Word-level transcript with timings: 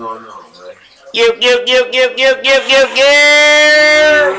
going 0.00 0.24
on, 0.24 0.42
man? 0.66 0.74
Yep, 1.12 1.36
yep, 1.40 1.58
yep, 1.66 1.88
yep, 1.92 2.14
yep, 2.16 2.40
yep, 2.42 2.62
yep, 2.68 2.88
yep. 2.96 4.34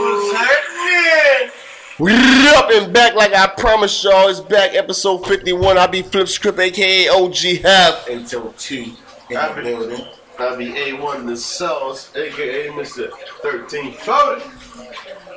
What's 0.00 0.36
happening? 0.36 1.50
We 1.98 2.12
up 2.56 2.70
and 2.70 2.92
back 2.94 3.14
like 3.14 3.34
I 3.34 3.46
promised 3.48 4.02
y'all. 4.04 4.28
It's 4.28 4.40
back, 4.40 4.74
episode 4.74 5.26
51. 5.26 5.76
I 5.76 5.86
be 5.86 6.00
Flip 6.02 6.28
Script, 6.28 6.58
aka 6.58 7.08
OG 7.08 7.36
Half. 7.62 8.08
Until 8.08 8.52
T 8.56 8.94
in 9.28 9.36
I 9.36 9.48
the 9.48 9.54
be- 9.56 9.62
building. 9.68 10.06
I 10.38 10.56
be 10.56 10.66
A1 10.66 11.26
the 11.26 11.36
sauce, 11.36 12.10
aka 12.16 12.68
Mr. 12.68 13.10
13 13.42 13.92
Foden. 13.92 14.40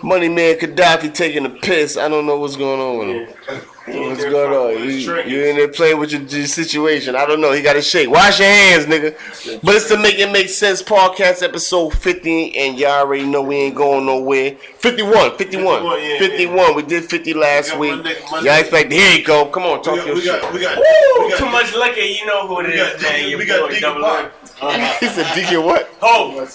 Money 0.03 0.29
Man 0.29 0.57
Gaddafi 0.57 1.13
taking 1.13 1.45
a 1.45 1.49
piss. 1.49 1.97
I 1.97 2.07
don't 2.09 2.25
know 2.25 2.37
what's 2.39 2.55
going 2.55 2.79
on 2.79 2.97
with 2.97 3.07
him. 3.29 3.67
What's 4.09 4.23
going 4.23 4.53
on? 4.53 4.83
You, 4.83 5.21
you 5.23 5.45
in 5.45 5.57
there 5.57 5.67
playing 5.67 5.99
with 5.99 6.11
your, 6.11 6.21
your 6.21 6.47
situation. 6.47 7.15
I 7.15 7.25
don't 7.25 7.41
know. 7.41 7.51
He 7.51 7.61
got 7.61 7.73
to 7.73 7.81
shake. 7.81 8.09
Wash 8.09 8.39
your 8.39 8.47
hands, 8.47 8.85
nigga. 8.85 9.61
But 9.61 9.75
it's 9.75 9.89
the 9.89 9.97
make 9.97 10.17
it 10.17 10.31
make 10.31 10.49
sense. 10.49 10.81
Podcast 10.81 11.43
episode 11.43 11.89
50, 11.97 12.57
and 12.57 12.79
y'all 12.79 12.91
already 12.91 13.25
know 13.25 13.41
we 13.41 13.55
ain't 13.57 13.75
going 13.75 14.05
nowhere. 14.05 14.51
51, 14.77 15.37
51, 15.37 15.37
51, 15.37 16.01
yeah, 16.01 16.19
51. 16.19 16.75
We 16.75 16.83
did 16.83 17.05
50 17.09 17.33
last 17.33 17.71
got 17.71 17.79
week. 17.79 17.91
Monday- 17.91 18.15
Monday. 18.31 18.49
Y'all 18.49 18.59
expect, 18.59 18.91
here 18.93 19.17
you 19.17 19.25
go. 19.25 19.45
Come 19.47 19.63
on, 19.63 19.79
We 19.79 19.83
talk 19.83 19.95
got, 19.97 20.05
your 20.05 20.15
we 20.15 20.21
shit. 20.21 20.41
got, 20.41 20.53
we 20.53 20.59
got, 20.61 20.77
Woo! 20.77 21.23
we 21.25 21.29
got, 21.31 21.39
Too 21.39 21.45
much 21.49 21.75
liquor, 21.75 21.99
you 22.01 22.25
know 22.25 22.47
who 22.47 22.59
it 22.61 22.67
we 22.67 22.73
is, 22.73 22.93
got, 22.93 23.01
man. 23.01 23.29
Your 23.29 23.39
we 23.39 23.45
got 23.45 23.61
boy 23.61 23.73
Deacon 23.75 23.81
Double 23.89 24.01
Pop. 24.01 24.31
R. 24.61 24.71
he 24.73 24.77
uh-huh. 24.81 25.09
said, 25.09 25.33
Deacon 25.35 25.63
what? 25.65 25.89
Oh, 26.01 26.47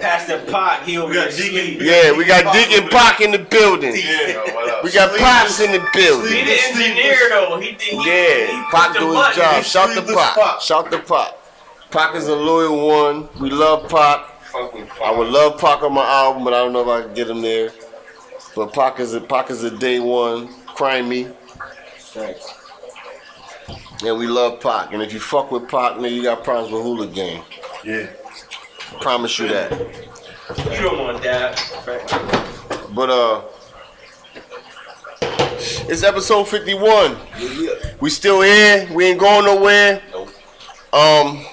Pastor 0.00 0.44
Pot, 0.50 0.82
he 0.84 0.98
over 0.98 1.08
We 1.08 1.14
got 1.14 1.30
Deacon- 1.32 1.84
Yeah, 1.84 2.16
we 2.16 2.24
got 2.24 2.52
Deacon 2.54 2.88
Pock 2.88 3.20
in 3.20 3.32
the 3.32 3.38
building. 3.38 3.94
Yeah, 3.96 4.80
We 4.84 4.92
got 4.92 5.18
Pops 5.18 5.60
in 5.60 5.72
the 5.72 5.84
building. 5.92 6.32
He 6.32 6.44
building. 6.44 6.46
the 6.46 6.62
engineer 6.62 7.28
though. 7.30 7.58
He, 7.58 7.72
he, 7.72 7.96
he 7.96 8.06
Yeah, 8.06 8.46
he 8.46 8.70
Pac 8.70 8.92
do 8.96 9.06
his 9.06 9.14
button. 9.14 9.36
job. 9.42 9.56
He's 9.56 9.66
Shout 9.66 9.88
the 9.88 9.94
sleeveless 9.96 10.16
Pac. 10.16 10.34
Pac. 10.36 10.60
Shout 10.60 10.90
the 10.90 10.98
Pac. 11.00 11.34
Pac 11.90 12.14
is 12.14 12.28
a 12.28 12.36
loyal 12.36 12.86
one. 12.86 13.28
We 13.40 13.50
love 13.50 13.88
Pac. 13.90 14.40
Fuck 14.42 14.72
with 14.74 14.88
Pac. 14.88 15.02
I 15.02 15.10
would 15.10 15.28
love 15.28 15.58
Pac 15.60 15.82
on 15.82 15.92
my 15.94 16.04
album, 16.04 16.44
but 16.44 16.54
I 16.54 16.58
don't 16.58 16.72
know 16.72 16.82
if 16.82 16.88
I 16.88 17.02
can 17.06 17.14
get 17.14 17.28
him 17.28 17.42
there. 17.42 17.72
But 18.54 18.72
Pac 18.72 19.00
is 19.00 19.14
a 19.14 19.20
Pac 19.20 19.50
is 19.50 19.64
a 19.64 19.76
day 19.76 19.98
one. 19.98 20.48
Crime 20.66 21.08
me. 21.08 21.28
Yeah, 24.02 24.14
we 24.14 24.26
love 24.26 24.60
Pac. 24.60 24.92
And 24.92 25.02
if 25.02 25.12
you 25.12 25.20
fuck 25.20 25.52
with 25.52 25.68
Pac, 25.68 26.00
man, 26.00 26.12
you 26.12 26.22
got 26.22 26.42
problems 26.42 26.72
with 26.72 26.82
Hula 26.82 27.06
Gang. 27.08 27.42
Yeah. 27.84 28.10
Promise 29.00 29.38
you 29.38 29.48
that. 29.48 29.70
You 29.72 30.82
don't 30.82 30.98
want 30.98 31.22
that. 31.22 31.56
But 32.94 33.10
uh 33.10 33.42
it's 35.88 36.02
episode 36.02 36.44
51. 36.44 37.16
We 38.00 38.10
still 38.10 38.42
here. 38.42 38.88
We 38.92 39.06
ain't 39.06 39.20
going 39.20 39.46
nowhere. 39.46 40.02
Um 40.92 41.44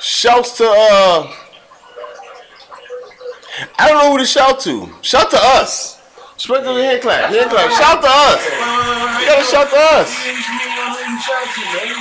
Shouts 0.00 0.56
to 0.58 0.64
uh 0.68 1.32
I 3.78 3.88
don't 3.88 3.98
know 3.98 4.10
who 4.12 4.18
to 4.18 4.26
shout 4.26 4.60
to. 4.60 4.88
Shout 5.02 5.30
to 5.30 5.38
us. 5.38 5.95
Spread 6.36 6.64
the 6.64 6.72
hand 6.74 7.02
clap. 7.02 7.30
Hand 7.32 7.50
clap. 7.50 7.70
Shout 7.72 8.02
to 8.02 8.08
us. 8.08 8.44
You 9.20 9.26
gotta 9.26 9.44
shout 9.44 9.70
to 9.70 9.76
us. 9.76 10.08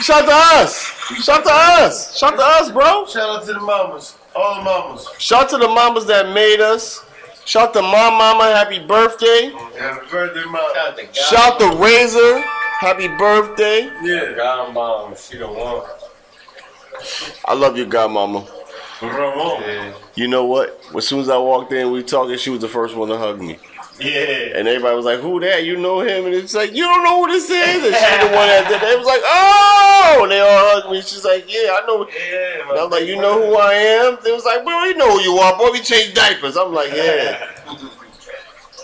Shout 0.04 0.26
to 0.26 0.34
us. 0.34 0.96
Shout 1.24 1.44
to 1.44 1.52
us. 1.52 2.18
Shout 2.18 2.36
to 2.38 2.44
us, 2.44 2.72
bro. 2.72 3.06
Shout 3.06 3.30
out 3.30 3.46
to 3.46 3.54
the 3.54 3.60
mamas, 3.60 4.16
all 4.36 4.56
the 4.56 4.62
mamas. 4.64 5.08
Shout 5.20 5.50
to 5.50 5.58
the 5.58 5.68
mamas 5.68 6.06
that 6.08 6.34
made 6.34 6.60
us. 6.60 7.06
Shout 7.46 7.74
to 7.74 7.82
my 7.82 8.10
mama, 8.10 8.46
happy 8.56 8.80
birthday. 8.80 9.52
Happy 9.78 10.08
birthday, 10.10 10.44
mom. 10.46 10.62
Shout 10.74 10.98
to 10.98 11.04
God. 11.06 11.16
Shout 11.16 11.60
to 11.60 11.76
Razor, 11.78 12.42
happy 12.80 13.08
birthday. 13.08 13.90
Yeah. 14.02 14.34
God 14.36 14.74
mom, 14.74 15.16
she 15.16 15.38
the 15.38 15.48
one. 15.48 15.84
I 17.46 17.54
love 17.54 17.78
your 17.78 17.86
godmama. 17.86 18.50
Ramon. 19.02 19.62
Yeah. 19.62 19.94
You 20.16 20.28
know 20.28 20.46
what? 20.46 20.82
As 20.96 21.08
soon 21.08 21.20
as 21.20 21.30
I 21.30 21.38
walked 21.38 21.72
in, 21.72 21.92
we 21.92 22.02
talking, 22.02 22.38
she 22.38 22.50
was 22.50 22.62
the 22.62 22.68
first 22.68 22.96
one 22.96 23.10
to 23.10 23.18
hug 23.18 23.40
me. 23.40 23.60
Yeah. 24.00 24.58
And 24.58 24.68
everybody 24.68 24.96
was 24.96 25.06
like, 25.06 25.20
who 25.22 25.40
that? 25.40 25.64
You 25.64 25.78
know 25.78 26.02
him? 26.02 26.26
And 26.26 26.36
it's 26.36 26.54
like, 26.54 26.74
you 26.74 26.84
don't 26.84 27.04
know 27.04 27.24
who 27.26 27.32
this 27.32 27.46
is? 27.50 27.52
And 27.86 27.96
she's 27.96 28.20
the 28.20 28.36
one 28.36 28.48
that 28.48 28.68
did 28.68 28.82
that. 28.82 28.92
It 28.92 28.98
was 28.98 29.08
like, 29.08 29.22
oh! 29.24 30.20
And 30.24 30.32
they 30.32 30.40
all 30.42 30.82
hugged 30.82 30.92
me. 30.92 31.02
She's 31.02 31.24
like, 31.24 31.46
yeah, 31.48 31.78
I 31.82 31.84
know. 31.88 32.06
Yeah. 32.08 32.70
And 32.72 32.80
I'm 32.80 32.90
like, 32.90 33.06
you 33.06 33.16
know 33.16 33.46
who 33.46 33.56
I 33.58 33.74
am? 33.74 34.18
They 34.24 34.32
was 34.34 34.44
like, 34.44 34.66
well, 34.66 34.86
we 34.86 34.94
know 34.96 35.18
who 35.18 35.22
you 35.24 35.38
are, 35.38 35.58
boy. 35.58 35.72
We 35.72 35.80
change 35.82 36.14
diapers. 36.14 36.58
I'm 36.58 36.74
like, 36.74 36.92
yeah. 36.94 37.52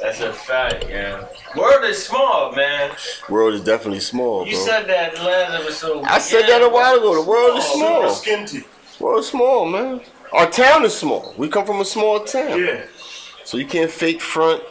That's 0.01 0.19
a 0.21 0.33
fact, 0.33 0.85
yeah. 0.89 1.25
World 1.55 1.83
is 1.85 2.03
small, 2.03 2.53
man. 2.55 2.91
World 3.29 3.53
is 3.53 3.61
definitely 3.63 3.99
small, 3.99 4.47
You 4.47 4.55
bro. 4.55 4.65
said 4.65 4.87
that 4.87 5.13
last 5.15 5.61
episode. 5.61 6.03
I 6.05 6.17
said 6.17 6.47
that 6.47 6.61
a 6.63 6.69
while 6.69 6.95
ago. 6.95 7.21
The 7.21 7.29
world 7.29 7.57
is 7.57 7.65
Super 7.65 7.77
small. 7.77 8.03
skinty. 8.15 8.65
World 8.99 9.19
is 9.19 9.27
small, 9.27 9.65
man. 9.67 10.01
Our 10.31 10.49
town 10.49 10.85
is 10.85 10.95
small. 10.97 11.33
We 11.37 11.49
come 11.49 11.65
from 11.65 11.81
a 11.81 11.85
small 11.85 12.21
town. 12.23 12.57
Yeah. 12.63 12.85
So 13.51 13.57
you 13.57 13.65
can't 13.65 13.91
fake 13.91 14.21
front, 14.21 14.63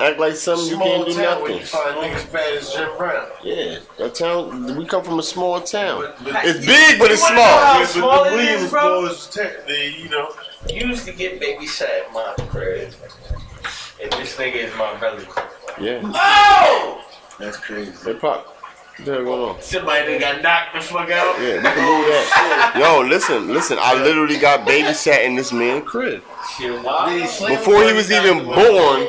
act 0.00 0.18
like 0.18 0.34
something 0.34 0.66
you 0.66 0.78
can't 0.78 1.06
do 1.06 1.14
town 1.14 1.42
where 1.42 1.50
nothing. 1.52 1.58
you 1.58 1.64
find 1.64 1.96
niggas 1.98 2.32
bad 2.32 2.54
as 2.58 2.72
Jim 2.72 2.88
Brown. 2.98 3.28
Yeah, 3.44 3.78
that 3.98 4.16
town. 4.16 4.76
We 4.76 4.84
come 4.84 5.04
from 5.04 5.20
a 5.20 5.22
small 5.22 5.60
town. 5.60 6.00
But, 6.02 6.24
but, 6.24 6.44
It's 6.44 6.66
big, 6.66 6.98
but 6.98 7.12
it's 7.12 7.22
You 7.22 7.28
small. 7.28 7.36
know 7.36 7.44
yeah, 7.44 7.86
how 7.86 8.00
but 8.24 8.30
the 8.30 8.36
it 8.36 8.40
is, 8.40 8.50
Williams 8.50 8.70
bro? 8.72 9.02
boys, 9.06 9.26
te- 9.28 9.42
they, 9.68 9.90
you 9.96 10.08
know, 10.08 10.28
You 10.68 10.88
used 10.88 11.04
to 11.06 11.12
get 11.12 11.40
babysat 11.40 11.82
at 12.06 12.12
my 12.12 12.34
crib. 12.48 12.92
And 14.02 14.12
this 14.14 14.34
nigga 14.38 14.56
is 14.56 14.74
my 14.76 14.96
brother. 14.96 15.24
Yeah, 15.80 16.00
Oh! 16.02 17.04
That's 17.38 17.58
crazy. 17.58 17.92
they 18.04 18.14
pop. 18.14 18.53
What 18.96 19.06
the 19.06 19.24
on? 19.26 19.60
Somebody 19.60 20.12
that 20.12 20.20
got 20.20 20.42
knocked 20.42 20.74
the 20.74 20.80
fuck 20.80 21.10
out. 21.10 21.40
Yeah, 21.40 21.56
we 21.56 21.62
can 21.62 21.84
move 21.84 22.06
that. 22.06 22.74
Yo, 22.78 23.00
listen, 23.00 23.48
listen. 23.48 23.76
I 23.80 23.94
literally 23.94 24.38
got 24.38 24.66
babysat 24.66 25.24
in 25.24 25.34
this 25.34 25.52
man's 25.52 25.84
crib. 25.88 26.22
Before 26.60 27.82
he 27.84 27.92
was 27.92 28.12
even 28.12 28.44
born, 28.44 29.06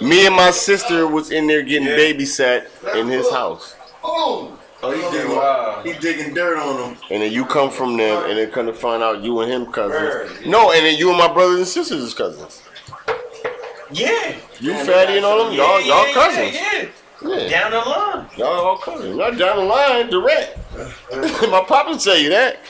me 0.00 0.26
and 0.26 0.34
my 0.34 0.50
sister 0.50 1.06
was 1.06 1.30
in 1.30 1.46
there 1.46 1.62
getting 1.62 1.86
Yeah. 1.86 1.96
babysat 1.96 2.66
in 2.96 3.06
his 3.06 3.30
house. 3.30 3.76
Oh, 4.02 4.56
he 4.82 4.88
digging, 5.16 5.36
Wow. 5.36 5.82
he 5.84 5.92
digging 5.92 6.34
dirt 6.34 6.58
on 6.58 6.76
them. 6.76 6.96
And 7.10 7.22
then 7.22 7.32
you 7.32 7.44
come 7.44 7.70
from 7.70 7.96
them, 7.96 8.24
and 8.28 8.36
then 8.38 8.50
come 8.50 8.66
to 8.66 8.72
find 8.74 9.02
out 9.04 9.20
you 9.22 9.38
and 9.40 9.50
him 9.52 9.66
cousins. 9.72 10.46
No, 10.46 10.72
and 10.72 10.84
then 10.84 10.96
you 10.96 11.10
and 11.10 11.18
my 11.18 11.28
brothers 11.32 11.58
and 11.58 11.66
sisters 11.68 12.02
is 12.02 12.14
cousins. 12.14 12.62
Yeah. 13.92 14.34
You 14.60 14.74
fatty 14.84 15.16
and 15.16 15.24
all 15.24 15.44
them, 15.44 15.54
y'all, 15.54 15.80
y'all 15.80 16.12
cousins. 16.12 16.54
Yeah, 16.54 16.86
Yeah, 17.22 17.36
yeah. 17.36 17.48
Down 17.48 17.70
the 17.72 17.90
line. 17.90 18.26
y'all 18.36 18.46
all 18.66 18.78
cousins. 18.78 19.16
Not 19.16 19.36
down 19.38 19.56
the 19.56 19.64
line, 19.64 20.08
direct. 20.10 20.56
my 21.50 21.64
papa 21.66 21.98
tell 21.98 22.16
you 22.16 22.28
that. 22.30 22.60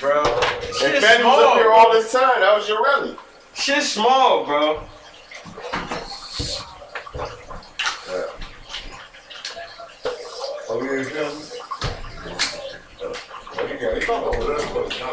Bro. 0.00 0.22
And 0.24 0.74
Shit 0.74 1.02
Fatty 1.02 1.22
was 1.22 1.34
up 1.34 1.52
small, 1.52 1.54
here 1.56 1.70
all 1.70 1.90
bro. 1.90 2.00
this 2.00 2.12
time. 2.12 2.40
That 2.40 2.56
was 2.56 2.68
your 2.68 2.82
rally. 2.82 3.16
Shit 3.54 3.82
small, 3.82 4.44
bro. 4.44 4.82
Yeah. 8.08 8.24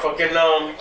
Fucking, 0.01 0.38
um. 0.38 0.75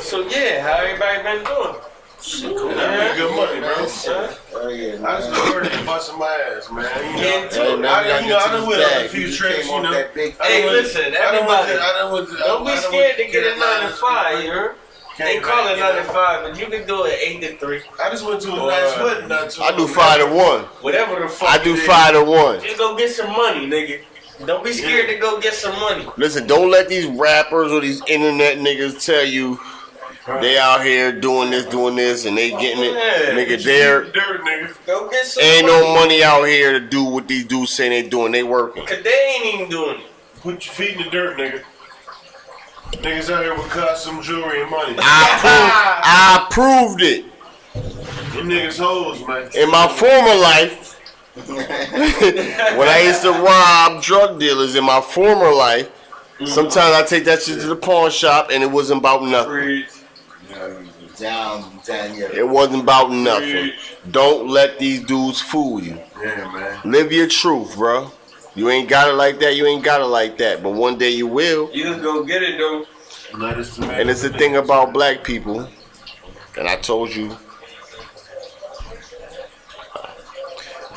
So, 0.00 0.26
yeah, 0.28 0.62
how 0.62 0.84
everybody 0.84 1.22
been 1.22 1.44
doing? 1.44 1.76
That 2.22 3.14
be 3.14 3.18
good 3.18 3.34
money, 3.36 3.58
bro. 3.60 3.74
Huh? 3.74 4.34
Oh 4.54 4.68
yeah, 4.68 4.94
I 5.04 5.18
just 5.18 5.30
been 5.32 5.52
working 5.62 5.86
busting 5.86 6.18
my 6.18 6.54
ass, 6.56 6.70
man. 6.70 6.84
You 6.86 7.12
know, 7.12 7.18
Getting 7.18 7.50
to 7.50 7.56
Hey, 7.56 7.76
man, 7.76 7.84
I, 7.86 8.02
we 8.02 8.08
gotta 8.08 8.22
you 8.24 8.30
know, 8.30 8.38
I 8.38 8.52
done 8.52 8.66
went 8.68 8.82
on 8.84 9.04
a 9.04 9.08
few 9.08 9.20
You 9.26 9.32
trips, 9.34 9.66
you 9.66 9.82
know. 9.82 9.92
that 9.92 10.14
big 10.14 10.36
I 10.40 10.42
done 10.42 10.46
Hey, 10.52 10.64
went 10.64 10.76
to- 10.76 10.82
listen, 10.82 11.02
I 11.02 11.10
done 11.10 11.46
went 11.46 11.60
everybody. 11.60 11.72
to- 11.72 11.82
I 11.82 11.92
done 11.98 12.12
went 12.12 12.28
to- 12.28 12.36
Don't 12.36 12.64
be 12.64 12.70
I 12.70 12.74
done 12.74 12.84
scared 12.84 13.16
to 13.16 13.24
get 13.26 13.56
a 13.56 13.58
9 13.58 13.80
to 13.82 13.88
5, 13.96 14.44
you 14.44 14.50
heard? 14.52 14.74
They 15.18 15.38
call 15.40 15.68
it 15.68 15.78
9 15.78 15.94
to 15.96 16.04
5, 16.04 16.42
but 16.44 16.58
you 16.60 16.66
can 16.66 16.86
do 16.86 17.04
it 17.06 17.18
8 17.20 17.40
to 17.42 17.56
3. 17.58 17.80
I 18.02 18.10
just 18.10 18.24
went 18.24 18.40
to 18.42 18.52
a 18.52 18.56
nice 18.56 18.98
wedding. 18.98 19.28
not 19.28 19.50
too 19.50 19.62
I 19.62 19.76
do 19.76 19.86
five 19.88 20.20
to 20.20 20.26
one. 20.26 20.60
Whatever 20.80 21.20
the 21.20 21.28
fuck. 21.28 21.48
I 21.50 21.62
do 21.62 21.76
five 21.76 22.14
to 22.14 22.24
one. 22.24 22.60
Just 22.62 22.78
go 22.78 22.96
get 22.96 23.10
some 23.10 23.30
money, 23.30 23.66
nigga. 23.66 24.00
Don't 24.46 24.64
be 24.64 24.72
scared 24.72 25.08
to 25.10 25.18
go 25.18 25.38
get 25.40 25.54
some 25.54 25.78
money. 25.78 26.06
Listen, 26.16 26.46
don't 26.46 26.70
let 26.70 26.88
these 26.88 27.06
rappers 27.06 27.70
or 27.70 27.80
these 27.80 28.00
internet 28.08 28.58
niggas 28.58 29.04
tell 29.04 29.24
you 29.24 29.60
they 30.26 30.56
out 30.58 30.84
here 30.84 31.12
doing 31.12 31.50
this, 31.50 31.64
doing 31.66 31.96
this, 31.96 32.26
and 32.26 32.36
they 32.36 32.50
getting 32.50 32.84
it. 32.84 32.92
Yeah. 32.92 33.34
Nigga, 33.34 33.62
there 33.64 34.04
Dirt, 34.04 34.40
nigga. 34.42 34.86
Go 34.86 35.08
get 35.10 35.26
some 35.26 35.42
ain't 35.42 35.66
no 35.66 35.94
money 35.94 36.22
out 36.22 36.44
here 36.44 36.72
to 36.72 36.80
do 36.80 37.02
what 37.04 37.26
these 37.26 37.44
dudes 37.44 37.72
say 37.72 37.88
they 37.88 38.08
doing. 38.08 38.30
They 38.32 38.42
working. 38.44 38.86
Cause 38.86 39.02
they 39.02 39.36
ain't 39.36 39.54
even 39.54 39.68
doing 39.68 40.00
it. 40.00 40.06
Put 40.40 40.64
your 40.64 40.74
feet 40.74 40.96
in 40.96 41.04
the 41.04 41.10
dirt, 41.10 41.38
nigga. 41.38 41.62
Niggas 43.02 43.32
out 43.32 43.42
here 43.42 43.54
with 43.56 43.68
costume 43.70 44.22
jewelry 44.22 44.62
and 44.62 44.70
money. 44.70 44.94
I 44.98 46.46
proved, 46.50 47.00
I 47.00 47.00
proved 47.00 47.02
it 47.02 47.24
Them 48.36 48.48
niggas 48.48 48.78
hoes, 48.78 49.26
man. 49.26 49.50
in 49.54 49.70
my 49.70 49.88
former 49.88 50.34
life. 50.34 50.90
when 51.34 52.88
I 52.88 53.02
used 53.06 53.22
to 53.22 53.30
rob 53.32 54.02
drug 54.02 54.38
dealers 54.38 54.74
in 54.76 54.84
my 54.84 55.00
former 55.00 55.50
life, 55.52 55.90
sometimes 56.44 56.94
I 56.94 57.02
take 57.04 57.24
that 57.24 57.40
shit 57.42 57.60
to 57.62 57.66
the 57.68 57.76
pawn 57.76 58.10
shop 58.10 58.50
and 58.52 58.62
it 58.62 58.70
wasn't 58.70 58.98
about 58.98 59.22
nothing. 59.24 59.84
Down, 61.22 61.78
down 61.86 62.14
here. 62.14 62.30
It 62.32 62.46
wasn't 62.46 62.82
about 62.82 63.10
nothing. 63.10 63.72
Don't 64.10 64.48
let 64.48 64.78
these 64.78 65.02
dudes 65.04 65.40
fool 65.40 65.80
you. 65.80 65.98
Yeah, 66.20 66.52
man. 66.52 66.80
Live 66.84 67.12
your 67.12 67.28
truth, 67.28 67.76
bro. 67.76 68.10
You 68.54 68.68
ain't 68.68 68.88
got 68.88 69.08
it 69.08 69.14
like 69.14 69.38
that. 69.38 69.56
You 69.56 69.66
ain't 69.66 69.84
got 69.84 70.00
it 70.00 70.06
like 70.06 70.36
that. 70.38 70.62
But 70.62 70.72
one 70.72 70.98
day 70.98 71.10
you 71.10 71.26
will. 71.26 71.70
You 71.72 71.84
can 71.84 72.02
go 72.02 72.24
get 72.24 72.42
it 72.42 72.58
though. 72.58 72.84
Let 73.38 73.56
us 73.56 73.76
to 73.76 73.90
And 73.90 74.10
it's 74.10 74.22
the 74.22 74.28
thing 74.28 74.56
about 74.56 74.92
black 74.92 75.24
people, 75.24 75.66
and 76.58 76.68
I 76.68 76.76
told 76.76 77.14
you, 77.14 77.34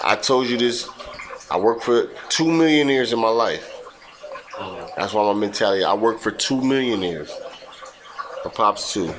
I 0.04 0.18
told 0.18 0.48
you 0.48 0.58
this. 0.58 0.90
I 1.50 1.58
worked 1.58 1.84
for 1.84 2.08
two 2.28 2.52
millionaires 2.52 3.14
in 3.14 3.20
my 3.20 3.30
life. 3.30 3.72
Oh. 4.58 4.92
That's 4.98 5.14
why 5.14 5.24
my 5.32 5.40
mentality. 5.40 5.84
I 5.84 5.94
worked 5.94 6.22
for 6.22 6.32
two 6.32 6.60
millionaires. 6.60 7.32
My 8.44 8.52
pops 8.52 8.92
too. 8.92 9.14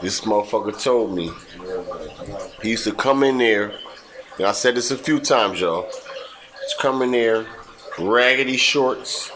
This 0.00 0.22
motherfucker 0.22 0.80
told 0.82 1.14
me 1.14 1.30
he 2.62 2.70
used 2.70 2.84
to 2.84 2.92
come 2.92 3.22
in 3.22 3.38
there. 3.38 3.72
And 4.38 4.46
I 4.46 4.52
said 4.52 4.74
this 4.74 4.90
a 4.90 4.96
few 4.96 5.20
times, 5.20 5.60
y'all. 5.60 5.84
He's 5.84 6.74
coming 6.80 7.08
in 7.08 7.12
there, 7.12 7.46
raggedy 7.98 8.56
shorts, 8.56 9.30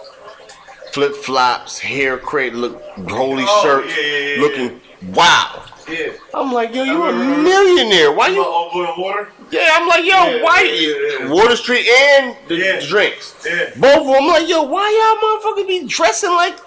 flip 0.92 1.14
flops, 1.14 1.78
hair 1.78 2.18
crate, 2.18 2.54
look 2.54 2.80
holy 3.08 3.44
Oh, 3.46 3.62
shirt, 3.62 3.86
yeah, 3.88 3.96
yeah, 4.02 4.34
yeah, 4.36 4.40
looking 4.40 4.80
wow. 5.14 5.62
Yeah. 5.88 6.12
I'm 6.34 6.52
like, 6.52 6.74
yo, 6.74 6.82
you 6.82 7.04
a 7.04 7.12
millionaire. 7.12 8.10
Why 8.10 8.28
You 8.28 8.44
old 8.44 8.72
water? 8.98 9.28
Yeah, 9.52 9.68
I'm 9.74 9.86
like, 9.86 10.04
yo, 10.04 10.10
Yeah, 10.14 10.42
why? 10.42 10.62
yeah, 10.62 11.18
yeah. 11.20 11.30
Water 11.32 11.54
Street 11.54 11.86
and 11.86 12.36
the 12.48 12.56
Yeah. 12.56 12.80
drinks. 12.88 13.34
Yeah. 13.46 13.70
Both 13.76 13.98
of 14.00 14.06
them. 14.06 14.14
I'm 14.16 14.26
like, 14.26 14.48
yo, 14.48 14.62
why 14.62 14.90
y'all 14.90 15.54
motherfuckers 15.54 15.68
be 15.68 15.86
dressing 15.86 16.30
like 16.30 16.58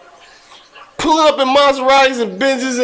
pulling 1.00 1.28
up 1.34 1.40
in 1.40 1.48
Maseratis 1.48 2.22
and 2.22 2.40
Benzes 2.42 2.80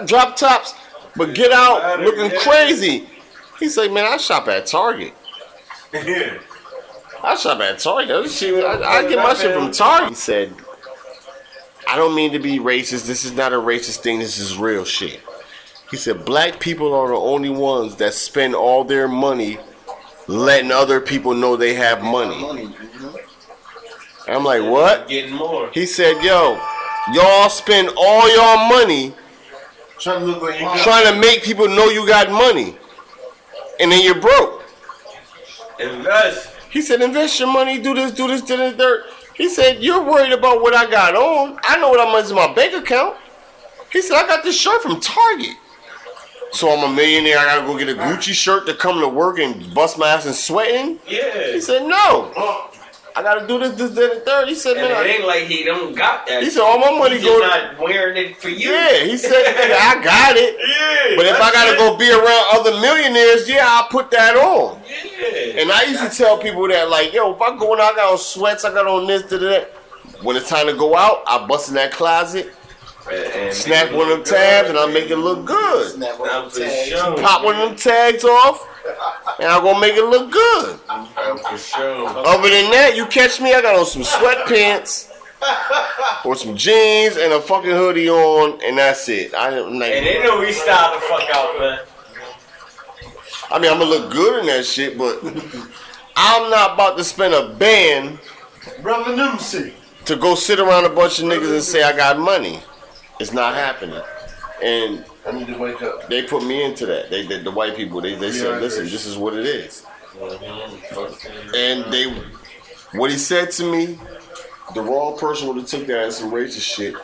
and 0.00 0.08
drop 0.08 0.36
tops, 0.36 0.74
but 1.16 1.34
get 1.34 1.52
out 1.52 2.00
looking 2.00 2.36
crazy? 2.40 3.08
He 3.58 3.68
said, 3.68 3.92
man, 3.92 4.04
I 4.06 4.16
shop 4.16 4.48
at 4.48 4.66
Target. 4.66 5.14
Yeah. 5.92 6.38
I 7.22 7.34
shop 7.34 7.60
at 7.60 7.78
Target. 7.78 8.30
Shit- 8.30 8.64
I, 8.64 8.98
I 8.98 9.08
get 9.08 9.16
my 9.18 9.34
shit 9.34 9.54
from 9.54 9.72
Target. 9.72 10.10
He 10.10 10.14
said, 10.14 10.52
I 11.88 11.96
don't 11.96 12.14
mean 12.14 12.32
to 12.32 12.38
be 12.38 12.58
racist. 12.58 13.06
This 13.06 13.24
is 13.24 13.32
not 13.32 13.52
a 13.52 13.56
racist 13.56 13.98
thing. 14.02 14.18
This 14.20 14.38
is 14.38 14.56
real 14.56 14.84
shit. 14.84 15.20
He 15.90 15.96
said, 15.96 16.24
black 16.24 16.60
people 16.60 16.94
are 16.94 17.08
the 17.08 17.16
only 17.16 17.48
ones 17.48 17.96
that 17.96 18.12
spend 18.14 18.54
all 18.54 18.84
their 18.84 19.08
money 19.08 19.58
letting 20.26 20.70
other 20.70 21.00
people 21.00 21.34
know 21.34 21.56
they 21.56 21.74
have 21.74 22.02
money. 22.02 22.34
Mhm. 22.36 22.74
And 24.26 24.36
I'm 24.36 24.44
like, 24.44 24.62
what? 24.62 25.08
Getting 25.08 25.34
more. 25.34 25.70
He 25.72 25.86
said, 25.86 26.22
yo, 26.22 26.60
y'all 27.14 27.48
spend 27.48 27.90
all 27.96 28.34
y'all 28.34 28.68
money 28.68 29.14
Trying 29.98 30.20
to 30.20 30.26
look 30.26 30.42
like 30.42 30.60
you 30.60 30.82
trying 30.82 31.12
to 31.12 31.20
make 31.20 31.42
people 31.42 31.66
know 31.66 31.86
you 31.86 32.06
got 32.06 32.30
money. 32.30 32.76
And 33.80 33.90
then 33.90 34.04
you're 34.04 34.20
broke. 34.20 34.62
Invest. 35.80 36.54
He 36.70 36.82
said, 36.82 37.02
invest 37.02 37.40
your 37.40 37.52
money, 37.52 37.80
do 37.80 37.94
this, 37.94 38.12
do 38.12 38.28
this, 38.28 38.42
do 38.42 38.56
this, 38.56 38.76
dirt. 38.76 39.06
He 39.34 39.48
said, 39.48 39.82
you're 39.82 40.02
worried 40.02 40.32
about 40.32 40.62
what 40.62 40.74
I 40.74 40.88
got 40.88 41.14
on. 41.16 41.58
I 41.62 41.78
know 41.78 41.88
what 41.90 42.00
I'm 42.00 42.24
in 42.24 42.34
my 42.34 42.52
bank 42.52 42.74
account. 42.74 43.16
He 43.92 44.02
said, 44.02 44.16
I 44.16 44.26
got 44.26 44.44
this 44.44 44.58
shirt 44.58 44.82
from 44.82 45.00
Target. 45.00 45.56
So 46.52 46.70
I'm 46.70 46.90
a 46.90 46.94
millionaire. 46.94 47.38
I 47.38 47.44
gotta 47.44 47.66
go 47.66 47.78
get 47.78 47.88
a 47.88 47.94
Gucci 47.94 48.32
shirt 48.32 48.66
to 48.66 48.74
come 48.74 49.00
to 49.00 49.08
work 49.08 49.38
and 49.38 49.72
bust 49.74 49.98
my 49.98 50.08
ass 50.08 50.26
and 50.26 50.34
sweating. 50.34 50.98
Yeah. 51.06 51.52
He 51.52 51.60
said, 51.60 51.86
no. 51.86 52.32
Uh, 52.36 52.66
I 53.18 53.22
gotta 53.22 53.48
do 53.48 53.58
this, 53.58 53.72
this, 53.74 53.90
that, 53.90 54.12
and 54.12 54.22
third. 54.22 54.46
He 54.48 54.54
said, 54.54 54.76
And 54.76 54.82
man, 54.86 54.92
it 54.92 54.94
I, 54.96 55.06
ain't 55.16 55.26
like 55.26 55.42
he 55.44 55.64
don't 55.64 55.92
got 55.92 56.24
that. 56.28 56.40
he 56.40 56.50
said, 56.50 56.62
all 56.62 56.78
my 56.78 56.96
money 56.96 57.16
He 57.18 57.24
go. 57.24 57.36
not 57.40 57.76
wearing 57.76 58.16
it 58.16 58.36
for 58.36 58.48
you. 58.48 58.70
Yeah, 58.70 59.02
he 59.02 59.16
said, 59.16 59.44
nigga, 59.56 59.74
I 59.74 60.00
got 60.04 60.36
it. 60.36 60.54
Yeah. 60.56 61.16
But 61.16 61.26
if 61.26 61.40
I 61.40 61.50
gotta 61.52 61.72
it. 61.74 61.78
go 61.78 61.96
be 61.98 62.08
around 62.08 62.46
other 62.54 62.80
millionaires, 62.80 63.48
yeah, 63.48 63.66
I'll 63.66 63.88
put 63.88 64.12
that 64.12 64.36
on. 64.36 64.80
Yeah. 64.86 65.62
And 65.62 65.72
I 65.72 65.82
used 65.84 66.02
to 66.08 66.16
tell 66.16 66.38
people 66.38 66.68
that, 66.68 66.88
like, 66.90 67.12
yo, 67.12 67.34
if 67.34 67.40
I 67.42 67.58
go 67.58 67.74
in, 67.74 67.80
I 67.80 67.92
got 67.96 68.12
on 68.12 68.18
sweats, 68.18 68.64
I 68.64 68.72
got 68.72 68.86
on 68.86 69.08
this, 69.08 69.22
da, 69.22 69.38
da, 69.38 69.50
da. 69.50 69.64
When 70.22 70.36
it's 70.36 70.48
time 70.48 70.66
to 70.68 70.74
go 70.74 70.96
out, 70.96 71.24
I 71.26 71.44
bust 71.44 71.70
in 71.70 71.74
that 71.74 71.90
closet, 71.90 72.52
And 73.10 73.54
snap 73.54 73.92
one 73.92 74.10
of 74.10 74.18
them 74.18 74.24
tabs, 74.24 74.68
and 74.68 74.78
I'll 74.78 74.92
make 74.92 75.10
it 75.10 75.16
look 75.16 75.44
good. 75.44 75.92
Snap 75.92 76.18
Now 76.18 76.24
on 76.44 76.50
for 76.50 76.58
the 76.60 76.66
tag. 76.66 76.88
sure. 76.88 77.16
Pop 77.18 77.44
one 77.44 77.56
of 77.56 77.68
them 77.68 77.76
tags 77.76 78.24
off, 78.24 78.66
and 79.38 79.48
I'm 79.48 79.62
gonna 79.62 79.80
make 79.80 79.94
it 79.94 80.04
look 80.04 80.30
good. 80.30 80.78
For 81.48 81.58
sure. 81.58 82.08
Other 82.08 82.50
than 82.50 82.70
that, 82.70 82.92
you 82.96 83.06
catch 83.06 83.40
me, 83.40 83.54
I 83.54 83.62
got 83.62 83.78
on 83.78 83.86
some 83.86 84.02
sweatpants. 84.02 85.10
Or 86.24 86.34
some 86.34 86.56
jeans 86.56 87.16
and 87.16 87.32
a 87.32 87.40
fucking 87.40 87.70
hoodie 87.70 88.10
on, 88.10 88.60
and 88.64 88.76
that's 88.76 89.08
it. 89.08 89.34
I, 89.34 89.50
am 89.50 89.78
like, 89.78 89.92
And 89.92 90.04
they 90.04 90.20
know 90.22 90.40
we 90.40 90.52
style 90.52 90.94
the 90.94 91.00
fuck 91.02 91.30
out, 91.32 91.58
man. 91.60 91.78
I 93.50 93.58
mean, 93.58 93.70
I'm 93.70 93.78
gonna 93.78 93.90
look 93.90 94.10
good 94.10 94.40
in 94.40 94.46
that 94.46 94.66
shit, 94.66 94.98
but 94.98 95.24
I'm 96.16 96.50
not 96.50 96.74
about 96.74 96.98
to 96.98 97.04
spend 97.04 97.34
a 97.34 97.54
band 97.54 98.18
Brother 98.82 99.14
Nipsey. 99.16 99.72
to 100.06 100.16
go 100.16 100.34
sit 100.34 100.58
around 100.58 100.84
a 100.84 100.90
bunch 100.90 101.20
of 101.20 101.26
niggas 101.26 101.52
and 101.52 101.62
say 101.62 101.82
I 101.82 101.96
got 101.96 102.18
money. 102.18 102.60
It's 103.20 103.32
not 103.32 103.54
happening. 103.54 104.00
And 104.62 105.04
I 105.26 105.32
need 105.32 105.46
to 105.46 105.58
wake 105.58 105.82
up. 105.82 106.08
they 106.08 106.22
put 106.22 106.44
me 106.44 106.64
into 106.64 106.86
that. 106.86 107.10
They 107.10 107.24
the 107.24 107.50
white 107.50 107.76
people. 107.76 108.00
They 108.00 108.14
they 108.14 108.32
said, 108.32 108.60
listen, 108.60 108.84
this 108.84 109.06
is 109.06 109.16
what 109.16 109.34
it 109.34 109.46
is. 109.46 109.84
Mm-hmm. 110.18 111.54
And 111.54 111.92
they, 111.92 112.12
what 112.98 113.10
he 113.10 113.18
said 113.18 113.50
to 113.52 113.70
me, 113.70 113.98
the 114.74 114.82
wrong 114.82 115.16
person 115.16 115.48
would 115.48 115.56
have 115.58 115.66
took 115.66 115.86
that 115.86 115.98
as 115.98 116.18
some 116.18 116.30
racist 116.30 116.62
shit. 116.62 116.94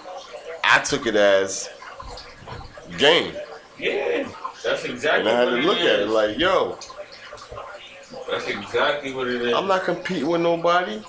I 0.64 0.80
took 0.80 1.06
it 1.06 1.14
as 1.14 1.70
game, 2.98 3.34
Yeah. 3.78 4.28
That's 4.64 4.84
exactly 4.84 5.20
and 5.20 5.28
I 5.28 5.40
had 5.40 5.50
to 5.50 5.66
look 5.66 5.78
at 5.78 6.00
it 6.00 6.08
like, 6.08 6.38
yo, 6.38 6.78
That's 8.30 8.48
exactly 8.48 9.12
what 9.12 9.28
it 9.28 9.42
is. 9.42 9.54
I'm 9.54 9.66
not 9.66 9.84
competing 9.84 10.26
with 10.26 10.40
nobody. 10.40 11.02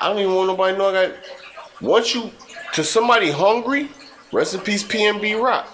I 0.00 0.08
don't 0.08 0.18
even 0.18 0.34
want 0.34 0.48
nobody 0.48 0.72
to 0.72 0.78
know 0.78 0.88
I 0.88 1.08
got. 1.08 1.16
Once 1.80 2.14
you 2.14 2.30
to 2.72 2.82
somebody 2.82 3.30
hungry, 3.30 3.90
rest 4.34 4.54
in 4.54 4.60
peace, 4.60 4.82
PNB 4.82 5.40
Rock. 5.42 5.66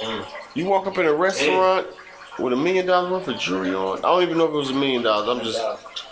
Mm. 0.00 0.26
You 0.54 0.66
walk 0.66 0.86
up 0.86 0.98
in 0.98 1.06
a 1.06 1.12
restaurant 1.12 1.86
with 2.38 2.52
a 2.52 2.56
million 2.56 2.86
dollars 2.86 3.10
worth 3.10 3.28
of 3.28 3.38
jewelry 3.40 3.74
on. 3.74 3.98
I 3.98 4.02
don't 4.02 4.22
even 4.22 4.38
know 4.38 4.44
if 4.46 4.52
it 4.52 4.56
was 4.56 4.70
a 4.70 4.74
million 4.74 5.02
dollars. 5.02 5.28
I'm 5.28 5.44
just 5.44 5.60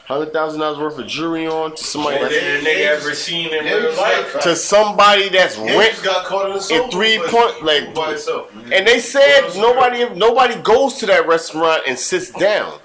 hundred 0.07 0.33
thousand 0.33 0.61
dollars 0.61 0.79
worth 0.79 0.99
of 0.99 1.07
jewelry 1.07 1.47
on 1.47 1.75
to 1.75 1.85
somebody 1.85 2.19
that's, 2.19 2.35
than 2.35 2.67
a 2.67 2.83
ever 2.85 3.15
seen 3.15 3.55
in 3.55 3.65
real 3.65 3.97
life. 3.97 4.33
got- 4.35 4.43
to 4.43 4.57
somebody 4.57 5.29
that's 5.29 5.57
rent. 5.57 6.01
got 6.03 6.27
caught 6.27 6.51
in 6.51 6.61
soul 6.61 6.89
three 6.91 7.19
point 7.27 7.63
like- 7.63 7.95
by. 7.95 8.19
And 8.73 8.87
they 8.87 8.99
said 8.99 9.51
nobody 9.57 10.09
nobody 10.15 10.61
goes 10.63 10.95
to 10.95 11.07
that 11.07 11.27
restaurant 11.27 11.83
and 11.87 11.99
sits 11.99 12.31
down. 12.31 12.79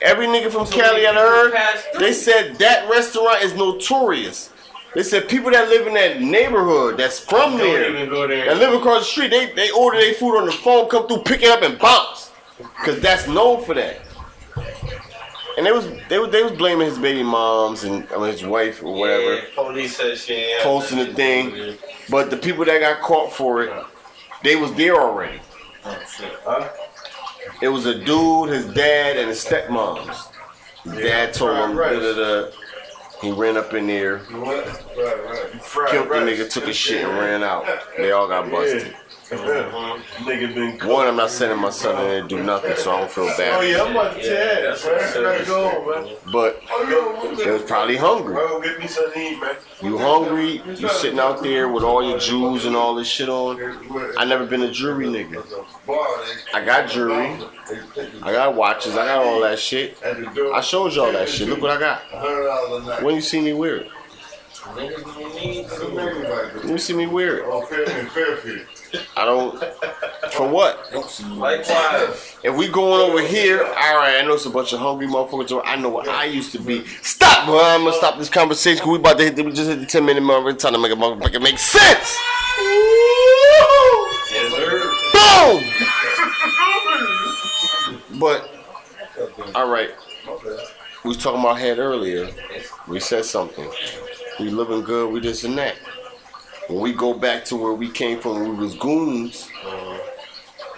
Every 0.00 0.26
nigga 0.26 0.50
from 0.50 0.66
Cali 0.66 1.06
I 1.06 1.14
heard, 1.14 1.54
they 1.98 2.12
said 2.12 2.56
that 2.56 2.90
restaurant 2.90 3.42
is 3.42 3.54
notorious. 3.54 4.50
They 4.94 5.02
said 5.02 5.28
people 5.28 5.50
that 5.50 5.68
live 5.68 5.86
in 5.86 5.94
that 5.94 6.20
neighborhood 6.20 6.96
that's 6.96 7.18
from 7.18 7.56
there 7.58 7.92
there. 7.92 8.46
that 8.46 8.58
live 8.58 8.74
across 8.74 9.00
the 9.00 9.04
street, 9.06 9.30
they, 9.30 9.52
they 9.52 9.70
order 9.72 9.98
their 9.98 10.14
food 10.14 10.38
on 10.38 10.46
the 10.46 10.52
phone, 10.52 10.88
come 10.88 11.08
through, 11.08 11.22
pick 11.22 11.42
it 11.42 11.48
up 11.48 11.62
and 11.62 11.78
bounce. 11.78 12.30
Cause 12.84 13.00
that's 13.00 13.26
known 13.26 13.64
for 13.64 13.74
that. 13.74 14.00
And 15.56 15.66
they 15.66 15.72
was 15.72 15.88
they 16.08 16.18
was 16.18 16.30
they 16.30 16.42
was 16.42 16.52
blaming 16.52 16.86
his 16.86 16.98
baby 16.98 17.22
moms 17.22 17.84
and 17.84 18.06
I 18.12 18.18
mean, 18.18 18.30
his 18.30 18.44
wife 18.44 18.82
or 18.82 18.92
whatever. 18.94 19.34
Yeah, 19.34 19.40
police 19.54 19.96
said 19.96 20.16
she 20.18 20.56
Posting 20.62 20.98
the 20.98 21.14
thing. 21.14 21.50
to 21.50 21.56
do 21.56 21.66
with 21.66 21.82
it. 21.82 21.90
But 22.10 22.30
the 22.30 22.36
people 22.36 22.64
that 22.64 22.80
got 22.80 23.00
caught 23.00 23.32
for 23.32 23.64
it, 23.64 23.72
they 24.42 24.56
was 24.56 24.72
there 24.74 24.96
already. 24.96 25.40
Oh? 25.84 26.72
It 27.60 27.68
was 27.68 27.86
a 27.86 27.94
dude, 27.98 28.50
his 28.50 28.66
dad, 28.66 29.16
and 29.16 29.28
his 29.28 29.44
stepmoms. 29.44 30.28
His 30.84 30.94
dad 30.94 31.34
told 31.34 31.56
him, 31.70 31.76
fried 31.76 32.00
da, 32.00 32.14
da, 32.14 32.40
da. 32.42 32.50
He 33.24 33.32
ran 33.32 33.56
up 33.56 33.72
in 33.74 33.86
there? 33.86 34.18
Right, 34.30 34.66
right. 34.96 35.62
Fried 35.62 35.90
killed 35.90 36.08
the 36.08 36.14
nigga, 36.14 36.50
took 36.50 36.66
his 36.66 36.76
shit, 36.76 37.04
and 37.04 37.18
ran 37.18 37.42
out. 37.42 37.66
They 37.96 38.12
all 38.12 38.28
got 38.28 38.50
busted. 38.50 38.94
Nigga 39.30 40.54
been 40.54 40.78
cooked. 40.78 40.92
One, 40.92 41.06
I'm 41.06 41.16
not 41.16 41.30
sending 41.30 41.58
my 41.58 41.70
son 41.70 41.96
in 42.02 42.08
there 42.08 42.22
to 42.22 42.28
do 42.28 42.42
nothing, 42.42 42.76
so 42.76 42.92
I 42.94 43.00
don't 43.00 43.10
feel 43.10 43.26
bad. 43.26 43.54
Oh 43.54 43.60
yeah, 43.62 43.82
I'm 43.82 43.90
about 43.92 44.14
to 44.16 44.22
Yeah, 44.22 44.28
tell 44.28 44.56
you, 44.56 44.68
that's 44.68 44.84
man. 44.84 44.94
what 44.94 45.02
I 45.02 45.32
gotta 45.32 45.44
go 45.44 45.70
home, 45.70 46.04
man. 46.06 46.16
But 46.32 46.62
Oh, 46.70 47.34
they 47.36 47.50
was 47.50 47.62
probably 47.62 47.96
hungry. 47.96 48.34
Bro, 48.34 48.60
get 48.60 48.78
me 48.78 48.86
something 48.86 49.12
to 49.14 49.20
eat, 49.20 49.40
man. 49.40 49.56
You 49.82 49.98
hungry, 49.98 50.62
you 50.76 50.88
sitting 50.88 51.18
out 51.18 51.42
there 51.42 51.68
with 51.68 51.82
all 51.84 52.06
your 52.06 52.18
jewels 52.18 52.64
and 52.66 52.76
all 52.76 52.94
this 52.94 53.08
shit 53.08 53.28
on. 53.28 54.14
I 54.18 54.24
never 54.24 54.46
been 54.46 54.62
a 54.62 54.70
jewelry 54.70 55.06
nigga. 55.06 55.42
I 56.52 56.64
got 56.64 56.88
jewelry, 56.90 57.38
I 58.22 58.32
got 58.32 58.54
watches, 58.54 58.96
I 58.96 59.06
got 59.06 59.24
all 59.24 59.40
that 59.40 59.58
shit. 59.58 59.98
I 60.02 60.60
showed 60.60 60.92
y'all 60.92 61.12
that 61.12 61.28
shit. 61.28 61.48
Look 61.48 61.60
what 61.62 61.70
I 61.70 61.78
got. 61.80 63.02
When 63.02 63.14
you 63.14 63.20
see 63.22 63.40
me 63.40 63.52
wear 63.54 63.76
it? 63.76 63.88
Niggas 64.64 65.18
you 65.18 65.28
need 65.34 65.68
to. 65.68 66.60
When 66.60 66.68
you 66.72 66.78
see 66.78 66.94
me 66.94 67.06
wear 67.06 67.38
it? 67.38 68.73
I 69.16 69.24
don't. 69.24 69.58
For 70.32 70.48
what? 70.48 70.90
Likewise. 70.92 72.36
If 72.42 72.54
we 72.56 72.68
going 72.68 73.00
over 73.10 73.20
here, 73.20 73.62
all 73.64 73.96
right. 73.96 74.16
I 74.18 74.22
know 74.22 74.34
it's 74.34 74.46
a 74.46 74.50
bunch 74.50 74.72
of 74.72 74.80
hungry 74.80 75.06
motherfuckers. 75.06 75.60
I 75.64 75.76
know 75.76 75.88
what 75.90 76.08
I 76.08 76.24
used 76.24 76.52
to 76.52 76.58
be. 76.58 76.84
Stop, 77.02 77.46
bro. 77.46 77.58
I'm 77.60 77.84
gonna 77.84 77.96
stop 77.96 78.18
this 78.18 78.28
conversation. 78.28 78.78
'cause 78.84 78.88
We 78.92 78.96
about 78.98 79.18
to 79.18 79.24
hit. 79.24 79.36
The, 79.36 79.42
we 79.44 79.52
just 79.52 79.68
hit 79.68 79.80
the 79.80 79.86
10 79.86 80.04
minute 80.04 80.22
mark. 80.22 80.44
We're 80.44 80.52
trying 80.54 80.72
to 80.74 80.78
make 80.78 80.92
a 80.92 80.96
motherfucker 80.96 81.40
make 81.42 81.58
sense. 81.58 82.16
Yes, 84.30 84.52
sir. 84.52 84.92
Boom. 85.12 85.62
But 88.20 88.50
all 89.54 89.68
right. 89.68 89.90
we 91.04 91.08
was 91.08 91.16
talking 91.18 91.40
about 91.40 91.58
head 91.58 91.78
earlier. 91.78 92.28
We 92.88 93.00
said 93.00 93.24
something. 93.24 93.68
We 94.40 94.50
living 94.50 94.82
good. 94.82 95.12
We 95.12 95.20
this 95.20 95.44
and 95.44 95.56
that. 95.58 95.76
When 96.68 96.80
we 96.80 96.92
go 96.92 97.12
back 97.14 97.44
to 97.46 97.56
where 97.56 97.72
we 97.72 97.90
came 97.90 98.20
from, 98.20 98.40
when 98.40 98.56
we 98.56 98.64
was 98.64 98.74
goons, 98.76 99.50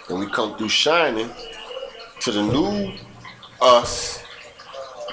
and 0.09 0.19
we 0.19 0.27
come 0.27 0.57
through 0.59 0.69
shining 0.69 1.31
to 2.21 2.33
the 2.33 2.43
new 2.43 2.93
us, 3.61 4.23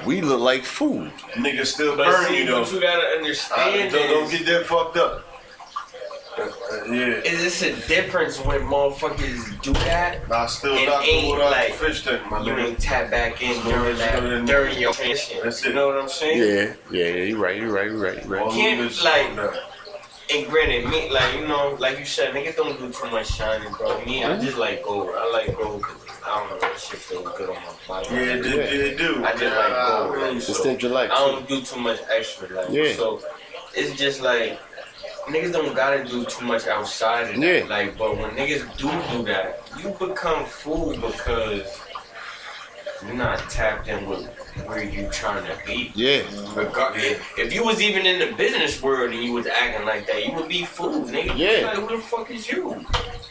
we 0.06 0.22
look 0.22 0.40
like 0.42 0.64
food. 0.64 1.12
Niggas 1.36 1.68
still 1.68 1.96
But 1.96 2.08
burn 2.08 2.26
see, 2.28 2.40
you 2.40 2.46
though. 2.48 2.62
what 2.62 2.72
you 2.72 2.82
gotta 2.82 3.20
Uh, 3.20 3.72
don't, 3.90 3.92
don't 3.92 4.32
get 4.32 4.46
that 4.48 4.66
fucked 4.66 4.98
up. 4.98 5.24
Uh, 6.36 6.42
uh, 6.42 6.84
yeah. 6.86 7.22
is 7.22 7.44
it's 7.44 7.62
a 7.62 7.88
difference 7.88 8.40
when 8.44 8.60
motherfuckers 8.62 9.62
do 9.62 9.72
that. 9.74 10.20
I 10.32 10.48
still 10.48 10.76
It 10.76 10.88
got 10.88 11.04
the 11.04 11.08
ain't 11.12 11.28
water 11.30 11.44
out 11.44 11.52
like 11.52 11.74
fish 11.76 12.04
tank, 12.04 12.30
my 12.32 12.42
You 12.44 12.52
nigga. 12.54 12.66
ain't 12.70 12.80
tap 12.80 13.12
back 13.12 13.42
in 13.44 13.62
during 13.64 13.86
it's 13.92 14.00
that 14.00 14.46
during 14.48 14.80
your 14.80 14.94
transition. 14.94 15.70
You 15.70 15.74
know 15.76 15.88
what 15.90 15.98
I'm 16.00 16.10
saying? 16.10 16.40
Yeah, 16.40 16.74
yeah, 16.92 17.08
yeah. 17.14 17.24
You 17.26 17.38
right. 17.38 17.56
You're 17.56 17.72
right. 17.72 17.86
You're 17.86 17.96
right. 17.98 18.26
You 18.26 18.36
All 18.36 18.46
right. 18.48 18.52
Can't, 18.52 18.80
them 18.80 18.90
bitches 18.90 19.04
like- 19.04 19.30
on 19.30 19.36
that. 19.36 19.60
And 20.34 20.48
granted, 20.50 20.86
me 20.90 21.12
like 21.12 21.36
you 21.40 21.48
know, 21.48 21.76
like 21.80 22.00
you 22.00 22.06
said, 22.06 22.34
niggas 22.34 22.56
don't 22.56 22.80
do 22.80 22.90
too 22.92 23.10
much 23.12 23.28
shining, 23.36 23.72
bro. 23.74 24.04
Me, 24.06 24.24
I 24.24 24.40
just 24.40 24.58
like 24.58 24.84
gold. 24.84 25.10
I 25.16 25.30
like 25.32 25.56
gold 25.56 25.82
because 25.82 26.02
I 26.26 26.40
don't 26.40 26.50
know, 26.50 26.60
that 26.60 26.80
shit 26.80 27.00
feels 27.00 27.38
good 27.38 27.50
on 27.50 27.56
my 27.56 27.72
body. 27.88 28.08
Yeah, 28.16 28.22
it, 28.22 28.42
do- 28.44 28.60
it 28.60 28.98
do. 28.98 29.24
I 29.24 29.32
just 29.32 29.44
Yeah, 29.44 29.58
like 29.58 30.10
gold. 30.12 30.22
Like, 30.22 30.36
Extend 30.50 30.82
your 30.82 30.92
life. 30.92 31.12
I 31.12 31.16
don't 31.18 31.48
do 31.48 31.62
too 31.62 31.80
much 31.80 32.00
extra, 32.12 32.48
like 32.50 32.70
Yeah. 32.72 32.94
so. 32.96 33.22
It's 33.76 33.96
just 33.98 34.22
like 34.22 34.60
niggas 35.28 35.52
don't 35.54 35.76
gotta 35.76 36.04
do 36.04 36.26
too 36.26 36.46
much 36.46 36.66
outside 36.68 37.36
of 37.36 37.40
that. 37.42 37.62
Yeah. 37.62 37.66
Like, 37.70 37.98
but 37.98 38.18
when 38.18 38.32
niggas 38.32 38.76
do 38.78 38.90
do 39.16 39.24
that, 39.26 39.62
you 39.82 39.90
become 39.92 40.46
fool 40.46 40.92
because 40.96 41.80
you're 43.06 43.14
not 43.16 43.38
tapped 43.50 43.88
in 43.88 44.08
with 44.10 44.28
where 44.66 44.84
you 44.84 45.10
trying 45.12 45.46
to 45.46 45.58
be. 45.66 45.92
Yeah. 45.96 46.22
Regard- 46.56 46.96
if, 46.98 47.38
if 47.38 47.54
you 47.54 47.64
was 47.64 47.82
even 47.82 48.06
in 48.06 48.20
the 48.20 48.36
business 48.36 48.82
world 48.82 49.12
and 49.12 49.24
you 49.24 49.34
was 49.34 49.48
acting 49.48 49.86
like 49.86 50.08
that, 50.08 50.26
you 50.26 50.34
would 50.34 50.48
be 50.48 50.64
fooled, 50.66 51.08
nigga. 51.10 51.38
Yeah. 51.38 51.68
Like, 51.68 51.78
who 51.78 51.98
the 51.98 52.02
fuck 52.02 52.30
is 52.32 52.50
you? 52.50 52.86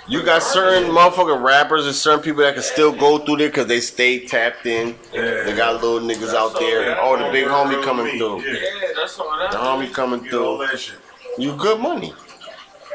You 0.08 0.22
got 0.24 0.42
certain 0.42 0.90
motherfucking 0.90 1.42
rappers 1.42 1.86
and 1.86 1.94
certain 1.94 2.22
people 2.22 2.42
that 2.42 2.54
can 2.54 2.62
still 2.62 2.92
go 2.92 3.18
through 3.18 3.36
there 3.36 3.48
because 3.48 3.66
they 3.66 3.80
stay 3.80 4.26
tapped 4.26 4.66
in. 4.66 4.96
Yeah. 5.12 5.44
They 5.44 5.54
got 5.56 5.82
little 5.82 6.00
niggas 6.00 6.20
That's 6.20 6.34
out 6.34 6.58
there. 6.58 6.86
that. 6.86 6.98
Oh, 7.00 7.16
the 7.16 7.30
big 7.30 7.46
Real 7.46 7.54
homie 7.54 7.78
me, 7.78 7.84
coming 7.84 8.18
through. 8.18 8.42
Yeah. 8.42 8.52
Yeah, 8.52 8.88
that's 8.96 9.18
all 9.18 9.38
that. 9.38 9.52
The 9.52 9.58
homie 9.58 9.92
coming 9.92 10.20
Get 10.22 10.30
through. 10.30 10.66
You 11.38 11.56
good 11.56 11.80
money. 11.80 12.12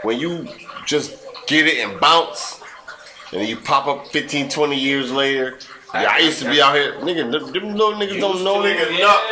When 0.04 0.20
you 0.20 0.48
just 0.86 1.26
get 1.48 1.66
it 1.66 1.78
and 1.78 2.00
bounce, 2.00 2.62
and 3.32 3.48
you 3.48 3.58
pop 3.58 3.88
up 3.88 4.08
15, 4.08 4.50
20 4.50 4.80
years 4.80 5.12
later. 5.12 5.60
Yeah, 6.04 6.12
I 6.12 6.18
used 6.20 6.40
to 6.44 6.50
be 6.50 6.62
out 6.62 6.76
here, 6.76 6.94
nigga. 7.02 7.32
Them, 7.32 7.52
them 7.52 7.76
little 7.76 7.94
niggas 7.94 8.20
don't 8.20 8.44
know 8.44 8.62
Nigga, 8.62 8.86
nigga. 8.88 9.00
knock 9.02 9.24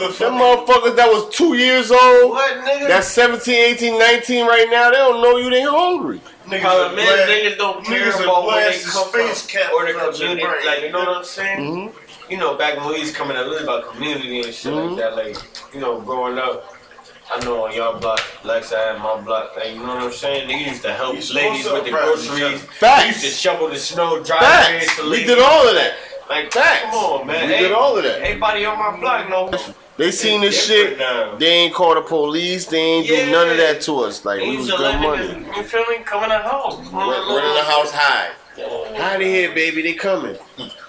the 0.00 0.24
Them 0.24 0.34
motherfuckers 0.34 0.96
that 0.96 1.08
was 1.08 1.34
two 1.34 1.54
years 1.54 1.90
old, 1.90 2.30
What, 2.30 2.56
nigga? 2.64 2.88
that's 2.88 3.08
17, 3.08 3.54
18, 3.54 3.98
19 3.98 4.46
right 4.46 4.68
now, 4.70 4.90
they 4.90 4.96
don't 4.96 5.20
know 5.22 5.36
you, 5.36 5.50
they 5.50 5.62
hungry. 5.62 6.20
niggas 6.46 6.60
Problem 6.60 6.98
are 6.98 7.02
is, 7.02 7.30
niggas 7.30 7.56
don't 7.58 7.84
care 7.84 8.12
niggas 8.12 8.22
about 8.22 8.46
where 8.46 8.70
they 8.70 8.78
come 8.80 9.08
from 9.08 9.20
or 9.74 9.86
the 9.86 9.92
community. 10.12 10.42
brain. 10.42 10.66
Like, 10.66 10.80
you 10.82 10.90
know 10.92 10.98
what 11.00 11.08
I'm 11.08 11.24
saying? 11.24 11.58
Mm-hmm. 11.60 12.30
You 12.32 12.38
know, 12.38 12.54
back 12.54 12.76
when 12.78 12.88
we 12.88 13.00
was 13.00 13.12
coming 13.12 13.36
up, 13.36 13.46
it 13.46 13.50
was 13.50 13.62
about 13.62 13.90
community 13.92 14.40
and 14.42 14.54
shit 14.54 14.72
Mhm. 14.72 14.90
like 14.90 14.98
that. 14.98 15.16
Like, 15.16 15.36
you 15.74 15.80
know, 15.80 16.00
growing 16.00 16.38
up, 16.38 16.70
I 17.34 17.42
know 17.44 17.64
on 17.64 17.72
y'all 17.74 17.98
block, 17.98 18.20
like 18.44 18.70
I 18.72 18.78
had 18.92 18.98
my 18.98 19.16
block, 19.20 19.56
like, 19.56 19.72
you 19.74 19.78
know 19.80 19.94
what 19.94 20.04
I'm 20.04 20.12
saying? 20.12 20.46
They 20.48 20.58
used 20.68 20.82
to 20.82 20.92
help 20.92 21.14
You 21.16 21.34
ladies 21.34 21.64
with 21.70 21.84
the 21.84 21.90
groceries. 21.90 22.62
other. 22.82 23.00
They 23.00 23.06
used 23.08 23.20
to 23.22 23.30
shovel 23.30 23.68
the 23.68 23.78
snow, 23.78 24.22
drive 24.22 24.40
Facts. 24.40 24.96
to 24.96 25.08
We 25.10 25.24
did 25.24 25.38
all 25.38 25.66
of 25.68 25.74
that. 25.74 25.94
Like, 26.28 26.52
Facts. 26.52 26.82
come 26.84 26.94
on, 26.94 27.26
man. 27.26 27.48
We 27.48 27.54
Hey, 27.54 27.60
did 27.62 27.72
all 27.72 27.96
of 27.96 28.02
that. 28.04 28.20
Everybody 28.22 28.64
on 28.64 28.78
my 28.78 28.98
block 28.98 29.28
know. 29.28 29.52
They 29.96 30.10
seen 30.10 30.40
this 30.40 30.66
shit. 30.66 30.98
now. 30.98 31.36
They 31.36 31.46
ain't 31.46 31.74
call 31.74 31.94
the 31.94 32.00
police. 32.02 32.66
They 32.66 32.78
ain't 32.80 33.06
do 33.06 33.14
Yeah. 33.14 33.30
none 33.30 33.50
of 33.50 33.56
that 33.58 33.80
to 33.82 34.00
us. 34.00 34.24
Like 34.24 34.40
we 34.40 34.46
used 34.50 34.70
was 34.72 34.80
to 34.80 34.82
let 34.82 34.92
good 35.00 35.02
money. 35.02 35.26
niggas, 35.44 35.56
you 35.56 35.62
feel 35.62 35.84
me, 35.88 35.98
come 36.04 36.22
in 36.24 36.30
the 36.30 36.38
house. 36.38 36.78
Run, 36.90 37.08
run 37.08 37.44
in 37.44 37.54
the 37.54 37.62
house, 37.62 37.90
hide. 37.92 38.30
Hide 38.96 39.20
in 39.22 39.28
here, 39.28 39.52
baby. 39.54 39.82
They 39.82 39.92
coming. 39.94 40.36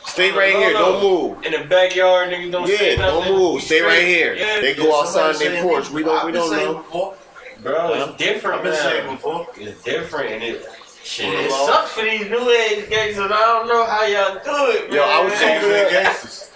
Stay 0.05 0.31
right 0.31 0.55
here. 0.55 0.73
Don't 0.73 1.01
move. 1.03 1.45
In 1.45 1.51
the 1.51 1.65
backyard, 1.67 2.29
niggas 2.31 2.51
don't 2.51 2.67
say 2.67 2.95
Yeah, 2.95 3.01
nothing. 3.05 3.23
don't 3.25 3.37
move. 3.37 3.61
Stay 3.61 3.81
right 3.81 4.03
here. 4.03 4.35
Yeah, 4.35 4.61
They 4.61 4.73
go 4.73 4.99
outside 4.99 5.35
their 5.35 5.61
porch. 5.61 5.89
We 5.89 6.03
don't. 6.03 6.25
We 6.25 6.31
I've 6.31 6.33
been 6.33 6.33
don't 6.33 6.51
know. 6.51 6.73
before. 6.79 7.13
Bro, 7.61 7.93
it's 7.93 8.17
different 8.17 8.57
I've 8.57 8.63
been 8.63 8.75
saying 8.75 9.05
now. 9.07 9.11
before. 9.13 9.47
It's 9.57 9.83
different 9.83 10.31
and 10.33 10.43
it 10.43 10.65
shit. 11.05 11.27
It 11.33 11.51
Hello? 11.51 11.67
sucks 11.67 11.91
for 11.91 12.03
these 12.03 12.29
new 12.29 12.49
age 12.49 12.89
gangsters. 12.89 13.31
I 13.31 13.39
don't 13.39 13.67
know 13.67 13.85
how 13.85 14.03
y'all 14.05 14.35
do 14.43 14.71
it, 14.77 14.89
man. 14.89 14.97
Yo, 14.97 15.03
I 15.03 15.23
was 15.23 15.33
talking 15.33 15.47
ain't 15.49 15.61
to 15.61 15.93
gangsters. 15.93 16.51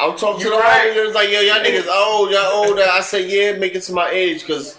I'm 0.00 0.16
talking 0.16 0.40
to 0.40 0.44
You 0.44 0.50
the 0.54 0.56
right. 0.58 0.96
right. 0.96 1.14
like, 1.14 1.30
yo, 1.30 1.40
y'all 1.40 1.56
niggas 1.64 1.88
old. 1.92 2.30
Y'all 2.30 2.52
older. 2.68 2.82
I 2.88 3.00
say, 3.00 3.26
yeah, 3.26 3.58
make 3.58 3.74
it 3.74 3.82
to 3.82 3.92
my 3.92 4.08
age, 4.10 4.46
cause 4.46 4.78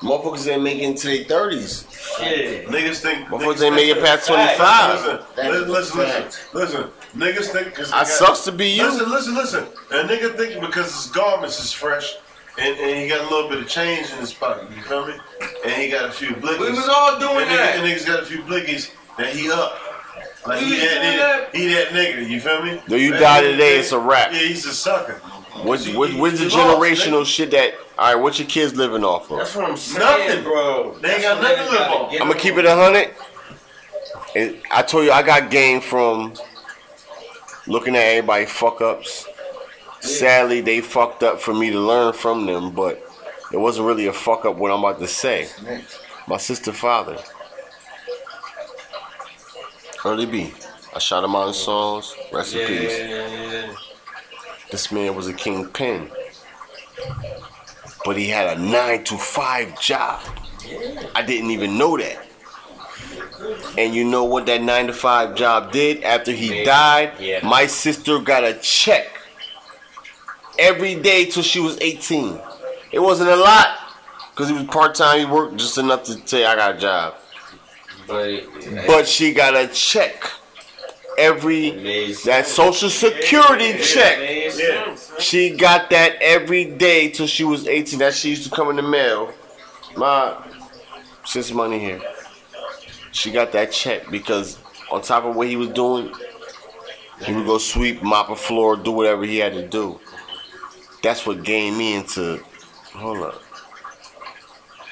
motherfuckers 0.00 0.46
ain't 0.50 0.62
making 0.62 0.94
to 0.94 1.06
their 1.08 1.24
thirties. 1.24 1.86
shit. 2.18 2.68
Niggas 2.68 3.00
think. 3.00 3.28
Motherfuckers 3.28 3.62
ain't 3.64 3.74
making 3.74 4.02
past 4.02 4.28
25. 4.28 4.94
Listen, 5.36 5.68
listen, 5.68 5.98
listen, 5.98 6.40
listen, 6.54 6.90
Niggas 7.16 7.46
think 7.52 7.66
because 7.70 7.90
I 7.92 8.04
sucks 8.04 8.44
to 8.44 8.52
be 8.52 8.68
you. 8.70 8.84
Listen, 8.84 9.10
listen, 9.10 9.34
listen. 9.34 9.64
A 9.90 10.04
nigga 10.06 10.36
think 10.36 10.60
because 10.60 10.94
his 10.94 11.06
garments 11.10 11.58
is 11.62 11.72
fresh 11.72 12.14
and, 12.58 12.78
and 12.78 12.98
he 13.00 13.08
got 13.08 13.20
a 13.20 13.34
little 13.34 13.48
bit 13.48 13.58
of 13.60 13.68
change 13.68 14.10
in 14.12 14.18
his 14.18 14.32
pocket. 14.32 14.70
You 14.74 14.82
feel 14.82 15.06
me? 15.06 15.14
And 15.64 15.72
he 15.74 15.88
got 15.90 16.08
a 16.08 16.12
few 16.12 16.28
blickies. 16.30 16.60
We 16.60 16.70
was 16.70 16.88
all 16.88 17.18
doing 17.18 17.38
and 17.38 17.50
nigga, 17.50 17.56
that. 17.56 17.76
and 17.78 17.86
niggas 17.86 18.06
got 18.06 18.22
a 18.22 18.26
few 18.26 18.42
blickies 18.42 18.90
that 19.18 19.34
he 19.34 19.50
up. 19.50 19.78
Like 20.46 20.60
We 20.60 20.66
he 20.66 20.76
that, 20.76 21.02
nigga, 21.02 21.18
that. 21.18 21.54
he 21.56 21.66
that 21.74 21.88
nigga. 21.88 22.28
You 22.28 22.40
feel 22.40 22.62
me? 22.62 22.82
Though 22.88 22.96
you 22.96 23.10
That 23.12 23.20
die 23.20 23.40
nigga- 23.42 23.50
today, 23.52 23.78
it's 23.78 23.92
a 23.92 23.98
wrap. 23.98 24.32
Yeah, 24.32 24.38
he's 24.40 24.64
a 24.66 24.72
sucker. 24.74 25.14
What's, 25.62 25.84
He- 25.84 25.96
what, 25.96 26.10
he- 26.10 26.18
what's 26.20 26.38
the 26.38 26.48
he 26.48 26.56
lost, 26.56 26.78
generational 26.80 27.22
nigga. 27.22 27.26
shit 27.26 27.50
that? 27.52 27.74
All 27.98 28.06
right, 28.14 28.14
what 28.22 28.38
your 28.38 28.48
kids 28.48 28.74
living 28.74 29.04
off 29.04 29.30
of? 29.30 29.38
That's 29.38 29.54
what 29.54 29.68
I'm 29.70 29.76
saying, 29.76 30.28
Nothing. 30.28 30.44
bro. 30.44 30.94
They 31.00 31.12
ain't 31.14 31.22
got 31.22 31.42
nothing 31.42 31.56
to 31.58 31.62
live 31.64 31.72
gotta 31.78 31.94
on. 31.94 32.12
I'm 32.22 32.28
gonna 32.28 32.34
keep 32.40 32.56
it 32.56 32.64
a 32.64 32.74
hundred. 32.74 33.14
And 34.34 34.58
I 34.70 34.80
told 34.82 35.04
you 35.04 35.12
I 35.12 35.22
got 35.22 35.50
game 35.50 35.80
from 35.82 36.32
looking 37.66 37.94
at 37.96 38.00
everybody 38.02 38.46
fuck 38.46 38.80
ups. 38.80 39.26
Sadly, 40.00 40.60
they 40.60 40.80
fucked 40.80 41.22
up 41.22 41.40
for 41.40 41.54
me 41.54 41.70
to 41.70 41.80
learn 41.80 42.12
from 42.12 42.46
them, 42.46 42.72
but 42.72 43.06
it 43.52 43.58
wasn't 43.58 43.86
really 43.86 44.06
a 44.06 44.12
fuck 44.12 44.44
up 44.44 44.56
what 44.56 44.70
I'm 44.70 44.80
about 44.80 44.98
to 45.00 45.06
say. 45.06 45.48
My 46.26 46.36
sister 46.36 46.72
father, 46.72 47.18
Early 50.04 50.24
B. 50.26 50.54
I 50.94 50.98
shot 50.98 51.22
him 51.22 51.36
out 51.36 51.48
in 51.48 51.54
songs. 51.54 52.14
Rest 52.32 52.54
in 52.54 52.66
peace. 52.66 53.76
This 54.70 54.90
man 54.90 55.14
was 55.14 55.28
a 55.28 55.34
kingpin. 55.34 56.10
But 58.04 58.16
he 58.16 58.28
had 58.28 58.56
a 58.56 58.60
nine 58.60 59.04
to 59.04 59.18
five 59.18 59.78
job. 59.78 60.22
I 61.14 61.22
didn't 61.22 61.50
even 61.50 61.76
know 61.76 61.98
that. 61.98 62.26
And 63.76 63.94
you 63.94 64.04
know 64.04 64.24
what 64.24 64.46
that 64.46 64.62
nine 64.62 64.86
to 64.86 64.92
five 64.94 65.34
job 65.34 65.70
did 65.70 66.02
after 66.02 66.32
he 66.32 66.64
died? 66.64 67.12
My 67.44 67.66
sister 67.66 68.18
got 68.18 68.42
a 68.42 68.54
check 68.54 69.06
every 70.60 70.94
day 70.94 71.24
till 71.24 71.42
she 71.42 71.58
was 71.58 71.78
18. 71.80 72.38
It 72.92 72.98
wasn't 73.00 73.30
a 73.30 73.36
lot 73.36 73.78
because 74.30 74.48
he 74.48 74.54
was 74.54 74.64
part 74.64 74.94
time. 74.94 75.18
He 75.18 75.24
worked 75.24 75.56
just 75.56 75.78
enough 75.78 76.04
to 76.04 76.26
say, 76.28 76.44
I 76.44 76.54
got 76.54 76.76
a 76.76 76.78
job. 76.78 77.14
But, 78.06 78.42
But 78.86 79.08
she 79.08 79.32
got 79.32 79.56
a 79.56 79.68
check 79.68 80.24
every 81.18 81.70
Amazing. 81.70 82.30
that 82.30 82.46
social 82.46 82.90
security 82.90 83.78
check. 83.78 84.56
Yeah. 84.56 84.96
She 85.18 85.50
got 85.50 85.90
that 85.90 86.16
every 86.20 86.64
day 86.64 87.10
till 87.10 87.26
she 87.26 87.44
was 87.44 87.66
18. 87.66 87.98
That 88.00 88.14
she 88.14 88.30
used 88.30 88.44
to 88.44 88.50
come 88.50 88.70
in 88.70 88.76
the 88.76 88.82
mail. 88.82 89.32
My 89.96 90.36
sis 91.24 91.52
money 91.52 91.78
here. 91.78 92.00
She 93.12 93.32
got 93.32 93.52
that 93.52 93.72
check 93.72 94.10
because 94.10 94.58
on 94.90 95.02
top 95.02 95.24
of 95.24 95.36
what 95.36 95.48
he 95.48 95.56
was 95.56 95.68
doing, 95.70 96.12
he 97.24 97.32
would 97.34 97.46
go 97.46 97.58
sweep, 97.58 98.02
mop 98.02 98.30
a 98.30 98.36
floor, 98.36 98.76
do 98.76 98.92
whatever 98.92 99.24
he 99.24 99.38
had 99.38 99.52
to 99.52 99.66
do. 99.66 100.00
That's 101.02 101.26
what 101.26 101.42
gained 101.42 101.78
me 101.78 101.94
into. 101.94 102.42
Hold 102.94 103.18
up. 103.18 103.42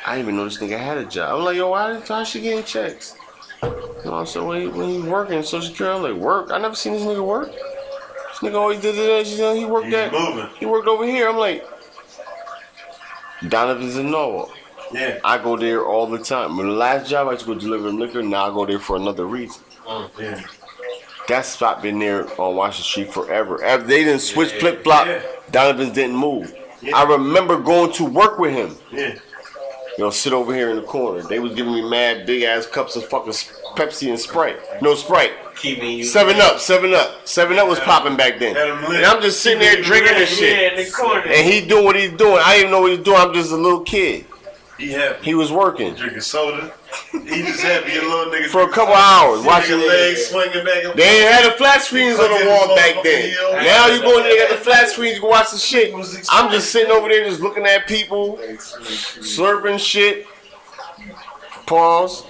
I 0.06 0.14
didn't 0.16 0.24
even 0.26 0.36
know 0.36 0.44
this 0.44 0.58
nigga 0.58 0.78
had 0.78 0.96
a 0.98 1.04
job. 1.04 1.38
I'm 1.38 1.44
like, 1.44 1.56
yo, 1.56 1.70
why 1.70 1.94
why 1.98 2.24
she 2.24 2.40
getting 2.40 2.64
checks? 2.64 3.14
You 3.62 4.02
know, 4.04 4.24
so 4.24 4.46
when 4.46 4.62
he, 4.62 4.66
when 4.68 4.88
he 4.88 5.00
working 5.02 5.42
Social 5.42 5.68
Security, 5.68 5.96
I'm 5.96 6.02
like, 6.02 6.22
work? 6.22 6.50
I 6.50 6.58
never 6.58 6.74
seen 6.74 6.92
this 6.94 7.02
nigga 7.02 7.24
work. 7.26 7.50
This 7.50 8.38
nigga 8.40 8.54
always 8.54 8.80
did 8.80 8.94
this. 8.94 9.32
You 9.32 9.38
know, 9.38 9.54
he 9.54 9.64
worked 9.66 9.86
He's 9.86 9.94
at. 9.96 10.12
moving. 10.12 10.48
He 10.58 10.66
worked 10.66 10.86
over 10.88 11.04
here. 11.04 11.28
I'm 11.28 11.36
like, 11.36 11.66
Donovan's 13.48 13.96
in 13.96 14.10
Norwalk. 14.10 14.50
Yeah. 14.92 15.18
I 15.24 15.36
go 15.38 15.56
there 15.56 15.84
all 15.84 16.06
the 16.06 16.18
time. 16.18 16.52
My 16.52 16.62
last 16.62 17.10
job 17.10 17.28
I 17.28 17.32
used 17.32 17.44
to 17.44 17.54
go 17.54 17.60
deliver 17.60 17.90
liquor, 17.90 18.22
now 18.22 18.50
I 18.50 18.54
go 18.54 18.64
there 18.64 18.78
for 18.78 18.96
another 18.96 19.26
reason. 19.26 19.62
Oh, 19.86 20.10
Yeah. 20.18 20.42
That 21.28 21.44
spot 21.47 21.82
been 21.82 21.99
there 21.99 22.26
on 22.40 22.56
Washington 22.56 22.85
Street 22.85 23.12
forever. 23.12 23.62
Ever- 23.62 23.85
They 23.85 24.04
didn't 24.04 24.20
switch 24.23 24.52
Yeah. 24.54 24.61
flip 24.61 24.85
flop. 24.85 25.06
Yeah. 25.06 25.20
Donovan's 25.50 25.92
didn't 25.92 26.16
move. 26.16 26.52
Yeah. 26.80 26.97
I 26.97 27.02
remember 27.04 27.56
going 27.58 27.92
to 27.92 28.04
work 28.04 28.38
with 28.38 28.52
him. 28.54 28.76
Yeah. 28.90 29.14
You 29.97 30.04
know, 30.04 30.11
sit 30.11 30.32
over 30.32 30.54
here 30.54 30.70
in 30.70 30.76
the 30.76 30.82
corner. 30.82 31.23
They 31.23 31.38
was 31.40 31.54
giving 31.54 31.75
me 31.75 31.82
mad 31.82 32.25
big 32.25 32.44
ass 32.44 32.66
cups 32.66 32.94
of 32.97 33.06
fucking 33.08 33.32
Pepsi 33.76 34.08
and 34.08 34.18
Sprite. 34.18 34.56
No 34.80 34.94
Sprite. 34.94 35.32
Seven 36.04 36.40
up, 36.40 36.61
seven 36.61 36.94
up, 36.94 37.26
seven 37.26 37.58
up 37.58 37.66
was 37.68 37.80
popping 37.80 38.16
back 38.16 38.38
then. 38.38 38.54
Had 38.54 38.68
'em 38.68 38.85
lit. 38.85 38.99
And 38.99 39.06
I'm 39.06 39.20
just 39.20 39.42
sitting 39.42 39.58
there 39.58 39.82
drinking 39.82 40.14
this 40.14 40.38
shit. 40.38 40.73
in 40.78 40.85
the 40.85 40.88
corner. 40.90 41.23
And 41.26 41.44
he 41.52 41.61
doing 41.62 41.85
what 41.85 41.97
he's 41.97 42.12
doing. 42.12 42.38
I 42.44 42.52
didn't 42.54 42.58
even 42.61 42.70
know 42.70 42.80
what 42.82 42.90
he's 42.92 43.00
doing. 43.00 43.16
I'm 43.18 43.35
just 43.35 43.50
a 43.50 43.56
little 43.56 43.80
kid. 43.80 44.25
He 44.78 44.92
happy. 44.92 45.25
He 45.25 45.35
was 45.35 45.50
working 45.50 45.92
drinking 45.94 46.20
soda. 46.20 46.73
He 47.11 47.42
just 47.42 47.61
happy 47.62 47.97
a 47.97 48.00
little 48.00 48.32
nigga 48.32 48.47
for 48.47 48.62
a 48.62 48.68
couple 48.68 48.94
hours 48.94 49.44
watching 49.44 49.76
watching. 49.76 49.88
legs 49.88 50.26
swinging 50.26 50.64
back 50.64 50.85
and 50.85 50.94
They 50.94 51.23
ain't 51.23 51.32
had 51.32 51.52
the 51.52 51.56
flat 51.56 51.82
screens 51.82 52.18
on 52.18 52.28
the 52.30 52.47
wall 52.49 52.76
back 52.76 53.02
then. 53.02 53.35
Now 53.64 53.88
you 53.88 54.00
go 54.00 54.18
in 54.18 54.23
there, 54.23 54.49
got 54.49 54.56
the 54.56 54.62
flat 54.64 54.88
screens, 54.88 55.16
you 55.16 55.20
can 55.20 55.30
watch 55.30 55.50
the 55.50 55.58
shit. 55.58 55.92
I'm 56.30 56.50
just 56.52 56.70
sitting 56.70 56.92
over 56.92 57.08
there, 57.08 57.25
just 57.25 57.40
looking 57.40 57.66
at 57.66 57.88
people, 57.88 58.38
slurping 58.38 59.80
shit. 59.80 60.26
Pause. 61.66 62.25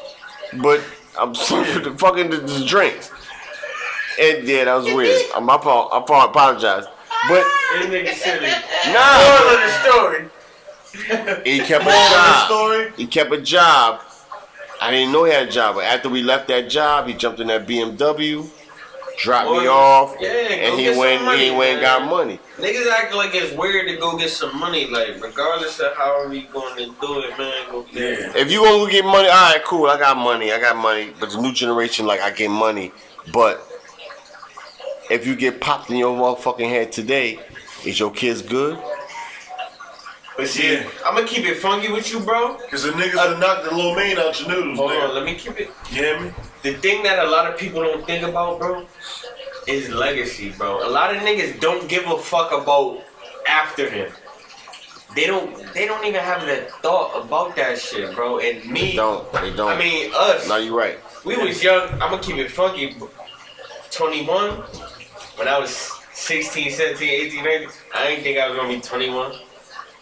But 0.63 0.83
I'm 1.19 1.35
slurping 1.35 1.85
the 1.85 1.99
fucking 1.99 2.31
the, 2.31 2.39
the 2.39 2.65
drinks. 2.65 3.11
And 4.21 4.49
yeah, 4.49 4.65
that 4.65 4.75
was 4.75 4.87
weird. 4.87 5.21
I'm, 5.37 5.49
I, 5.49 5.55
I 5.55 5.99
apologize. 5.99 6.87
But 7.29 7.45
This 7.75 7.87
nigga 7.87 8.15
silly. 8.15 8.49
nah, 8.93 9.19
Moral 9.19 9.55
of 9.55 9.61
the 9.61 9.91
story. 9.91 10.29
He 10.93 11.59
kept 11.67 11.83
a 11.83 11.85
Moral 11.85 11.99
of 11.99 12.49
the 12.49 12.89
job. 12.89 12.97
He 12.97 13.07
kept 13.07 13.33
a 13.33 13.41
job. 13.41 14.03
I 14.81 14.91
didn't 14.91 15.13
know 15.13 15.25
he 15.25 15.33
had 15.33 15.49
a 15.49 15.51
job, 15.51 15.75
but 15.77 15.85
after 15.85 16.09
we 16.09 16.23
left 16.23 16.49
that 16.49 16.71
job, 16.71 17.09
he 17.09 17.15
jumped 17.15 17.41
in 17.41 17.49
that 17.49 17.67
BMW, 17.67 18.49
dropped 19.19 19.51
me 19.51 19.67
off, 19.67 20.15
yeah, 20.21 20.29
and 20.29 20.79
he 20.79 20.85
get 20.85 20.97
went. 20.97 21.25
money, 21.25 21.47
he 21.47 21.51
went 21.51 21.73
and 21.73 21.81
got 21.81 22.09
money. 22.09 22.39
Niggas 22.59 22.89
act 22.89 23.13
like 23.13 23.35
it's 23.35 23.57
weird 23.57 23.89
to 23.89 23.97
go 23.97 24.17
get 24.17 24.31
some 24.31 24.57
money, 24.59 24.87
like 24.87 25.21
regardless 25.21 25.81
of 25.81 25.97
how 25.97 26.29
we 26.29 26.43
going 26.43 26.77
to 26.77 26.95
do 27.01 27.21
it, 27.21 27.37
man. 27.37 27.71
Go 27.73 27.83
get 27.83 27.97
it. 27.97 28.21
Yeah. 28.21 28.41
If 28.41 28.53
you 28.53 28.61
gonna 28.63 28.85
go 28.85 28.87
get 28.89 29.05
money, 29.05 29.29
all 29.29 29.53
right, 29.53 29.61
cool. 29.65 29.87
I 29.87 29.99
got 29.99 30.17
money. 30.17 30.53
I 30.53 30.61
got 30.61 30.77
money. 30.77 31.13
But 31.19 31.31
the 31.31 31.41
new 31.43 31.53
generation, 31.53 32.07
like, 32.07 32.21
I 32.21 32.31
get 32.31 32.49
money. 32.49 32.93
But 33.33 33.61
if 35.11 35.27
you 35.27 35.35
get 35.35 35.61
popped 35.61 35.91
in 35.91 35.97
your 35.97 36.17
motherfucking 36.17 36.69
head 36.69 36.93
today, 36.93 37.41
is 37.85 37.99
your 37.99 38.13
kids 38.13 38.43
good? 38.43 38.79
But 40.39 40.47
see, 40.47 40.73
Yeah. 40.73 40.89
I'm 41.05 41.17
gonna 41.17 41.27
keep 41.27 41.45
it 41.45 41.57
funky 41.57 41.91
with 41.91 42.13
you, 42.13 42.21
bro. 42.21 42.55
Cause 42.71 42.85
the 42.85 42.93
niggas 42.93 43.15
done 43.15 43.41
knocked 43.41 43.65
the 43.65 43.75
little 43.75 43.97
main 43.97 44.19
out 44.19 44.39
your 44.39 44.49
noodles, 44.51 44.79
Hold 44.79 44.93
on, 44.93 45.13
let 45.17 45.25
me 45.25 45.35
keep 45.35 45.59
it. 45.59 45.69
You 45.91 45.97
hear 46.05 46.21
me? 46.21 46.33
The 46.63 46.75
thing 46.75 47.03
that 47.03 47.19
a 47.19 47.29
lot 47.29 47.53
of 47.53 47.59
people 47.59 47.83
don't 47.83 48.07
think 48.07 48.23
about, 48.25 48.61
bro, 48.61 48.87
is 49.67 49.89
legacy, 49.91 50.51
bro. 50.51 50.87
A 50.87 50.91
lot 50.99 51.11
of 51.11 51.23
niggas 51.23 51.59
don't 51.59 51.89
give 51.89 52.07
a 52.07 52.17
fuck 52.17 52.53
about 52.53 53.03
after 53.49 53.91
him. 53.91 54.13
They 55.17 55.27
don't. 55.27 55.75
They 55.75 55.87
don't 55.87 56.05
even 56.05 56.21
have 56.21 56.43
that 56.47 56.71
thought 56.83 57.21
about 57.25 57.57
that 57.57 57.81
shit, 57.81 58.15
bro. 58.15 58.39
And 58.39 58.65
me, 58.71 58.91
They 58.91 58.97
don't. 58.97 59.33
They 59.33 59.53
don't. 59.53 59.73
I 59.73 59.77
mean, 59.77 60.13
us. 60.15 60.47
no, 60.49 60.57
you're 60.59 60.77
right. 60.77 61.01
We 61.25 61.37
was 61.37 61.65
young. 61.65 61.89
I'm 61.95 62.11
gonna 62.11 62.23
keep 62.23 62.37
it 62.37 62.53
funky. 62.53 62.95
21. 63.91 64.51
When 65.35 65.49
I 65.49 65.59
was 65.59 65.91
16, 66.13 66.71
17, 66.71 67.09
18, 67.09 67.45
19, 67.45 67.69
I 67.93 68.07
didn't 68.07 68.23
think 68.23 68.39
I 68.39 68.49
was 68.49 68.57
gonna 68.57 68.69
be 68.69 68.81
21. 68.81 69.33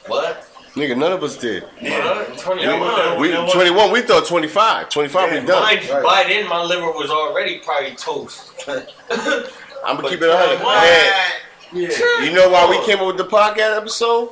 What? 0.07 0.47
Nigga, 0.75 0.97
none 0.97 1.13
of 1.13 1.23
us 1.23 1.37
did. 1.39 1.63
What? 1.63 2.39
21. 2.39 2.59
Yeah, 2.61 3.19
We 3.19 3.29
You 3.29 3.35
know 3.35 3.45
what? 3.45 3.53
21. 3.55 3.93
We 3.93 4.03
thought 4.03 4.27
25. 4.27 4.89
25 4.91 5.33
Yeah, 5.33 5.41
we 5.41 5.47
done. 5.47 5.63
Mind 5.63 5.83
you, 5.85 5.93
by 6.03 6.25
then 6.29 6.49
my 6.49 6.63
liver 6.63 6.91
was 6.93 7.11
already 7.11 7.61
probably 7.61 7.95
toast. 7.95 8.53
I'm 8.69 9.97
gonna 9.97 10.09
keep 10.11 10.21
it 10.21 10.29
100. 10.29 10.63
Man, 10.63 11.33
Yeah. 11.73 12.25
you 12.25 12.33
know 12.33 12.49
why 12.51 12.69
we 12.69 12.85
came 12.85 12.99
up 13.01 13.07
with 13.07 13.17
the 13.17 13.25
podcast 13.25 13.77
episode? 13.79 14.31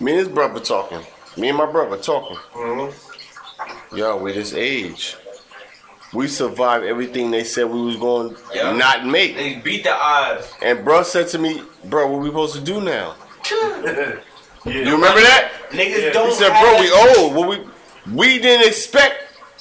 Me 0.00 0.12
and 0.12 0.18
his 0.20 0.28
brother 0.28 0.60
talking. 0.60 1.00
Me 1.36 1.48
and 1.50 1.58
my 1.58 1.66
brother 1.66 1.96
talking. 1.98 2.36
Mhm. 2.54 2.92
Yo, 3.96 4.16
we 4.16 4.32
this 4.32 4.52
age. 4.54 5.16
We 6.12 6.28
survived 6.28 6.84
everything 6.84 7.30
they 7.30 7.44
said 7.44 7.66
we 7.66 7.80
was 7.82 7.96
going 7.96 8.34
to 8.34 8.40
Yeah. 8.54 8.72
not 8.72 9.04
make. 9.06 9.36
They 9.36 9.54
beat 9.56 9.84
the 9.84 9.94
odds. 9.94 10.50
And 10.62 10.84
bro 10.84 11.02
said 11.02 11.28
to 11.28 11.38
me, 11.38 11.62
bro, 11.84 12.06
what 12.08 12.20
we 12.22 12.28
supposed 12.28 12.54
to 12.54 12.60
do 12.60 12.80
now? 12.80 13.14
Yeah. 14.66 14.72
You 14.82 14.92
remember 14.92 15.20
that? 15.20 15.52
Niggas 15.70 16.02
Yeah. 16.02 16.10
don't 16.12 16.28
He 16.30 16.34
said, 16.34 16.50
bro, 16.60 16.80
we 16.80 16.90
old. 16.90 17.34
What 17.34 17.48
we 17.48 17.66
we 18.12 18.38
didn't 18.38 18.66
expect 18.66 19.14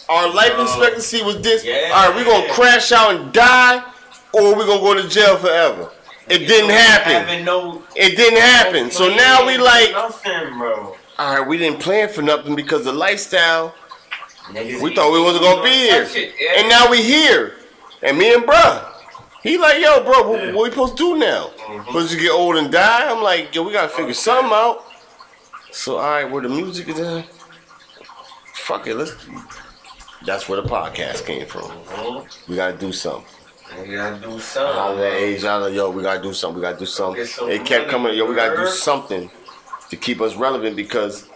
our 0.09 0.31
life 0.33 0.53
uh, 0.57 0.63
expectancy 0.63 1.23
was 1.23 1.41
this. 1.41 1.63
Yeah. 1.63 1.91
All 1.93 2.09
right, 2.09 2.15
we 2.15 2.23
gonna 2.23 2.51
crash 2.53 2.91
out 2.91 3.15
and 3.15 3.31
die, 3.33 3.83
or 4.33 4.55
we 4.55 4.65
gonna 4.65 4.81
go 4.81 4.93
to 4.93 5.07
jail 5.07 5.37
forever. 5.37 5.91
It 6.27 6.39
didn't 6.47 6.71
happen. 6.71 7.13
Having 7.13 7.45
no, 7.45 7.83
It 7.95 8.15
didn't 8.17 8.39
happen. 8.39 8.89
So 8.91 9.13
now 9.13 9.45
we 9.45 9.57
like, 9.57 9.91
nothing, 9.91 10.57
bro. 10.57 10.95
all 11.19 11.35
right, 11.37 11.47
we 11.47 11.57
didn't 11.57 11.79
plan 11.79 12.09
for 12.09 12.21
nothing 12.23 12.55
because 12.55 12.83
the 12.83 12.91
lifestyle. 12.93 13.73
Niggas 14.49 14.81
We 14.81 14.93
thought 14.95 15.11
we 15.11 15.21
wasn't 15.21 15.43
gonna 15.43 15.63
be 15.63 15.69
here, 15.69 16.07
yeah. 16.13 16.59
and 16.59 16.69
now 16.69 16.89
we 16.89 17.01
here. 17.01 17.53
And 18.03 18.17
me 18.17 18.31
and 18.33 18.43
bruh, 18.43 18.85
he 19.41 19.57
like, 19.57 19.81
yo, 19.81 20.03
bro, 20.03 20.29
what, 20.29 20.43
Yeah. 20.43 20.51
what 20.53 20.63
we 20.65 20.69
supposed 20.69 20.97
to 20.97 21.03
do 21.13 21.17
now? 21.19 21.51
Mm-hmm. 21.57 21.87
Supposed 21.87 22.11
to 22.11 22.17
get 22.19 22.31
old 22.31 22.57
and 22.57 22.71
die? 22.71 23.09
I'm 23.09 23.23
like, 23.23 23.53
yo, 23.55 23.63
we 23.63 23.73
gotta 23.73 23.89
figure 23.89 24.13
something 24.13 24.51
out. 24.53 24.83
So 25.75 25.97
all 25.97 26.09
right, 26.09 26.23
where 26.31 26.41
the 26.41 26.47
music 26.47 26.87
is 26.87 26.97
at? 27.01 27.25
Fuck 28.53 28.87
it, 28.87 28.95
let's. 28.95 29.13
That's 30.25 30.47
where 30.47 30.61
the 30.61 30.67
podcast 30.67 31.25
came 31.25 31.45
from. 31.45 31.63
Mhm. 31.63 32.47
We 32.47 32.55
gotta 32.55 32.77
do 32.77 32.93
something. 32.93 33.25
We 33.81 33.93
gotta 33.93 34.15
do 34.25 34.39
something. 34.39 34.97
that 35.01 35.13
age, 35.17 35.43
yo, 35.43 35.89
we 35.91 36.01
gotta 36.01 36.23
do 36.23 36.33
something. 36.33 36.55
We 36.55 36.61
gotta 36.61 36.79
do 36.79 36.85
something. 36.85 37.21
It 37.49 37.65
kept 37.65 37.87
money, 37.87 37.91
coming, 37.91 38.13
yo, 38.17 38.25
we 38.25 38.35
gotta 38.35 38.55
do 38.55 38.67
something 38.67 39.29
to 39.89 39.97
keep 39.97 40.21
us 40.21 40.33
relevant 40.35 40.77
because 40.77 41.27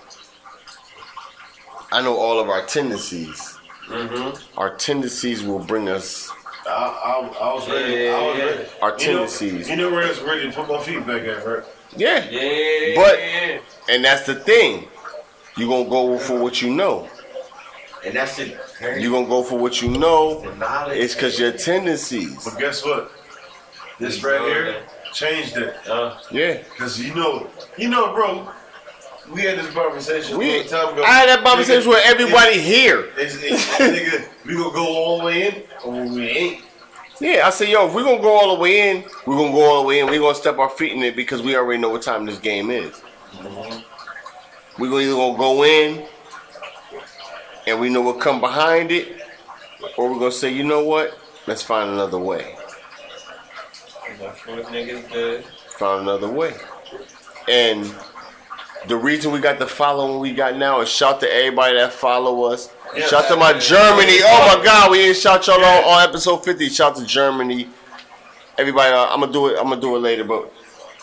I 1.92 2.02
know 2.02 2.16
all 2.18 2.40
of 2.40 2.50
our 2.50 2.66
tendencies. 2.66 3.58
Mm-hmm. 3.90 4.58
Our 4.58 4.74
tendencies 4.78 5.44
will 5.44 5.60
bring 5.60 5.90
us. 5.90 6.32
I, 6.66 6.72
I, 6.72 7.28
I 7.42 7.54
was 7.54 7.68
ready. 7.70 8.04
Yeah, 8.06 8.12
I 8.16 8.28
was 8.28 8.38
yeah. 8.38 8.46
ready. 8.46 8.70
Our 8.82 8.90
You 8.90 8.94
know- 8.96 8.98
tendencies. 8.98 9.70
You 9.70 9.76
know 9.76 9.92
where 9.92 10.04
it's 10.08 10.22
ready 10.22 10.50
to 10.50 10.56
put 10.56 10.70
my 10.70 10.82
feet 10.82 11.06
back 11.06 11.24
at, 11.24 11.46
right? 11.46 11.64
Yeah. 11.96 12.28
Yeah. 12.30 12.96
But- 12.96 13.20
And 13.90 14.06
that's 14.06 14.26
the 14.26 14.36
thing. 14.36 14.88
You 15.58 15.68
gonna 15.68 15.90
go 15.90 16.18
for 16.20 16.38
what 16.40 16.62
you 16.62 16.70
know. 16.74 17.10
and 18.06 18.16
that's 18.16 18.40
it. 18.40 18.58
You 18.98 19.12
gonna 19.12 19.28
go 19.28 19.44
for 19.44 19.58
what 19.60 19.82
you 19.82 19.90
know. 19.90 20.42
the. 20.42 20.92
It's 20.94 21.16
cause 21.16 21.38
your 21.40 21.52
tendencies. 21.52 22.46
But 22.46 22.58
guess 22.60 22.86
what? 22.86 23.12
This 24.00 24.24
right 24.24 24.40
here 24.42 24.84
changed 25.14 25.58
it. 25.58 25.76
Uh, 25.88 26.18
Yeah. 26.32 26.64
Cause 26.78 27.00
you 27.00 27.14
know, 27.14 27.50
you 27.78 27.90
know, 27.90 28.14
bro. 28.14 28.48
We 29.32 29.42
had 29.44 29.60
this 29.60 29.72
conversation 29.74 30.36
a 30.36 30.38
We, 30.40 30.58
long 30.60 30.68
time 30.68 30.94
ago. 30.94 31.04
I 31.04 31.12
had 31.20 31.30
that 31.30 31.44
conversation 31.44 31.84
Nigga, 31.84 31.90
with 31.90 32.04
everybody 32.06 32.60
here. 32.60 33.10
It's, 33.16 33.36
it's, 33.44 33.64
nigga, 33.78 34.28
we 34.46 34.56
gonna 34.56 34.74
go 34.74 34.88
all 34.88 35.20
the 35.20 35.26
way 35.26 35.48
in, 35.48 35.64
or 35.84 36.08
we 36.08 36.28
ain't. 36.30 36.64
Yeah, 37.22 37.48
I 37.48 37.50
said, 37.50 37.68
yo, 37.68 37.88
if 37.88 37.94
we're 37.94 38.04
gonna 38.04 38.22
go 38.22 38.32
all 38.32 38.56
the 38.56 38.62
way 38.62 38.92
in, 38.92 39.04
we're 39.26 39.36
gonna 39.36 39.52
go 39.52 39.62
all 39.62 39.82
the 39.82 39.88
way 39.88 40.00
in. 40.00 40.08
We're 40.08 40.20
gonna 40.20 40.36
step 40.36 40.58
our 40.58 40.70
feet 40.70 40.94
in 40.94 41.04
it 41.04 41.16
because 41.18 41.42
we 41.42 41.56
already 41.56 41.82
know 41.82 41.90
what 41.90 42.02
time 42.02 42.26
this 42.26 42.40
game 42.40 42.72
is. 42.72 43.02
We're 44.78 44.90
gonna 44.90 45.02
either 45.02 45.14
gonna 45.16 45.38
go 45.38 45.64
in 45.66 46.06
and 47.68 47.80
we 47.80 47.90
know 47.90 48.02
what 48.02 48.22
come 48.22 48.40
behind 48.40 48.92
it, 48.92 49.22
or 49.98 50.10
we're 50.10 50.20
gonna 50.20 50.32
say, 50.32 50.50
you 50.50 50.64
know 50.64 50.84
what? 50.84 51.20
Let's 51.46 51.62
find 51.62 51.90
another 51.90 52.18
way. 52.18 52.56
that's 54.20 54.46
what 54.48 54.66
niggas 54.68 55.12
good. 55.12 55.44
Find 55.78 56.04
another 56.04 56.30
way. 56.30 56.54
And 57.50 57.94
the 58.88 58.96
reason 58.96 59.32
we 59.32 59.40
got 59.40 59.60
the 59.60 59.68
following 59.68 60.20
we 60.20 60.34
got 60.34 60.56
now 60.58 60.82
is 60.82 60.90
shout 60.90 61.20
to 61.20 61.32
everybody 61.32 61.76
that 61.76 61.92
follow 61.94 62.44
us. 62.44 62.70
Yeah. 62.96 63.06
shout 63.06 63.28
to 63.28 63.36
my 63.36 63.54
Germany. 63.54 64.18
Oh 64.22 64.58
my 64.58 64.64
God, 64.64 64.92
we 64.92 65.00
didn't 65.00 65.18
shout 65.18 65.46
y'all 65.48 65.64
on, 65.64 65.84
on 65.84 66.08
episode 66.08 66.44
50. 66.44 66.70
Shout 66.70 66.96
to 66.96 67.06
Germany. 67.06 67.68
Everybody, 68.58 68.94
uh, 68.94 69.08
I'm 69.08 69.20
gonna 69.20 69.32
do 69.32 69.48
it. 69.48 69.58
I'm 69.60 69.70
gonna 69.70 69.82
do 69.82 69.96
it 69.96 70.00
later. 70.00 70.24
But 70.24 70.52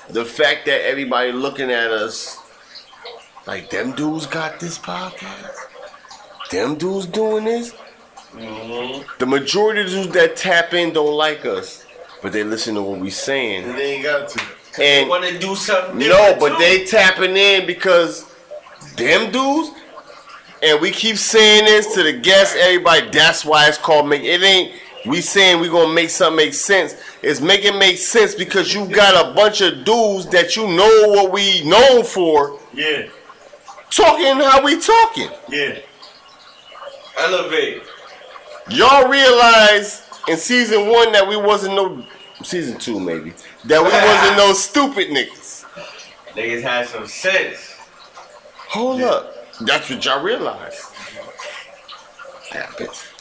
the 0.09 0.25
fact 0.25 0.67
that 0.67 0.87
everybody 0.87 1.33
looking 1.33 1.71
at 1.71 1.91
us 1.91 2.39
like 3.47 3.71
them 3.71 3.93
dudes 3.93 4.27
got 4.27 4.59
this 4.59 4.79
podcast, 4.79 5.55
them 6.51 6.77
dudes 6.77 7.07
doing 7.07 7.45
this. 7.45 7.75
The 8.35 9.27
majority 9.27 9.83
of 9.83 9.87
dudes 9.89 10.13
that 10.15 10.37
tap 10.37 10.75
in 10.75 10.93
don't 10.93 11.15
like 11.15 11.47
us, 11.47 11.87
but 12.23 12.33
they 12.33 12.43
listen 12.43 12.75
to 12.75 12.83
what 12.83 13.01
we 13.01 13.11
saying. 13.11 13.65
And 13.65 13.79
they 13.79 13.95
ain't 13.95 14.03
got 14.03 14.29
to. 14.31 14.45
And 14.81 15.09
Want 15.09 15.25
to 15.25 15.39
do 15.39 15.55
something? 15.55 15.99
no, 15.99 16.37
but 16.39 16.51
too. 16.51 16.59
they 16.59 16.85
tapping 16.85 17.37
in 17.37 17.67
because 17.67 18.27
them 18.97 19.31
dudes, 19.33 19.71
and 20.63 20.81
we 20.81 20.91
keep 20.91 21.17
saying 21.17 21.65
this 21.65 21.95
to 21.95 22.03
the 22.03 22.13
guests, 22.13 22.57
everybody. 22.59 23.09
That's 23.11 23.45
why 23.45 23.69
it's 23.69 23.79
called 23.79 24.09
make. 24.09 24.23
It 24.23 24.43
ain't 24.43 24.73
we 25.07 25.21
saying 25.21 25.61
we 25.61 25.69
gonna 25.69 25.93
make 25.95 26.11
something 26.11 26.37
make 26.37 26.55
sense. 26.55 26.95
It's 27.23 27.41
making 27.41 27.79
make 27.79 27.97
sense 27.99 28.35
because 28.35 28.75
you 28.75 28.87
got 28.89 29.31
a 29.31 29.35
bunch 29.35 29.61
of 29.61 29.85
dudes 29.85 30.27
that 30.31 30.57
you 30.57 30.67
know 30.67 31.09
what 31.11 31.33
we 31.33 31.63
known 31.65 32.05
for 32.05 32.59
Yeah, 32.75 33.07
talking 33.91 34.37
how 34.37 34.65
we 34.65 34.81
talking. 34.81 35.29
yeah. 35.49 35.79
elevate. 37.19 37.83
Y'all 38.71 39.09
realize 39.09 40.03
in 40.29 40.37
season 40.37 40.89
one 40.89 41.13
that 41.13 41.27
we 41.27 41.37
wasn't 41.37 41.75
no 41.75 42.05
season 42.43 42.79
two 42.79 42.99
maybe 43.01 43.33
that 43.67 43.83
we 43.83 43.91
wasn't 43.91 44.37
no 44.37 44.53
stupid 44.53 45.09
niggas. 45.09 45.65
Niggas 46.35 46.63
had 46.63 46.87
some 46.89 47.07
sense. 47.07 47.75
Hold 48.69 49.03
up. 49.03 49.33
That's 49.61 49.89
what 49.91 50.05
y'all 50.05 50.23
realize. 50.23 50.93
Yeah, 52.53 52.67
bitch. 52.79 53.13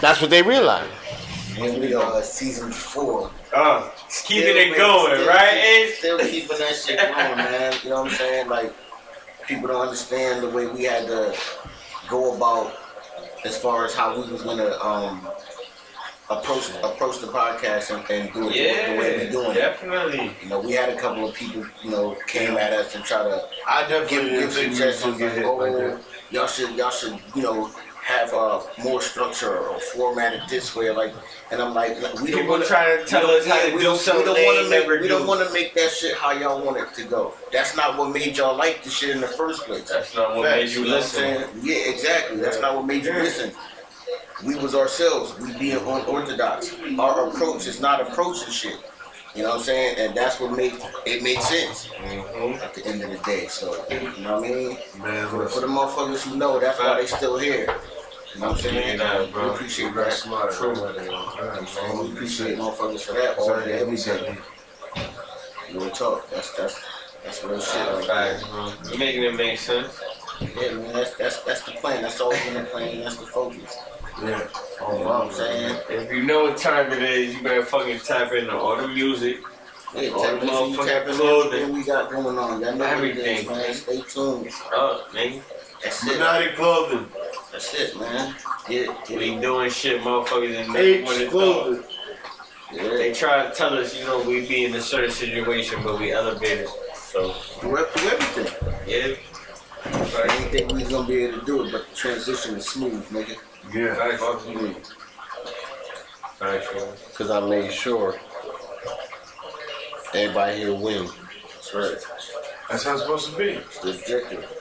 That's 0.00 0.20
what 0.20 0.30
they 0.30 0.42
realize. 0.42 0.88
And 1.58 1.80
we 1.80 1.94
are 1.94 2.22
season 2.22 2.70
four. 2.70 3.30
Uh, 3.54 3.90
keeping 4.24 4.42
Still, 4.52 4.56
it 4.56 4.76
going, 4.76 5.14
still 5.14 5.28
right? 5.28 5.50
keep- 5.50 5.64
Ace? 5.64 5.98
Still 5.98 6.18
keeping 6.18 6.58
that 6.58 6.74
shit 6.76 6.98
going, 6.98 7.36
man. 7.36 7.74
You 7.82 7.90
know 7.90 8.02
what 8.02 8.12
I'm 8.12 8.16
saying? 8.18 8.48
Like, 8.48 8.72
people 9.46 9.68
don't 9.68 9.80
understand 9.80 10.42
the 10.42 10.50
way 10.50 10.66
we 10.66 10.84
had 10.84 11.06
to 11.06 11.36
go 12.08 12.34
about 12.36 12.74
as 13.44 13.58
far 13.58 13.86
as 13.86 13.94
how 13.94 14.20
we 14.20 14.30
was 14.30 14.42
gonna 14.42 14.76
um 14.82 15.28
approach 16.30 16.70
approach 16.82 17.20
the 17.20 17.26
podcast 17.26 17.94
and, 17.94 18.10
and 18.10 18.32
do 18.32 18.48
it 18.50 18.52
the 18.52 19.00
way 19.00 19.16
we're 19.16 19.30
doing 19.30 19.50
it. 19.52 19.54
definitely. 19.54 20.30
You 20.42 20.48
know, 20.50 20.60
we 20.60 20.72
had 20.72 20.90
a 20.90 20.96
couple 20.96 21.28
of 21.28 21.34
people, 21.34 21.64
you 21.82 21.90
know, 21.90 22.16
came 22.26 22.56
at 22.56 22.72
us 22.72 22.94
and 22.94 23.04
try 23.04 23.22
to 23.22 23.48
I 23.66 23.82
give, 23.82 24.08
definitely 24.08 24.30
give 24.30 24.30
we 24.30 24.40
gonna 24.40 24.52
suggestions 24.52 25.18
get 25.18 25.36
like, 25.36 25.44
oh, 25.44 25.56
like 25.56 26.00
y'all 26.30 26.46
should, 26.46 26.74
y'all 26.76 26.90
should, 26.90 27.18
you 27.34 27.42
know, 27.42 27.70
have 28.02 28.32
uh, 28.32 28.62
more 28.82 29.02
structure 29.02 29.58
or 29.58 29.80
format 29.80 30.32
it 30.32 30.42
this 30.48 30.74
way. 30.74 30.90
Like, 30.90 31.12
and 31.50 31.60
I'm 31.60 31.74
like, 31.74 31.96
we 31.96 32.02
don't 32.02 32.26
People 32.26 32.48
want 32.48 32.64
trying 32.64 32.98
to 32.98 33.04
tell 33.06 33.26
us 33.26 33.46
how 33.46 33.64
to 33.64 33.70
do 33.70 33.96
something 33.96 34.26
we 34.26 34.34
don't 34.34 34.46
wanna 34.46 34.68
make, 34.70 34.88
we 34.88 34.98
do. 34.98 35.08
don't 35.08 35.26
want 35.26 35.46
to 35.46 35.52
make 35.52 35.74
that 35.74 35.90
shit 35.90 36.16
how 36.16 36.32
y'all 36.32 36.64
want 36.64 36.78
it 36.78 36.92
to 36.94 37.04
go. 37.04 37.34
That's 37.52 37.76
not 37.76 37.98
what 37.98 38.12
made 38.12 38.36
y'all 38.36 38.56
like 38.56 38.82
the 38.82 38.90
shit 38.90 39.10
in 39.10 39.20
the 39.20 39.28
first 39.28 39.64
place. 39.64 39.88
That's 39.88 40.14
not 40.14 40.36
what 40.36 40.46
Facts, 40.46 40.74
made 40.74 40.76
you 40.76 40.84
You 40.84 40.90
know 40.90 40.96
what 40.96 41.18
I'm 41.18 41.40
listen. 41.42 41.60
Yeah, 41.62 41.76
exactly. 41.90 42.36
That's 42.38 42.60
not 42.60 42.76
what 42.76 42.86
made 42.86 43.04
you 43.04 43.12
listen. 43.12 43.52
We 44.44 44.54
was 44.56 44.74
ourselves. 44.74 45.38
We 45.40 45.52
being 45.58 45.78
unorthodox. 45.78 46.74
Our 46.98 47.28
approach 47.28 47.66
is 47.66 47.80
not 47.80 48.00
approaching 48.00 48.52
shit. 48.52 48.78
You 49.34 49.42
know 49.42 49.50
what 49.50 49.58
I'm 49.58 49.64
saying? 49.64 49.96
And 49.98 50.16
that's 50.16 50.40
what 50.40 50.56
made 50.56 50.74
it 51.06 51.22
made 51.22 51.40
sense 51.42 51.88
Mhm. 51.88 52.62
at 52.62 52.74
the 52.74 52.86
end 52.86 53.02
of 53.02 53.10
the 53.10 53.18
day. 53.18 53.46
So 53.48 53.84
you 53.90 54.00
know 54.22 54.40
what 54.40 54.44
I 54.44 54.48
mean? 54.48 54.78
Man, 54.98 55.28
For, 55.28 55.48
for 55.48 55.60
the 55.60 55.66
motherfuckers 55.66 56.22
who 56.22 56.36
know, 56.36 56.58
that's 56.58 56.78
why 56.78 57.00
they 57.00 57.06
still 57.06 57.36
here. 57.38 57.66
You 58.34 58.40
know 58.40 58.48
what 58.48 58.56
I'm 58.56 58.62
saying? 58.62 58.98
Yeah, 58.98 59.20
we 59.24 59.30
bro. 59.30 59.50
appreciate 59.50 59.94
that. 59.94 60.12
smart. 60.12 60.52
True. 60.52 60.70
You 60.70 60.74
know 60.76 60.90
what 60.90 62.04
We 62.04 62.12
appreciate 62.12 62.58
motherfuckers 62.58 63.00
for 63.02 63.12
that 63.14 63.38
all 63.38 63.60
day, 63.60 63.80
every 63.80 63.96
day. 63.96 64.38
Real 65.72 65.90
talk. 65.90 66.30
That's 66.30 66.50
that's 66.56 66.80
that's 67.24 67.44
real 67.44 67.60
shit. 67.60 67.92
Like 67.94 68.06
that. 68.06 68.90
You 68.92 68.98
making 68.98 69.22
it 69.24 69.34
make 69.34 69.58
sense. 69.58 70.00
Yeah, 70.40 70.72
man. 70.72 70.92
That's 70.92 71.14
that's 71.16 71.42
that's 71.42 71.62
the 71.62 71.72
plan. 71.72 72.02
That's 72.02 72.20
always 72.20 72.42
been 72.44 72.54
the 72.54 72.64
plan. 72.64 73.00
That's 73.00 73.16
the 73.16 73.26
focus. 73.26 73.76
Yeah. 74.22 74.48
You 74.80 74.98
know 74.98 75.04
what 75.04 75.26
I'm 75.26 75.32
saying? 75.32 75.76
If 75.88 76.12
you 76.12 76.22
know 76.24 76.44
what 76.44 76.56
time 76.56 76.92
it 76.92 77.02
is, 77.02 77.34
you 77.36 77.42
better 77.42 77.64
fucking 77.64 78.00
tap 78.00 78.32
into 78.32 78.56
all 78.56 78.76
the 78.76 78.88
music. 78.88 79.38
Yeah, 79.94 80.10
All 80.10 80.22
tap 80.22 80.40
the 80.40 80.42
into, 80.42 80.52
motherfucking 80.54 80.86
tap 80.86 81.06
into 81.06 81.18
clothing. 81.18 81.52
everything 81.62 81.74
we 81.74 81.84
got 81.84 82.10
going 82.10 82.38
on. 82.38 82.60
Y'all 82.60 82.74
know 82.74 82.84
what 82.94 83.04
it 83.04 83.16
is, 83.16 83.26
Everything. 83.46 83.46
man. 83.56 83.74
Stay 83.74 84.00
tuned. 84.02 84.48
Up, 84.76 85.10
nigga. 85.12 85.42
That's 85.82 86.06
it. 86.06 86.20
Minati 86.20 86.54
clothing. 86.56 87.06
That's 87.52 87.74
it, 87.74 87.98
man. 87.98 88.34
Yeah, 88.68 88.94
We 89.16 89.30
yeah. 89.34 89.40
doing 89.40 89.70
shit, 89.70 90.02
motherfuckers, 90.02 90.56
and 90.56 90.72
never 90.72 90.78
H 90.84 91.06
would 91.06 91.30
clothing. 91.30 91.84
They 92.72 93.08
yeah. 93.08 93.14
try 93.14 93.46
to 93.46 93.54
tell 93.54 93.72
us, 93.78 93.96
you 93.98 94.04
know, 94.04 94.20
we 94.22 94.46
be 94.46 94.66
in 94.66 94.74
a 94.74 94.80
certain 94.80 95.10
situation, 95.10 95.82
but 95.82 95.98
we 95.98 96.12
elevated. 96.12 96.68
So, 96.94 97.34
Do 97.62 97.78
ev- 97.78 97.88
do 97.94 98.08
everything. 98.08 98.52
yeah. 98.86 99.14
I 99.86 99.90
Right. 99.90 100.28
didn't 100.28 100.50
think 100.50 100.72
we 100.72 100.82
was 100.82 100.88
gonna 100.92 101.08
be 101.08 101.24
able 101.24 101.38
to 101.40 101.46
do 101.46 101.64
it, 101.64 101.72
but 101.72 101.88
the 101.88 101.96
transition 101.96 102.56
is 102.56 102.66
smooth, 102.68 103.08
nigga. 103.10 103.36
Yeah. 103.72 103.94
Facts. 103.94 104.20
Fuck 104.22 104.48
you. 104.48 104.74
Facts, 106.38 106.66
bro. 106.72 106.92
Because 107.10 107.30
I 107.30 107.40
made 107.48 107.72
sure 107.72 108.14
everybody 110.14 110.58
here 110.58 110.74
win. 110.74 111.08
That's 111.54 111.74
right. 111.74 111.96
That's 112.70 112.84
how 112.84 112.92
it's 112.94 113.02
supposed 113.02 113.30
to 113.32 113.38
be. 113.38 113.44
It's 113.50 113.78
the 113.80 113.90
objective. 113.90 114.54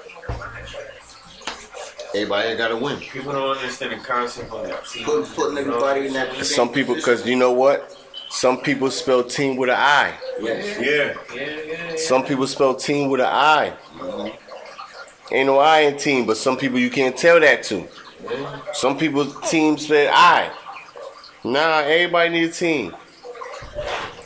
Everybody 2.16 2.56
got 2.58 2.70
to 2.70 2.78
win. 2.78 3.00
People 3.00 3.34
don't 3.34 3.58
understand 3.58 3.92
the 4.00 4.04
concept 4.04 4.52
of 4.52 4.68
that. 4.68 4.86
team. 4.86 5.04
Put, 5.06 5.26
putting 5.36 5.58
everybody 5.58 6.08
in 6.08 6.14
that 6.14 6.34
same 6.34 6.44
Some 6.44 6.70
people, 6.72 6.96
because 6.96 7.26
you 7.26 7.36
know 7.36 7.52
what? 7.52 7.96
Some 8.30 8.62
people 8.62 8.90
spell 8.92 9.24
team 9.24 9.56
with 9.58 9.70
an 9.70 9.76
I. 9.78 10.14
Yes. 10.40 10.78
Yeah. 10.80 11.36
Yeah, 11.36 11.44
yeah, 11.46 11.90
yeah. 11.92 11.96
Some 11.98 12.24
people 12.26 12.48
spell 12.48 12.76
team 12.76 13.10
with 13.10 13.22
an 13.22 13.28
I. 13.28 13.74
Mhm. 13.98 14.38
Ain't 15.32 15.48
no 15.48 15.60
I 15.60 15.82
in 15.82 15.98
team, 15.98 16.26
but 16.26 16.38
some 16.38 16.58
people 16.58 16.80
you 16.80 16.90
can't 16.90 17.16
tell 17.18 17.40
that 17.40 17.64
to. 17.64 17.88
Yeah. 18.24 18.62
Some 18.74 18.98
people 18.98 19.26
team 19.26 19.78
spell 19.78 20.12
I. 20.14 20.52
Nah, 21.44 21.80
everybody 21.80 22.30
need 22.30 22.50
a 22.50 22.52
team. 22.52 22.96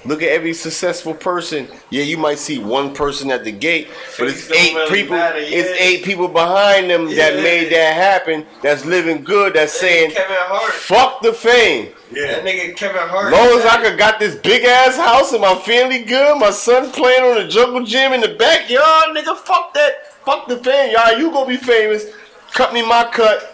Look 0.03 0.23
at 0.23 0.29
every 0.29 0.53
successful 0.55 1.13
person. 1.13 1.67
Yeah, 1.91 2.01
you 2.01 2.17
might 2.17 2.39
see 2.39 2.57
one 2.57 2.95
person 2.95 3.29
at 3.29 3.43
the 3.43 3.51
gate, 3.51 3.87
but 4.17 4.29
it's 4.29 4.49
eight 4.49 4.73
really 4.73 4.89
people. 5.03 5.15
matter, 5.17 5.37
It's 5.39 5.79
eight 5.79 6.03
people 6.03 6.27
behind 6.27 6.89
them 6.89 7.13
that 7.15 7.35
made 7.35 7.71
that 7.71 7.93
happen. 7.93 8.47
That's 8.63 8.83
living 8.83 9.23
good. 9.23 9.53
That's 9.53 9.73
saying, 9.79 10.11
Kevin 10.11 10.35
Hart. 10.39 10.73
"Fuck 10.73 11.21
the 11.21 11.33
fame." 11.33 11.93
That 12.13 12.17
Yeah. 12.19 12.39
nigga 12.39 12.75
Kevin 12.75 13.07
Hart. 13.07 13.31
Long 13.31 13.59
as 13.59 13.65
I 13.65 13.79
could 13.83 13.99
got 13.99 14.19
this 14.19 14.33
big 14.33 14.63
ass 14.65 14.95
house 14.95 15.33
and 15.33 15.41
my 15.41 15.53
family 15.55 15.99
good, 15.99 16.35
my 16.39 16.49
son 16.49 16.89
playing 16.91 17.23
on 17.23 17.35
the 17.35 17.43
jungle 17.47 17.83
gym 17.83 18.13
in 18.13 18.21
the 18.21 18.29
backyard, 18.29 19.15
nigga, 19.15 19.37
fuck 19.37 19.71
that. 19.75 20.15
Fuck 20.25 20.47
the 20.47 20.57
fame, 20.57 20.93
y'all. 20.93 21.15
You 21.19 21.29
gonna 21.29 21.45
be 21.45 21.57
famous. 21.57 22.05
Cut 22.53 22.73
me 22.73 22.81
my 22.81 23.03
cut, 23.05 23.50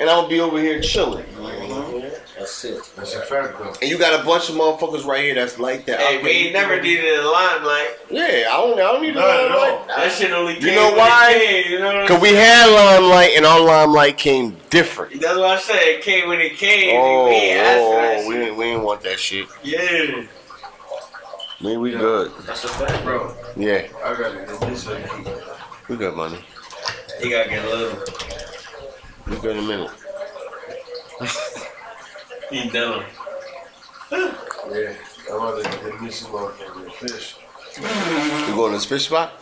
and 0.00 0.08
I'm 0.10 0.16
gonna 0.18 0.28
be 0.28 0.40
over 0.40 0.58
here 0.58 0.80
chilling. 0.80 1.24
That's 2.38 2.64
it. 2.64 2.90
That's 2.96 3.14
a 3.14 3.22
fact 3.22 3.58
though. 3.58 3.72
And 3.80 3.90
you 3.90 3.98
got 3.98 4.20
a 4.20 4.24
bunch 4.24 4.50
of 4.50 4.56
motherfuckers 4.56 5.04
right 5.06 5.22
here 5.24 5.34
that's 5.34 5.58
like 5.58 5.86
that. 5.86 5.98
Hey, 6.00 6.18
I 6.18 6.22
we 6.22 6.30
ain't 6.30 6.52
never 6.52 6.80
needed 6.80 7.18
a 7.18 7.28
limelight. 7.30 7.88
Yeah, 8.10 8.48
I 8.50 8.56
don't, 8.58 8.74
I 8.74 8.82
don't 8.82 9.02
need 9.02 9.14
to 9.14 9.20
Not 9.20 9.30
at 9.40 9.50
know. 9.50 9.58
all. 9.78 9.86
That 9.86 10.12
shit 10.12 10.30
only 10.32 10.54
You 10.54 10.60
came 10.60 10.74
know 10.74 10.92
why? 10.92 11.32
It 11.34 11.64
came, 11.64 11.72
you 11.72 11.78
know 11.78 11.98
what 12.00 12.08
Cause 12.08 12.20
we 12.20 12.28
saying? 12.28 12.44
had 12.44 13.00
limelight, 13.00 13.30
and 13.36 13.46
our 13.46 13.60
limelight 13.60 14.18
came 14.18 14.54
different. 14.68 15.18
That's 15.20 15.36
what 15.38 15.46
I 15.46 15.58
said. 15.58 15.76
It 15.82 16.02
came 16.02 16.28
when 16.28 16.40
it 16.40 16.56
came. 16.56 16.94
Oh, 17.00 17.24
we 17.24 17.30
ain't 17.34 17.60
oh, 17.60 17.92
that 17.92 18.18
oh, 18.18 18.28
we 18.28 18.34
shit. 18.34 18.44
didn't, 18.44 18.58
we 18.58 18.64
didn't 18.66 18.82
want 18.82 19.00
that 19.02 19.18
shit. 19.18 19.46
Yeah. 19.64 20.24
Man, 21.62 21.80
we 21.80 21.92
good. 21.92 22.32
That's 22.44 22.64
a 22.64 22.68
fact, 22.68 23.02
Bro, 23.02 23.34
Yeah, 23.56 23.86
I 24.04 24.14
got 24.14 24.34
it. 24.36 24.48
At 24.48 24.60
least 24.68 24.88
I 24.88 25.00
can 25.00 25.24
keep 25.24 25.32
it. 25.32 25.42
we 25.88 25.96
good, 25.96 26.14
money. 26.14 26.38
He 27.22 27.30
gotta 27.30 27.48
get 27.48 27.64
a 27.64 27.68
little. 27.68 27.98
We 29.26 29.36
good 29.38 29.56
in 29.56 29.64
a 29.64 29.66
minute. 29.66 29.90
He 32.50 32.70
done. 32.70 33.04
Yeah. 34.12 34.32
I'm 35.28 35.34
about 35.34 35.64
to 35.64 35.68
get 35.90 36.00
me 36.00 36.10
some 36.10 36.30
motherfucking 36.30 36.92
fish. 36.92 37.36
We 37.76 38.54
going 38.54 38.70
to 38.70 38.76
this 38.78 38.84
fish 38.84 39.06
spot? 39.06 39.32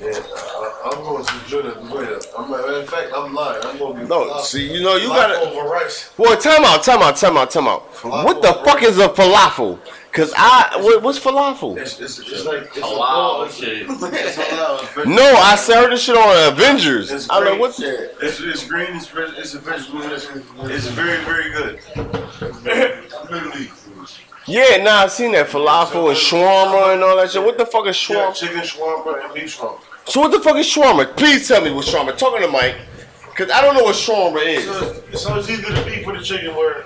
Yeah. 0.00 0.12
I, 0.14 0.90
I'm 0.90 1.02
going 1.02 1.22
to 1.22 1.32
Jordan 1.46 1.86
up. 2.14 2.22
I'm 2.38 2.50
of 2.80 2.88
fact, 2.88 3.12
I'm 3.14 3.34
lying. 3.34 3.62
I'm 3.62 3.76
going 3.78 3.94
to 3.96 4.02
be 4.04 4.08
No, 4.08 4.24
falafel- 4.30 4.40
see, 4.40 4.72
you 4.72 4.82
know, 4.82 4.96
you 4.96 5.10
over 5.42 5.68
rice. 5.68 6.10
Boy, 6.16 6.34
time 6.36 6.64
out, 6.64 6.82
time 6.82 7.02
out, 7.02 7.16
time 7.16 7.36
out, 7.36 7.50
time 7.50 7.68
out. 7.68 7.92
Falafel. 7.92 8.24
What 8.24 8.40
the 8.40 8.54
fuck 8.64 8.82
is 8.82 8.96
a 8.98 9.08
falafel? 9.08 9.78
Cause 10.12 10.32
I, 10.36 10.76
what, 10.82 11.02
what's 11.02 11.20
falafel? 11.20 11.76
It's, 11.78 12.00
it's, 12.00 12.18
it's 12.18 12.44
like 12.44 12.62
it's 12.64 12.78
A 12.78 12.82
a 12.82 12.98
wow, 12.98 13.48
shit. 13.48 13.86
It's 13.88 14.36
allowed. 14.38 14.82
It's 14.96 15.06
No, 15.06 15.22
I 15.36 15.54
said 15.54 15.76
I 15.78 15.82
heard 15.82 15.92
this 15.92 16.02
shit 16.02 16.16
on 16.16 16.52
Avengers. 16.52 17.12
It's 17.12 17.30
I 17.30 17.34
don't 17.36 17.44
know 17.44 17.50
great. 17.52 17.60
what. 17.60 17.74
Shit. 17.74 18.16
It's, 18.20 18.40
it's 18.40 18.66
green. 18.66 18.88
It's, 18.96 19.08
it's 19.14 19.54
a 19.54 19.60
vegetable. 19.60 20.02
It's, 20.12 20.26
it's 20.64 20.86
very 20.88 21.22
very 21.24 21.50
good. 21.52 21.80
Literally. 23.30 23.70
Yeah, 24.46 24.82
nah, 24.82 25.02
I've 25.02 25.12
seen 25.12 25.30
that 25.32 25.46
falafel 25.48 26.08
and 26.08 26.16
shawarma 26.16 26.94
and 26.94 27.04
all 27.04 27.14
that 27.18 27.30
shit. 27.30 27.42
What 27.44 27.56
the 27.58 27.66
fuck 27.66 27.86
is 27.86 28.08
Yeah, 28.08 28.16
shawarma? 28.16 28.34
chicken 28.34 28.58
shawarma 28.60 29.24
and 29.24 29.34
beef 29.34 29.56
shawarma. 29.58 29.78
So 30.06 30.20
what 30.22 30.32
the 30.32 30.40
fuck 30.40 30.56
is 30.56 30.66
shawarma? 30.66 31.14
Please 31.16 31.46
tell 31.46 31.62
me 31.62 31.70
what 31.70 31.84
shawarma. 31.86 32.16
Talking 32.16 32.40
to 32.42 32.48
Mike, 32.48 32.74
cause 33.36 33.48
I 33.50 33.60
don't 33.60 33.74
know 33.76 33.84
what 33.84 33.94
shawarma 33.94 34.44
is. 34.44 34.64
So, 34.64 34.92
so 35.14 35.36
it's 35.38 35.50
either 35.50 35.72
the 35.72 35.84
beef 35.88 36.04
or 36.06 36.16
the 36.16 36.24
chicken 36.24 36.54
where, 36.56 36.82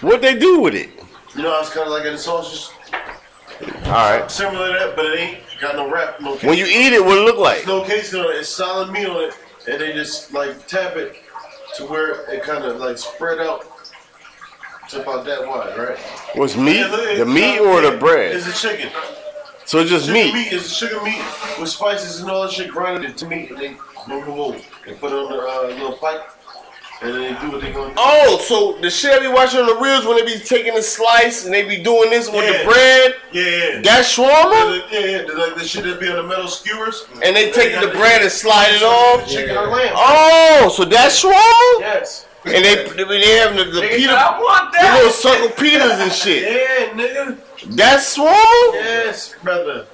What 0.00 0.22
they 0.22 0.38
do 0.38 0.60
with 0.60 0.74
it? 0.74 0.88
You 1.36 1.42
know, 1.42 1.58
it's 1.60 1.70
kind 1.70 1.86
of 1.86 1.92
like 1.92 2.04
in 2.06 2.12
the 2.12 2.18
sausages. 2.18 2.70
All 3.86 3.92
right. 3.92 4.30
Similar 4.30 4.66
to 4.72 4.78
that, 4.78 4.96
but 4.96 5.06
it 5.06 5.18
ain't 5.18 5.38
got 5.60 5.76
no 5.76 5.90
wrap. 5.90 6.20
No 6.20 6.36
When 6.38 6.58
you 6.58 6.66
eat 6.66 6.92
it, 6.92 7.04
what 7.04 7.18
it 7.18 7.22
look 7.22 7.38
like? 7.38 7.66
no 7.66 7.84
casing 7.84 8.20
on 8.20 8.26
it. 8.32 8.36
It's 8.36 8.48
solid 8.48 8.90
meat 8.92 9.06
on 9.06 9.24
it, 9.24 9.34
and 9.68 9.80
they 9.80 9.92
just 9.92 10.32
like 10.32 10.66
tap 10.66 10.96
it 10.96 11.16
to 11.76 11.86
where 11.86 12.28
it 12.30 12.42
kind 12.42 12.64
of 12.64 12.76
like 12.78 12.98
spread 12.98 13.38
out 13.40 13.64
to 14.90 15.02
about 15.02 15.24
that 15.24 15.46
wide, 15.46 15.76
right? 15.78 15.98
What's 16.34 16.56
meat? 16.56 16.78
Yeah, 16.80 16.86
look, 16.88 17.18
The 17.18 17.26
meat 17.26 17.58
or 17.58 17.80
the 17.80 17.96
bread? 17.96 18.36
It's 18.36 18.46
a 18.46 18.52
chicken. 18.68 18.90
So 19.64 19.78
it's 19.80 19.90
just 19.90 20.06
Chicken 20.06 20.32
meat. 20.32 20.34
meat 20.34 20.52
is 20.52 20.78
chicken 20.78 21.02
meat 21.02 21.20
with 21.58 21.68
spices 21.68 22.20
and 22.20 22.30
all 22.30 22.42
that 22.42 22.52
shit 22.52 22.70
grinded 22.70 23.10
into 23.10 23.26
meat, 23.26 23.50
and 23.50 23.58
they 23.58 23.76
boom. 24.06 24.60
They 24.86 24.94
put 24.94 25.10
it 25.12 25.16
on 25.16 25.30
the 25.32 25.38
uh, 25.38 25.66
little 25.74 25.96
pipe, 25.96 26.30
and 27.02 27.12
then 27.14 27.20
they 27.34 27.40
do 27.40 27.50
what 27.50 27.60
they 27.60 27.72
gonna 27.72 27.88
do. 27.90 27.94
Oh, 27.96 28.38
so 28.38 28.78
the 28.80 28.88
shit 28.90 29.12
I 29.12 29.18
be 29.20 29.28
watching 29.28 29.60
on 29.60 29.66
the 29.66 29.76
reels 29.76 30.06
when 30.06 30.16
they 30.16 30.24
be 30.24 30.38
taking 30.42 30.76
a 30.76 30.82
slice 30.82 31.44
and 31.44 31.52
they 31.52 31.62
be 31.68 31.82
doing 31.82 32.10
this 32.10 32.30
with 32.30 32.44
Yeah. 32.44 32.58
the 32.58 32.64
bread. 32.64 33.14
Yeah, 33.32 33.42
yeah. 33.42 33.80
That's 33.82 34.16
Yeah, 34.18 34.24
shawarma, 34.24 34.82
yeah, 34.90 34.98
yeah, 35.00 35.22
the- 35.26 35.34
like 35.34 35.54
the 35.56 35.64
shit 35.66 35.84
that 35.84 36.00
be 36.00 36.08
on 36.08 36.16
the 36.16 36.22
metal 36.22 36.48
skewers. 36.48 37.04
and 37.22 37.36
they 37.36 37.50
take 37.50 37.78
the 37.80 37.88
bread 37.88 38.22
and 38.22 38.32
slide 38.32 38.72
it 38.74 38.82
off. 38.82 39.28
Chicken 39.28 39.56
or 39.56 39.66
lamb. 39.68 39.92
Oh, 39.96 40.72
so 40.74 40.84
that's 40.84 41.22
shawarma. 41.22 41.80
Yes. 41.80 42.24
And 42.46 42.64
they 42.64 42.84
they, 42.86 43.02
they 43.04 43.36
having 43.38 43.56
the, 43.58 43.64
the 43.64 43.80
Nigga 43.80 43.96
pita, 43.96 44.12
I 44.12 44.38
want 44.38 44.72
the 44.72 44.78
little 44.80 45.06
that. 45.08 45.12
circle 45.14 45.48
pitas 45.48 46.00
and 46.00 46.12
shit. 46.12 46.42
Yeah, 46.52 46.86
nigga. 46.94 47.38
That's 47.76 48.16
shawarma. 48.16 48.72
Yes, 48.74 49.34
brother. 49.42 49.86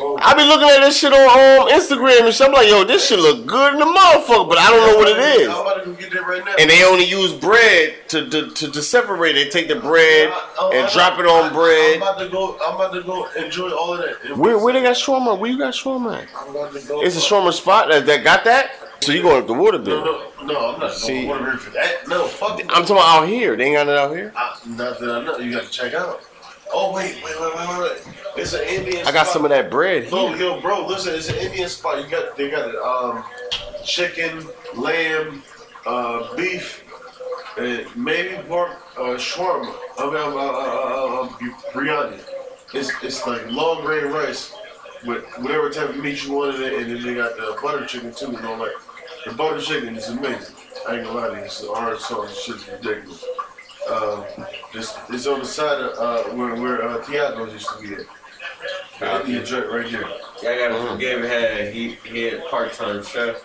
I 0.00 0.34
be 0.34 0.44
looking 0.44 0.68
at 0.68 0.80
this 0.80 0.96
shit 0.98 1.12
on 1.12 1.18
um, 1.20 1.68
Instagram 1.68 2.24
and 2.26 2.34
shit. 2.34 2.46
I'm 2.46 2.52
like, 2.52 2.68
yo, 2.68 2.84
this 2.84 3.08
shit 3.08 3.18
look 3.18 3.46
good 3.46 3.74
in 3.74 3.78
the 3.80 3.84
motherfucker, 3.86 4.48
but 4.48 4.58
I 4.58 4.70
don't 4.70 4.86
know 4.86 4.96
what 4.98 5.08
it 5.08 5.18
is. 5.40 5.48
I'm 5.48 5.60
about 5.60 5.84
to 5.84 5.92
get 5.94 6.12
that 6.12 6.26
right 6.26 6.44
now. 6.44 6.54
And 6.58 6.70
they 6.70 6.84
only 6.84 7.04
use 7.04 7.32
bread 7.32 7.96
to 8.08 8.28
to, 8.30 8.50
to, 8.50 8.70
to 8.70 8.82
separate. 8.82 9.32
They 9.32 9.48
take 9.48 9.68
the 9.68 9.76
bread 9.76 10.32
and 10.72 10.90
drop 10.92 11.18
it 11.18 11.26
on 11.26 11.46
I'm 11.46 11.52
bread. 11.52 11.96
about 11.96 12.18
to 12.18 12.28
go. 12.28 12.58
I'm 12.64 12.74
about 12.76 12.92
to 12.94 13.02
go 13.02 13.26
enjoy 13.32 13.70
all 13.70 13.94
of 13.94 14.00
that. 14.02 14.36
Where 14.36 14.58
where 14.58 14.72
they 14.72 14.82
got 14.82 14.96
shawarma? 14.96 15.38
Where 15.38 15.50
you 15.50 15.58
got 15.58 15.74
shawarma? 15.74 16.22
at? 16.22 16.28
I'm 16.36 16.50
about 16.54 16.72
to 16.74 16.86
go. 16.86 17.02
It's 17.02 17.16
a 17.16 17.20
shawarma 17.20 17.52
spot 17.52 17.88
that, 17.90 18.06
that 18.06 18.22
got 18.24 18.44
that. 18.44 18.70
So 19.00 19.12
you 19.12 19.22
going 19.22 19.40
up 19.40 19.46
the 19.46 19.54
water 19.54 19.78
bill? 19.78 20.04
no, 20.04 20.44
no. 20.44 20.74
I'm 20.74 20.80
not 20.80 20.92
See- 20.92 21.24
going 21.26 21.44
to 21.44 21.56
for 21.56 21.70
that. 21.70 22.08
No, 22.08 22.26
fuck. 22.26 22.60
I'm 22.60 22.66
talking 22.82 22.96
about 22.96 23.22
out 23.22 23.28
here. 23.28 23.56
They 23.56 23.66
ain't 23.66 23.76
got 23.76 23.88
it 23.88 23.96
out 23.96 24.10
here. 24.14 24.32
I, 24.36 24.58
not 24.66 24.98
that 24.98 25.08
I 25.10 25.24
know. 25.24 25.38
You 25.38 25.52
got 25.52 25.64
to 25.64 25.70
check 25.70 25.94
out. 25.94 26.20
Oh 26.72 26.92
wait, 26.92 27.16
wait, 27.24 27.40
wait, 27.40 27.54
wait, 27.56 27.78
wait. 27.80 28.02
It's 28.36 28.52
an 28.52 28.62
Indian. 28.68 29.06
I 29.06 29.12
got 29.12 29.26
spot. 29.26 29.32
some 29.32 29.44
of 29.44 29.50
that 29.50 29.70
bread 29.70 30.10
No, 30.10 30.28
here. 30.28 30.36
yo, 30.38 30.60
bro, 30.60 30.86
listen, 30.86 31.14
it's 31.14 31.28
an 31.28 31.36
Indian 31.36 31.68
spot. 31.68 32.02
You 32.04 32.10
got 32.10 32.36
they 32.36 32.50
got 32.50 32.74
um 32.76 33.24
chicken, 33.84 34.46
lamb, 34.76 35.42
uh, 35.86 36.36
beef, 36.36 36.84
and 37.56 37.86
maybe 37.96 38.42
pork, 38.46 38.70
uh, 38.96 39.16
shawarma. 39.16 39.74
I 39.98 40.04
mean, 40.06 40.14
uh, 40.16 40.20
uh, 40.20 40.30
uh, 40.30 41.22
uh, 41.22 41.28
biryani. 41.72 42.20
It's 42.74 42.90
it's 43.02 43.26
like 43.26 43.50
long 43.50 43.84
grain 43.84 44.04
rice 44.06 44.54
with 45.06 45.24
whatever 45.38 45.70
type 45.70 45.88
of 45.90 45.96
meat 45.96 46.24
you 46.24 46.32
want 46.34 46.56
in 46.56 46.62
it, 46.62 46.72
and 46.74 46.90
then 46.90 47.02
they 47.02 47.14
got 47.14 47.36
the 47.36 47.58
butter 47.62 47.86
chicken 47.86 48.12
too. 48.14 48.32
You 48.32 48.40
know, 48.42 48.54
like 48.54 48.72
the 49.24 49.32
butter 49.32 49.60
chicken 49.60 49.96
is 49.96 50.08
amazing. 50.08 50.54
I 50.86 50.96
ain't 50.96 51.04
gonna 51.04 51.18
lie 51.18 51.28
to 51.28 51.34
you, 51.36 51.44
it's 51.44 51.60
the 51.60 51.68
orange 51.68 52.00
sauce 52.00 52.38
shit 52.44 52.56
is 52.56 52.68
ridiculous. 52.68 53.24
Um, 53.90 54.24
it's, 54.74 54.94
it's 55.10 55.26
on 55.26 55.40
the 55.40 55.44
side 55.46 55.80
of 55.80 55.98
uh, 55.98 56.30
where 56.34 56.54
where 56.56 56.82
uh, 56.88 57.02
Tiago's 57.04 57.52
used 57.52 57.68
to 57.70 57.82
be 57.82 57.94
at. 57.94 58.00
The 59.00 59.20
Indian 59.20 59.44
joint 59.44 59.70
right 59.70 59.86
here. 59.86 60.00
Y'all 60.42 60.58
gotta 60.58 60.88
forgive 60.90 61.22
him. 61.24 61.72
He 61.72 61.90
he 62.08 62.22
had 62.24 62.44
part 62.46 62.72
time 62.72 63.02
chef 63.04 63.36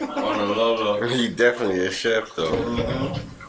on 0.00 0.08
the 0.38 0.44
low 0.46 0.74
low. 0.74 1.08
He 1.08 1.28
definitely 1.28 1.86
a 1.86 1.90
chef 1.92 2.34
though. 2.34 2.50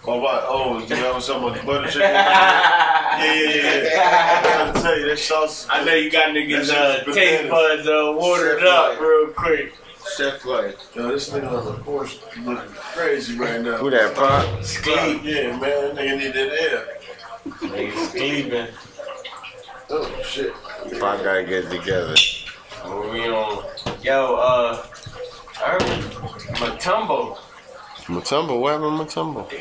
Oh, 0.07 0.19
what? 0.19 0.43
Oh, 0.47 0.77
you 0.79 0.87
know 0.97 1.17
something 1.19 1.49
about 1.49 1.59
the 1.61 1.65
butter 1.65 1.87
chicken? 1.87 2.01
yeah, 2.01 3.23
yeah, 3.33 3.49
yeah, 3.49 3.83
yeah. 3.83 4.39
I 4.39 4.43
gotta 4.43 4.79
tell 4.81 4.99
you, 4.99 5.07
that 5.07 5.17
sauce. 5.17 5.65
I 5.67 5.83
know 5.83 5.95
you 5.95 6.11
got 6.11 6.27
niggas 6.27 6.67
That 6.67 6.77
uh, 6.77 7.03
shit's 7.03 7.15
taste 7.17 7.43
bananas. 7.49 7.49
buds 7.49 7.87
uh, 7.87 8.13
watered 8.15 8.59
Chef 8.59 8.67
up 8.69 8.89
like- 8.89 9.01
real 9.01 9.27
quick. 9.29 9.73
Chef 10.13 10.45
like, 10.45 10.77
Yo, 10.93 11.09
this 11.09 11.29
nigga 11.29 11.51
on 11.51 11.65
the 11.65 11.73
porch 11.83 12.19
looking 12.43 12.69
crazy 12.75 13.37
right 13.37 13.61
now. 13.61 13.77
Who 13.77 13.89
that 13.89 14.15
pop? 14.15 14.63
Sleep. 14.63 15.21
Yeah, 15.23 15.57
man, 15.59 15.95
nigga 15.95 16.17
need 16.17 16.33
that 16.33 16.51
air. 16.61 16.87
Niggas 17.45 18.11
sleeping. 18.11 18.67
Oh, 19.89 20.21
shit. 20.23 20.53
Pop 20.99 21.23
gotta 21.23 21.43
get 21.43 21.69
together. 21.69 22.15
We 22.85 23.27
on. 23.29 23.65
Yo, 24.01 24.35
uh, 24.35 24.85
I 25.57 25.69
heard 25.71 25.81
Mutombo. 25.81 27.37
Mutombo, 28.05 28.59
what 28.59 28.73
happened 28.73 29.09
to 29.09 29.15
Mutombo? 29.15 29.51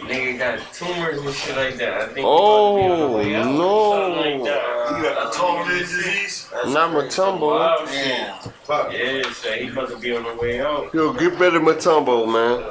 Nigga 0.00 0.38
got 0.38 0.72
tumors 0.74 1.20
and 1.20 1.34
shit 1.34 1.56
like 1.56 1.76
that. 1.76 1.94
I 2.00 2.06
think 2.06 2.26
Oh, 2.28 2.76
about 2.76 2.84
be 2.86 2.92
on 2.92 2.98
the 3.10 3.16
way 3.16 3.34
out 3.36 3.46
or 3.46 3.52
no. 3.52 3.90
like 4.20 4.44
that. 4.44 4.96
You 4.96 5.02
got 5.04 5.32
the 5.32 5.38
tall 5.38 5.64
disease? 5.68 6.48
Not 6.66 6.90
Mutombo. 6.90 7.40
Wow, 7.58 7.76
shit. 7.86 7.94
damn, 8.06 8.52
Fuck. 8.64 8.92
Yeah, 8.92 9.22
so 9.32 9.52
he 9.52 9.68
about 9.68 9.88
to 9.90 9.96
be 9.98 10.16
on 10.16 10.22
the 10.24 10.34
way 10.40 10.60
out. 10.60 10.92
Yo, 10.94 11.12
get 11.12 11.38
better 11.38 11.60
Mutombo, 11.60 12.26
man. 12.26 12.62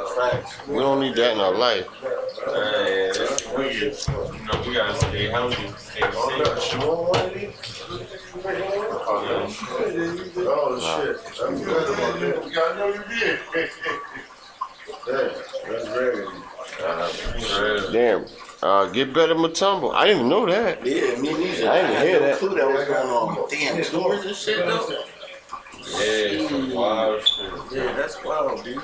We 0.68 0.80
don't 0.80 1.00
need 1.00 1.15
that 1.15 1.34
in 1.34 1.39
our 1.39 1.54
life. 1.56 1.88
Uh, 2.46 2.52
yeah, 2.52 3.12
that's 3.13 3.46
weird. 3.48 3.74
You 3.74 4.46
know, 4.46 4.63
we 4.68 4.74
gotta 4.74 4.96
stay 4.98 5.28
healthy, 5.30 5.68
stay 5.78 6.02
Oh, 6.04 6.56
safe. 6.58 6.74
you 6.74 6.88
want 6.88 7.10
one 7.10 7.26
of 7.26 7.34
these? 7.34 7.56
Oh, 10.38 10.80
shit. 10.80 11.18
I'm 11.44 11.56
good 11.63 11.89
about 11.89 12.20
that. 12.20 12.38
I 12.58 12.78
know 12.78 12.88
you 12.94 13.04
did. 13.20 13.39
That's 15.08 15.88
very. 15.89 16.26
Uh, 16.82 17.92
Damn. 17.92 18.26
Uh, 18.62 18.89
get 18.89 19.13
better 19.13 19.36
Mutombo. 19.36 19.94
I 19.94 20.06
didn't 20.06 20.18
even 20.20 20.30
know 20.30 20.46
that. 20.46 20.86
Yeah, 20.86 21.15
me 21.20 21.34
neither. 21.34 21.70
I 21.70 21.82
didn't 21.82 21.96
had 21.96 22.08
hear 22.08 22.20
no 22.20 22.26
that. 22.28 22.38
clue 22.39 22.56
that 22.56 22.68
was 22.68 22.86
going 22.88 23.10
on. 23.10 23.50
Damn, 23.50 23.84
tumors 23.84 24.26
and 24.26 24.36
shit 24.36 24.58
though. 24.65 25.04
Yeah, 26.02 26.48
some 26.48 26.74
wild 26.74 27.26
shit. 27.28 27.52
Yeah, 27.72 27.94
that's 27.94 28.24
wild, 28.24 28.63
dude. 28.63 28.82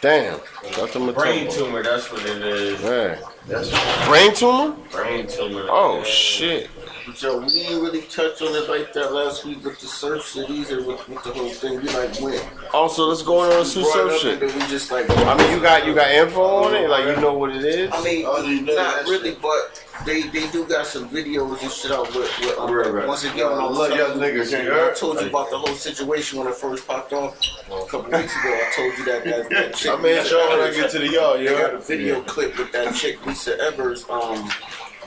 Damn. 0.00 0.38
Got 0.76 0.90
the 0.92 1.12
Brain 1.14 1.50
tumor, 1.50 1.82
that's 1.82 2.12
what 2.12 2.20
it 2.26 2.42
is. 2.42 2.82
Man. 2.82 3.18
That's 3.46 4.06
Brain 4.06 4.34
tumor? 4.34 4.76
Brain 4.90 5.26
tumor. 5.26 5.66
Oh, 5.70 5.98
Yeah. 5.98 6.04
shit. 6.04 6.70
So 7.14 7.38
we 7.40 7.48
didn't 7.48 7.82
really 7.82 8.02
touch 8.02 8.40
on 8.40 8.54
it 8.54 8.68
like 8.68 8.92
that 8.94 9.12
last 9.12 9.44
week 9.44 9.62
with 9.62 9.78
the 9.78 9.86
surf 9.86 10.22
cities 10.24 10.72
or 10.72 10.82
with, 10.86 11.06
with 11.08 11.22
the 11.22 11.32
whole 11.32 11.50
thing. 11.50 11.80
We 11.82 11.88
like 11.90 12.18
went. 12.20 12.42
Also, 12.72 13.04
let's 13.06 13.22
go 13.22 13.40
on 13.40 13.64
some 13.66 13.82
brought 13.82 13.92
surf 13.94 14.12
up 14.12 14.20
shit. 14.20 14.42
and 14.42 14.50
then 14.50 14.58
we 14.58 14.66
just 14.68 14.90
like. 14.90 15.08
I 15.10 15.36
mean, 15.36 15.50
you 15.52 15.60
got 15.60 15.86
you 15.86 15.94
got 15.94 16.10
info 16.10 16.42
on 16.42 16.74
it, 16.74 16.88
like 16.88 17.04
you 17.04 17.20
know 17.20 17.34
what 17.34 17.50
it 17.54 17.64
is. 17.64 17.90
I 17.92 18.02
mean, 18.02 18.24
Oh, 18.26 18.42
you 18.42 18.62
know 18.62 18.74
not 18.74 19.04
really, 19.04 19.32
shit. 19.32 19.42
but 19.42 19.84
they 20.06 20.22
they 20.22 20.50
do 20.50 20.64
got 20.66 20.86
some 20.86 21.08
videos 21.10 21.60
and 21.62 21.70
shit 21.70 21.90
out 21.92 22.06
with, 22.14 22.30
with 22.40 22.58
um, 22.58 22.72
Right, 22.72 22.90
right. 22.92 23.06
once 23.06 23.22
again 23.24 23.36
Yo, 23.38 23.52
I 23.52 23.64
love 23.64 23.90
y'all 23.90 24.16
niggas, 24.16 24.50
you 24.64 24.72
I 24.74 24.92
told 24.94 25.20
you 25.20 25.28
about 25.28 25.50
the 25.50 25.58
whole 25.58 25.74
situation 25.76 26.38
when 26.38 26.48
it 26.48 26.54
first 26.56 26.86
popped 26.86 27.12
off 27.12 27.38
a 27.66 27.86
couple 27.86 28.10
weeks 28.18 28.34
ago. 28.34 28.48
I 28.50 28.72
told 28.74 28.98
you 28.98 29.04
that 29.04 29.24
that, 29.24 29.50
that 29.50 29.74
chick. 29.76 29.92
I 29.92 29.96
made 29.96 30.26
sure 30.26 30.48
when 30.58 30.68
I 30.68 30.74
get 30.74 30.90
to 30.92 30.98
the 30.98 31.08
yard, 31.08 31.38
They 31.38 31.42
you 31.44 31.50
got 31.50 31.58
a 31.60 31.68
heard? 31.74 31.84
video 31.84 32.22
clip 32.22 32.58
with 32.58 32.72
that 32.72 32.94
chick 32.94 33.24
Lisa 33.26 33.60
Evers 33.60 34.04
um 34.10 34.50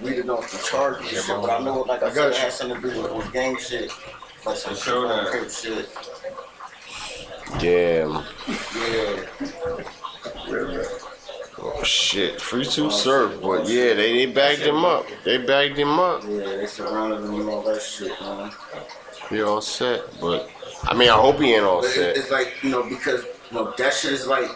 reading 0.02 0.30
off 0.30 0.52
the 0.52 0.58
charges 0.70 1.02
and 1.02 1.26
shit, 1.26 1.28
but 1.42 1.50
I 1.50 1.64
know 1.64 1.82
like 1.82 2.04
I, 2.04 2.08
I 2.08 2.10
said 2.10 2.16
got 2.16 2.30
it 2.32 2.36
you. 2.36 2.42
had 2.42 2.54
something 2.54 2.82
to 2.82 2.90
do 2.94 3.02
with, 3.02 3.12
with 3.14 3.34
gang 3.34 3.58
shit. 3.58 3.92
Like 4.46 4.58
some 4.58 4.76
Sure 4.76 5.08
that. 5.08 5.28
crip 5.28 5.50
shit. 5.50 5.90
Yeah. 7.62 8.24
Yeah. 10.48 10.84
Oh, 11.60 11.84
shit. 11.84 12.40
Free 12.40 12.64
to 12.66 12.92
surf, 12.92 13.40
but 13.42 13.68
yeah, 13.68 13.94
they, 13.96 14.26
they 14.26 14.32
bagged 14.32 14.62
him 14.62 14.86
up. 14.86 15.06
They 15.26 15.38
bagged 15.40 15.78
him 15.78 16.00
up. 16.00 16.24
Yeah, 16.24 16.40
they 16.40 16.68
surrounded 16.68 17.24
him 17.24 17.42
and 17.42 17.50
all 17.50 17.64
that 17.64 17.82
shit, 17.82 18.12
man. 18.22 18.52
He 19.30 19.42
all 19.42 19.62
set, 19.62 20.02
but 20.22 20.50
I 20.84 20.94
mean, 20.94 21.10
I 21.10 21.14
hope 21.18 21.40
he 21.40 21.54
ain't 21.54 21.64
all 21.66 21.82
But 21.82 21.90
set. 21.92 22.16
it's 22.16 22.30
like, 22.32 22.54
you 22.64 22.70
know, 22.70 22.84
because 22.88 23.24
you 23.52 23.58
know, 23.58 23.74
that 23.78 23.94
shit 23.94 24.12
is 24.14 24.28
like 24.28 24.50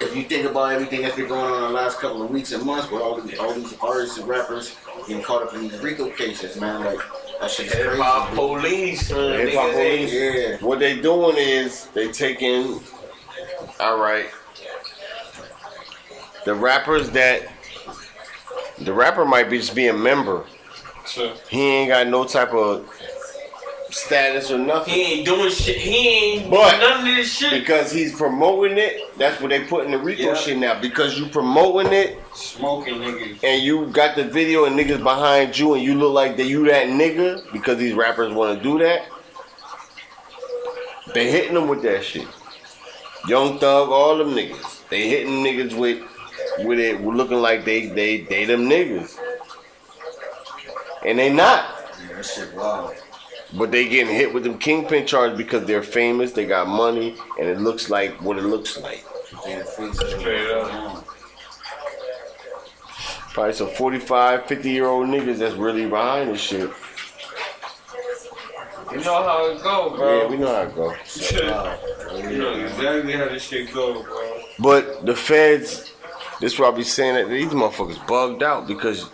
if 0.00 0.16
you 0.16 0.22
think 0.24 0.46
about 0.48 0.72
everything 0.72 1.02
that's 1.02 1.16
been 1.16 1.28
going 1.28 1.40
on 1.40 1.56
in 1.56 1.62
the 1.62 1.68
last 1.70 1.98
couple 1.98 2.22
of 2.22 2.30
weeks 2.30 2.52
and 2.52 2.64
months 2.64 2.90
with 2.90 3.02
all 3.02 3.20
these 3.20 3.38
all 3.38 3.52
these 3.54 3.76
artists 3.80 4.18
and 4.18 4.26
rappers 4.28 4.74
getting 5.06 5.22
caught 5.22 5.42
up 5.42 5.54
in 5.54 5.62
these 5.68 5.78
RICO 5.78 6.10
cases, 6.10 6.58
man, 6.60 6.84
like 6.84 6.98
that 7.40 7.50
shit 7.50 7.66
is 7.66 7.72
Hip 7.72 7.86
crazy. 7.86 8.02
hop 8.02 8.28
dude. 8.30 8.36
police, 8.38 9.08
son. 9.08 9.38
Hip 9.38 9.54
hop 9.54 9.72
police. 9.72 10.12
Yeah. 10.12 10.56
What 10.66 10.78
they 10.78 11.00
doing 11.00 11.36
is 11.36 11.86
they 11.94 12.10
taking, 12.12 12.80
all 13.78 13.98
right, 13.98 14.26
the 16.44 16.54
rappers 16.54 17.10
that 17.10 17.42
the 18.78 18.92
rapper 18.92 19.24
might 19.26 19.50
be 19.50 19.58
just 19.58 19.74
be 19.74 19.88
a 19.88 19.92
member. 19.94 20.44
So, 21.04 21.34
He 21.48 21.60
ain't 21.60 21.88
got 21.90 22.06
no 22.06 22.24
type 22.24 22.54
of 22.54 22.88
status 23.90 24.50
or 24.50 24.58
nothing. 24.58 24.94
He 24.94 25.02
ain't 25.02 25.26
doing 25.26 25.50
shit. 25.50 25.76
He 25.76 26.08
ain't 26.08 26.50
But- 26.50 26.70
doing 26.70 26.80
none 26.80 26.98
of 27.08 27.16
this 27.16 27.32
shit. 27.32 27.50
Because 27.52 27.90
he's 27.92 28.14
promoting 28.14 28.78
it, 28.78 29.16
that's 29.18 29.40
what 29.40 29.50
they 29.50 29.60
put 29.60 29.84
in 29.84 29.90
the 29.90 29.98
Rico 29.98 30.22
Yeah. 30.22 30.34
shit 30.34 30.56
now. 30.58 30.78
Because 30.80 31.18
you 31.18 31.26
promoting 31.26 31.92
it 31.92 32.18
Smoking 32.34 32.96
niggas. 33.00 33.38
and 33.42 33.62
you 33.62 33.86
got 33.86 34.16
the 34.16 34.24
video 34.24 34.64
and 34.64 34.78
niggas 34.78 35.02
behind 35.02 35.58
you 35.58 35.74
and 35.74 35.82
you 35.82 35.94
look 35.94 36.12
like 36.12 36.36
that 36.36 36.46
you 36.46 36.64
that 36.66 36.86
nigga 36.86 37.42
because 37.52 37.78
these 37.78 37.94
rappers 37.94 38.32
want 38.32 38.58
to 38.58 38.62
do 38.62 38.78
that. 38.78 39.02
They 41.14 41.30
hitting 41.30 41.54
them 41.54 41.66
with 41.68 41.82
that 41.82 42.04
shit. 42.04 42.26
Young 43.26 43.58
Thug, 43.58 43.90
all 43.90 44.16
them 44.16 44.34
niggas. 44.34 44.88
They 44.88 45.08
hitting 45.08 45.42
niggas 45.44 45.74
with 45.74 46.02
with 46.60 46.78
it 46.78 47.00
looking 47.02 47.38
like 47.40 47.64
they 47.64 47.86
they 47.86 48.18
they 48.22 48.44
them 48.44 48.68
niggas. 48.68 49.18
And 51.04 51.18
they 51.18 51.32
not. 51.32 51.64
Yeah, 52.08 52.16
that 52.16 52.26
shit 52.26 52.54
wild. 52.54 52.94
But 53.52 53.72
they 53.72 53.88
getting 53.88 54.14
hit 54.14 54.32
with 54.32 54.44
them 54.44 54.58
kingpin 54.58 55.06
charges 55.06 55.36
because 55.36 55.64
they're 55.66 55.82
famous, 55.82 56.32
they 56.32 56.46
got 56.46 56.68
money, 56.68 57.16
and 57.38 57.48
it 57.48 57.58
looks 57.58 57.90
like 57.90 58.20
what 58.22 58.38
it 58.38 58.42
looks 58.42 58.78
like. 58.80 59.04
Damn, 59.44 59.64
faces. 59.64 60.20
Straight 60.20 60.50
up. 60.50 61.06
Probably 63.32 63.52
some 63.52 63.70
45, 63.70 64.46
50 64.46 64.70
year 64.70 64.86
old 64.86 65.08
niggas 65.08 65.38
that's 65.38 65.54
really 65.54 65.86
behind 65.86 66.30
this 66.30 66.40
shit. 66.40 66.70
You 68.92 68.98
know 69.04 69.22
how 69.22 69.50
it 69.50 69.62
go, 69.62 69.96
bro. 69.96 70.22
Yeah, 70.22 70.28
we 70.28 70.36
know 70.36 70.52
how 70.52 70.62
it 70.62 70.74
go. 70.74 70.90
you 72.28 72.38
know 72.38 72.54
exactly 72.54 73.12
how 73.12 73.28
this 73.28 73.44
shit 73.44 73.72
go, 73.72 74.02
bro. 74.02 74.42
But 74.58 75.06
the 75.06 75.14
feds, 75.14 75.92
this 76.40 76.58
why 76.58 76.68
I 76.68 76.70
be 76.72 76.82
saying 76.82 77.14
that 77.14 77.28
these 77.28 77.52
motherfuckers 77.52 78.04
bugged 78.08 78.42
out 78.42 78.66
because 78.66 79.08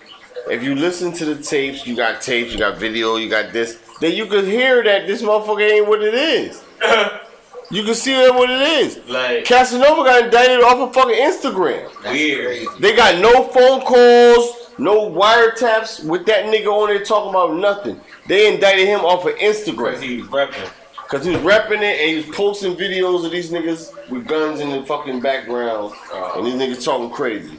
if 0.51 0.63
you 0.63 0.75
listen 0.75 1.13
to 1.13 1.27
the 1.27 1.43
tapes, 1.43 1.87
you 1.87 1.95
got 1.95 2.23
tapes, 2.23 2.53
you 2.53 2.59
got 2.59 2.79
video, 2.79 3.17
you 3.17 3.29
got 3.29 3.53
this, 3.53 3.79
then 4.01 4.15
you 4.15 4.27
could 4.27 4.45
hear 4.45 4.83
that 4.83 5.07
this 5.07 5.23
motherfucker 5.23 5.71
ain't 5.71 5.89
what 5.89 6.03
it 6.03 6.15
is. 6.15 6.63
you 7.71 7.83
can 7.83 7.95
see 7.95 8.13
that 8.13 8.35
what 8.35 8.51
it 8.51 8.61
is. 8.61 8.99
Like 9.09 9.45
Casanova 9.45 10.05
got 10.05 10.25
indicted 10.25 10.63
off 10.63 10.77
of 10.77 10.95
fucking 10.95 11.15
Instagram. 11.15 11.91
That's 12.03 12.13
Weird. 12.13 12.67
They 12.81 12.95
got 12.95 13.21
no 13.21 13.45
phone 13.45 13.81
calls, 13.81 14.71
No 14.79 15.11
wiretaps 15.11 16.05
with 16.05 16.27
that 16.27 16.47
nigga 16.47 16.67
on 16.67 16.89
there 16.89 17.03
talking 17.03 17.31
about 17.31 17.55
nothing. 17.57 18.01
They 18.29 18.53
indicted 18.53 18.87
him 18.87 19.01
off 19.01 19.25
of 19.27 19.35
Instagram. 19.37 19.95
Cause 19.95 20.03
he 20.03 20.21
was 20.21 20.29
repping. 20.29 20.71
Cause 21.09 21.25
he 21.25 21.31
was 21.31 21.41
repping 21.41 21.83
it 21.83 22.01
and 22.01 22.11
he 22.11 22.17
was 22.17 22.37
posting 22.37 22.75
videos 22.75 23.25
of 23.25 23.31
these 23.31 23.51
niggas 23.51 23.93
with 24.11 24.27
guns 24.27 24.61
in 24.61 24.71
the 24.71 24.85
fucking 24.85 25.21
background. 25.21 25.95
And 26.13 26.47
these 26.47 26.55
niggas 26.55 26.85
talking 26.85 27.11
crazy. 27.11 27.59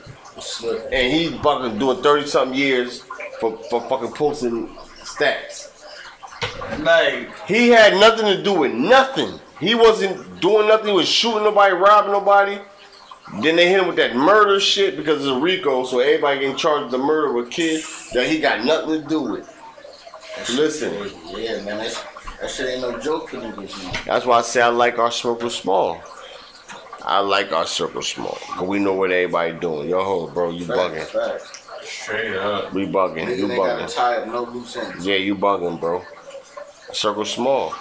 And 0.91 1.11
he's 1.11 1.31
fucking 1.39 1.79
doing 1.79 2.03
30 2.03 2.27
something 2.27 2.57
years 2.57 3.03
for, 3.39 3.57
for 3.69 3.81
fucking 3.89 4.11
posting 4.11 4.67
stats. 5.01 5.66
Like, 6.79 7.29
He 7.47 7.69
had 7.69 7.93
nothing 7.93 8.25
to 8.25 8.41
do 8.43 8.53
with 8.53 8.73
nothing. 8.73 9.39
He 9.59 9.73
wasn't 9.75 10.39
doing 10.39 10.67
nothing. 10.67 10.87
He 10.87 10.93
was 10.93 11.07
shooting 11.07 11.43
nobody, 11.43 11.73
robbing 11.73 12.11
nobody. 12.11 12.59
Then 13.41 13.55
they 13.57 13.67
hit 13.69 13.81
him 13.81 13.87
with 13.87 13.97
that 13.97 14.15
murder 14.15 14.59
shit 14.59 14.95
because 14.95 15.17
it's 15.19 15.27
a 15.27 15.39
RICO, 15.39 15.83
so 15.85 15.99
everybody 15.99 16.39
getting 16.39 16.55
charged 16.55 16.83
with 16.83 16.91
the 16.91 16.97
murder 16.99 17.37
of 17.37 17.47
a 17.47 17.49
kid 17.49 17.83
that 18.13 18.27
he 18.27 18.39
got 18.39 18.63
nothing 18.63 19.01
to 19.01 19.07
do 19.07 19.21
with. 19.21 19.53
Listen, 20.55 20.93
Yeah, 21.35 21.61
man, 21.63 21.79
that, 21.79 22.05
that 22.39 22.49
shit 22.51 22.69
ain't 22.69 22.81
no 22.81 22.97
joke 22.99 23.29
for 23.29 23.37
niggas, 23.37 24.05
that's 24.05 24.25
why 24.25 24.37
I 24.37 24.41
say 24.43 24.61
I 24.61 24.67
like 24.69 24.97
our 24.99 25.11
circle 25.11 25.49
small. 25.49 25.99
I 27.03 27.19
like 27.19 27.51
our 27.51 27.65
circle 27.65 28.01
small. 28.01 28.37
Cause 28.49 28.67
we 28.67 28.79
know 28.79 28.93
what 28.93 29.11
everybody 29.11 29.53
doing. 29.53 29.89
Yo, 29.89 30.03
ho, 30.03 30.27
bro, 30.27 30.51
you 30.51 30.65
Facts, 30.65 30.77
bugging. 30.79 31.05
facts. 31.07 31.67
straight 31.83 32.35
up. 32.35 32.73
We 32.73 32.85
bugging. 32.85 33.25
Niggas 33.27 33.37
You 33.37 33.47
bugging. 33.47 33.93
tie 33.95 34.17
up 34.17 34.27
no 34.27 34.43
loose 34.43 34.75
ends. 34.77 35.05
Yeah, 35.05 35.15
you 35.15 35.35
bugging, 35.35 35.79
bro. 35.79 36.03
Circle 36.93 37.25
small. 37.25 37.71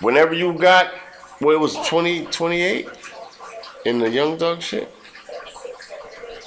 Whenever 0.00 0.34
you 0.34 0.52
got, 0.54 0.92
what 1.40 1.52
it 1.54 1.60
was 1.60 1.74
20, 1.88 2.26
28 2.26 2.88
in 3.86 3.98
the 3.98 4.08
Young 4.10 4.38
Thug 4.38 4.60
shit? 4.62 4.92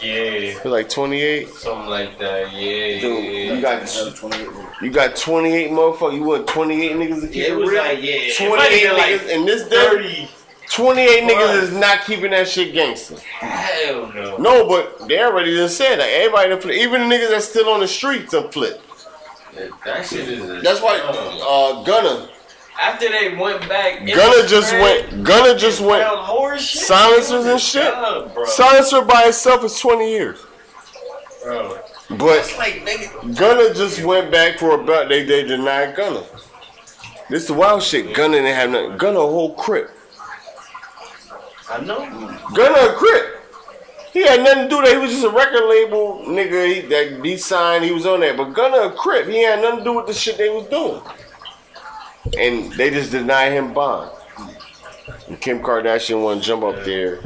Yeah. 0.01 0.12
It 0.12 0.63
was 0.63 0.71
like 0.71 0.89
28. 0.89 1.47
Something 1.49 1.89
like 1.89 2.19
that. 2.19 2.51
Yeah, 2.51 2.99
Dude, 2.99 3.23
yeah. 3.23 3.53
you 3.53 3.62
got 3.62 3.88
28 4.15 4.49
you 4.81 4.91
got 4.91 5.15
28 5.15 5.71
motherfuckers. 5.71 6.15
You 6.15 6.23
want 6.23 6.47
28 6.47 6.91
niggas 6.97 7.21
to 7.21 7.27
keep 7.27 7.36
Yeah, 7.38 7.43
it 7.43 7.51
it 7.51 7.55
was 7.55 7.69
real? 7.69 7.83
like, 7.83 7.99
yeah. 8.01 8.33
28 8.38 8.49
might 8.57 8.69
niggas 8.71 8.97
like 8.97 9.29
in 9.29 9.45
this 9.45 9.63
day. 9.69 9.88
30. 9.89 10.29
28 10.69 11.23
niggas 11.29 11.62
is 11.63 11.73
not 11.73 12.03
keeping 12.05 12.31
that 12.31 12.47
shit 12.47 12.73
gangster. 12.73 13.15
Hell 13.19 14.12
no. 14.13 14.38
No, 14.38 14.67
but 14.67 15.07
they 15.07 15.19
already 15.21 15.51
just 15.55 15.77
said 15.77 15.97
that. 15.97 16.09
Everybody 16.09 16.49
done 16.49 16.62
flip. 16.62 16.75
Even 16.75 17.07
the 17.07 17.15
niggas 17.15 17.29
that's 17.29 17.45
still 17.47 17.69
on 17.69 17.79
the 17.79 17.88
streets 17.88 18.31
done 18.31 18.51
flip. 18.51 18.81
That 19.85 20.05
shit 20.05 20.29
is. 20.29 20.49
a- 20.49 20.61
That's 20.61 20.81
why 20.81 20.99
uh, 20.99 21.83
Gunna. 21.83 22.29
After 22.79 23.07
they 23.09 23.35
went 23.35 23.67
back, 23.69 24.01
it 24.01 24.15
Gunna 24.15 24.47
just 24.47 24.69
spread, 24.69 25.11
went. 25.11 25.23
Gunna 25.25 25.57
just 25.57 25.79
they 25.79 25.85
went. 25.85 26.03
found 26.03 26.27
more 26.27 26.57
shit. 26.57 26.81
silencers 26.81 27.45
and 27.45 27.61
shit? 27.61 27.83
Yeah, 27.83 28.27
bro. 28.33 28.45
Silencer 28.45 29.01
by 29.03 29.25
itself 29.27 29.63
is 29.63 29.79
20 29.79 30.09
years. 30.09 30.43
bro. 31.43 31.79
But 32.09 32.39
It's 32.39 32.57
like. 32.57 32.83
Gunna 33.37 33.73
just 33.73 34.03
went 34.03 34.31
back 34.31 34.57
for 34.57 34.79
a 34.79 34.83
belt. 34.83 35.07
They 35.09 35.23
they 35.23 35.43
denied 35.43 35.95
Gunna. 35.95 36.23
This 37.29 37.47
the 37.47 37.53
wild 37.53 37.83
shit. 37.83 38.13
Gunna 38.15 38.37
didn't 38.37 38.55
have 38.55 38.69
nothing. 38.71 38.97
Gunna 38.97 39.19
a 39.19 39.27
whole 39.27 39.53
crip. 39.53 39.89
I 41.69 41.79
know. 41.81 41.99
Gunna 42.53 42.89
a 42.91 42.93
crip. 42.93 43.42
He 44.13 44.21
had 44.23 44.41
nothing 44.41 44.63
to 44.65 44.69
do 44.69 44.78
with 44.78 44.86
that. 44.86 44.93
He 44.93 45.02
was 45.02 45.12
just 45.12 45.26
a 45.26 45.30
record 45.30 45.67
label 45.67 46.19
nigga 46.28 46.76
he, 46.76 46.82
that 46.82 47.26
he 47.26 47.36
signed. 47.36 47.84
He 47.84 47.91
was 47.91 48.06
on 48.06 48.19
that. 48.19 48.38
But 48.38 48.54
Gunna 48.54 48.89
a 48.89 48.91
crip. 48.91 49.28
He 49.28 49.41
had 49.41 49.60
nothing 49.60 49.80
to 49.80 49.84
do 49.84 49.93
with 49.93 50.06
the 50.06 50.13
shit 50.13 50.38
they 50.38 50.49
was 50.49 50.67
doing. 50.67 51.02
And 52.38 52.71
they 52.73 52.91
just 52.91 53.12
denied 53.12 53.54
him 53.54 53.73
bond. 53.73 54.12
And 55.28 55.41
Kim 55.41 55.62
Kardashian 55.62 56.23
want 56.23 56.41
to 56.41 56.47
jump 56.47 56.63
up 56.63 56.86
there 56.86 57.21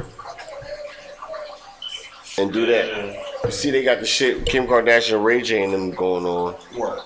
and 2.38 2.54
do 2.54 2.66
that. 2.68 3.26
You 3.44 3.52
see, 3.52 3.70
they 3.70 3.84
got 3.84 4.00
the 4.00 4.06
shit 4.06 4.46
Kim 4.46 4.66
Kardashian, 4.66 5.24
Ray 5.24 5.42
J, 5.42 5.64
and 5.64 5.74
them 5.74 5.92
going 5.92 6.26
on. 6.26 6.54
What? 6.76 7.06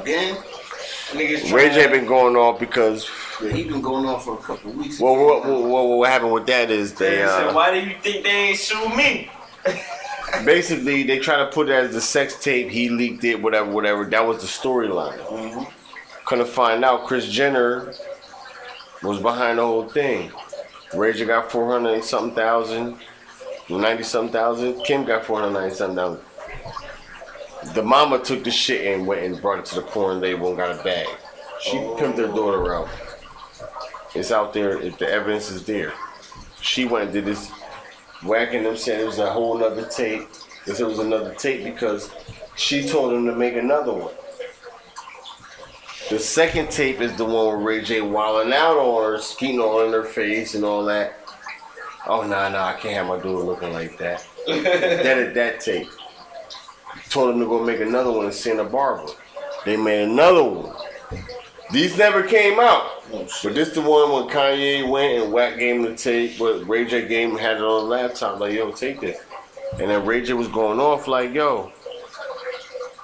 Again? 0.00 0.36
Niggas 1.10 1.52
Ray 1.52 1.68
J 1.68 1.86
been 1.88 2.06
going 2.06 2.34
off 2.34 2.58
because 2.58 3.08
Yeah, 3.42 3.50
he 3.52 3.64
been 3.64 3.82
going 3.82 4.06
on 4.06 4.20
for 4.20 4.34
a 4.34 4.42
couple 4.42 4.70
of 4.70 4.76
weeks. 4.76 4.98
well, 5.00 5.14
what, 5.16 5.46
what, 5.46 5.62
what, 5.62 5.84
what 5.98 6.10
happened 6.10 6.32
with 6.32 6.46
that 6.46 6.70
is 6.70 6.94
They 6.94 7.10
they 7.10 7.16
said, 7.16 7.48
uh, 7.48 7.52
why 7.52 7.70
do 7.72 7.86
you 7.86 7.96
think 8.00 8.24
they 8.24 8.30
ain't 8.30 8.58
sue 8.58 8.88
me? 8.96 9.30
basically 10.44 11.02
they 11.02 11.18
try 11.18 11.36
to 11.36 11.46
put 11.46 11.68
it 11.68 11.72
as 11.72 11.92
the 11.92 12.00
sex 12.00 12.42
tape. 12.42 12.68
He 12.70 12.88
leaked 12.88 13.24
it, 13.24 13.40
whatever, 13.40 13.70
whatever. 13.70 14.04
That 14.04 14.26
was 14.26 14.40
the 14.40 14.46
storyline. 14.46 15.18
Mhm. 15.26 15.70
Couldn't 16.24 16.48
find 16.48 16.84
out 16.84 17.06
Kris 17.06 17.26
Jenner 17.28 17.92
was 19.02 19.20
behind 19.20 19.58
the 19.58 19.62
whole 19.62 19.88
thing. 19.88 20.32
Ray 20.94 21.12
J 21.12 21.24
got 21.26 21.50
four 21.50 21.70
hundred 21.70 21.94
and 21.94 22.04
something 22.04 22.34
thousand, 22.34 22.96
ninety 23.68 24.02
something 24.02 24.32
thousand. 24.32 24.82
Kim 24.84 25.04
got 25.04 25.24
four 25.24 25.40
hundred 25.40 25.60
ninety 25.60 25.74
something 25.74 25.96
thousand. 25.96 26.24
The 27.74 27.82
mama 27.82 28.18
took 28.20 28.44
the 28.44 28.50
shit 28.50 28.94
and 28.94 29.06
went 29.06 29.22
and 29.24 29.40
brought 29.42 29.58
it 29.58 29.64
to 29.66 29.74
the 29.76 29.82
porn 29.82 30.20
label 30.20 30.48
and 30.48 30.56
got 30.56 30.78
a 30.80 30.82
bag. 30.82 31.06
She 31.60 31.76
pimped 31.76 32.18
her 32.18 32.28
daughter 32.28 32.74
out. 32.74 32.88
It's 34.16 34.32
out 34.32 34.52
there. 34.52 34.80
If 34.80 34.98
the 34.98 35.08
evidence 35.10 35.50
is 35.50 35.64
there, 35.64 35.92
she 36.60 36.84
went 36.84 37.04
and 37.04 37.12
did 37.12 37.24
this. 37.24 37.50
Whacking 38.22 38.62
them 38.64 38.76
said 38.76 39.00
it 39.00 39.06
was 39.06 39.18
a 39.18 39.30
whole 39.30 39.58
nother 39.58 39.86
tape. 39.86 40.28
They 40.64 40.72
said 40.72 40.86
it 40.86 40.88
was 40.88 40.98
another 40.98 41.34
tape 41.34 41.64
because 41.64 42.10
she 42.56 42.88
told 42.88 43.12
him 43.12 43.26
to 43.26 43.34
make 43.34 43.54
another 43.54 43.92
one. 43.92 44.14
The 46.08 46.18
second 46.18 46.70
tape 46.70 47.00
is 47.00 47.16
the 47.16 47.24
one 47.24 47.56
with 47.56 47.66
Ray 47.66 47.82
J 47.82 48.00
wilding 48.00 48.52
out 48.52 48.78
on 48.78 49.12
her, 49.12 49.18
skeeting 49.18 49.60
all 49.60 49.84
in 49.84 49.92
her 49.92 50.04
face 50.04 50.54
and 50.54 50.64
all 50.64 50.84
that. 50.86 51.18
Oh 52.06 52.22
nah 52.22 52.48
nah, 52.48 52.68
I 52.68 52.72
can't 52.74 52.94
have 52.94 53.06
my 53.06 53.16
daughter 53.16 53.44
looking 53.44 53.72
like 53.72 53.98
that. 53.98 54.24
that 54.46 55.18
is 55.18 55.34
that 55.34 55.60
tape. 55.60 55.88
Told 57.10 57.34
him 57.34 57.40
to 57.40 57.46
go 57.46 57.62
make 57.62 57.80
another 57.80 58.12
one 58.12 58.26
in 58.26 58.32
Santa 58.32 58.64
Barbara. 58.64 59.12
They 59.64 59.76
made 59.76 60.04
another 60.04 60.44
one. 60.44 60.76
These 61.72 61.96
never 61.98 62.22
came 62.22 62.60
out. 62.60 63.02
Oh, 63.12 63.26
But 63.42 63.54
this 63.54 63.70
the 63.70 63.80
one 63.80 64.12
when 64.12 64.34
Kanye 64.34 64.88
went 64.88 65.24
and 65.24 65.32
Wack 65.32 65.58
gave 65.58 65.76
him 65.76 65.82
the 65.82 65.96
tape, 65.96 66.38
but 66.38 66.66
Ray 66.68 66.84
J 66.84 67.06
gave 67.08 67.30
him 67.30 67.36
had 67.36 67.56
it 67.56 67.62
on 67.62 67.82
the 67.82 67.88
laptop, 67.88 68.38
like, 68.38 68.54
yo, 68.54 68.70
take 68.70 69.00
this. 69.00 69.20
And 69.80 69.90
then 69.90 70.06
Ray 70.06 70.22
J 70.22 70.34
was 70.34 70.48
going 70.48 70.78
off 70.78 71.08
like, 71.08 71.32
yo, 71.34 71.72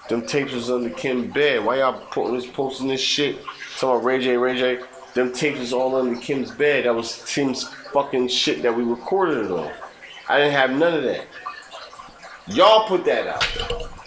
them 0.09 0.27
tapes 0.27 0.53
was 0.53 0.70
under 0.70 0.90
Kim's 0.90 1.33
bed. 1.33 1.64
Why 1.64 1.79
y'all 1.79 2.07
putting 2.11 2.35
this 2.35 2.46
posting 2.46 2.88
this 2.88 3.01
shit? 3.01 3.37
Talking 3.79 3.88
about 3.96 4.05
Ray 4.05 4.20
J, 4.20 4.37
Ray 4.37 4.59
J. 4.59 4.81
Them 5.14 5.33
tapes 5.33 5.59
was 5.59 5.72
all 5.72 5.96
under 5.96 6.18
Kim's 6.20 6.51
bed. 6.51 6.85
That 6.85 6.94
was 6.94 7.22
Tim's 7.27 7.64
fucking 7.92 8.29
shit 8.29 8.62
that 8.62 8.75
we 8.75 8.85
recorded 8.85 9.46
it 9.46 9.51
on. 9.51 9.72
I 10.29 10.38
didn't 10.38 10.53
have 10.53 10.70
none 10.70 10.94
of 10.94 11.03
that. 11.03 11.27
Y'all 12.46 12.87
put 12.87 13.05
that 13.05 13.27
out. 13.27 14.01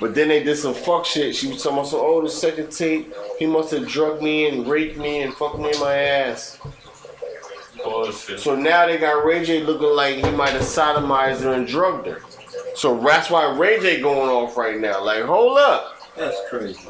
But 0.00 0.14
then 0.14 0.28
they 0.28 0.42
did 0.42 0.56
some 0.56 0.74
fuck 0.74 1.04
shit. 1.04 1.34
She 1.34 1.48
was 1.48 1.62
talking 1.62 1.78
about, 1.78 1.88
so, 1.88 2.00
oh, 2.00 2.22
the 2.22 2.30
second 2.30 2.70
tape, 2.70 3.12
he 3.38 3.46
must 3.46 3.72
have 3.72 3.88
drugged 3.88 4.22
me 4.22 4.48
and 4.48 4.66
raped 4.68 4.96
me 4.96 5.22
and 5.22 5.34
fucked 5.34 5.58
me 5.58 5.72
in 5.72 5.80
my 5.80 5.94
ass. 5.94 6.58
Bullshit. 7.82 8.40
So 8.40 8.54
now 8.54 8.86
they 8.86 8.98
got 8.98 9.24
Ray 9.24 9.44
J 9.44 9.62
looking 9.62 9.88
like 9.88 10.16
he 10.16 10.30
might 10.30 10.50
have 10.50 10.62
sodomized 10.62 11.42
her 11.42 11.52
and 11.52 11.66
drugged 11.66 12.06
her. 12.06 12.22
So 12.74 12.98
that's 13.00 13.28
why 13.30 13.56
Ray 13.56 13.80
J 13.80 14.00
going 14.00 14.30
off 14.30 14.56
right 14.56 14.78
now. 14.78 15.04
Like, 15.04 15.24
hold 15.24 15.58
up. 15.58 15.96
That's 16.16 16.36
crazy. 16.48 16.88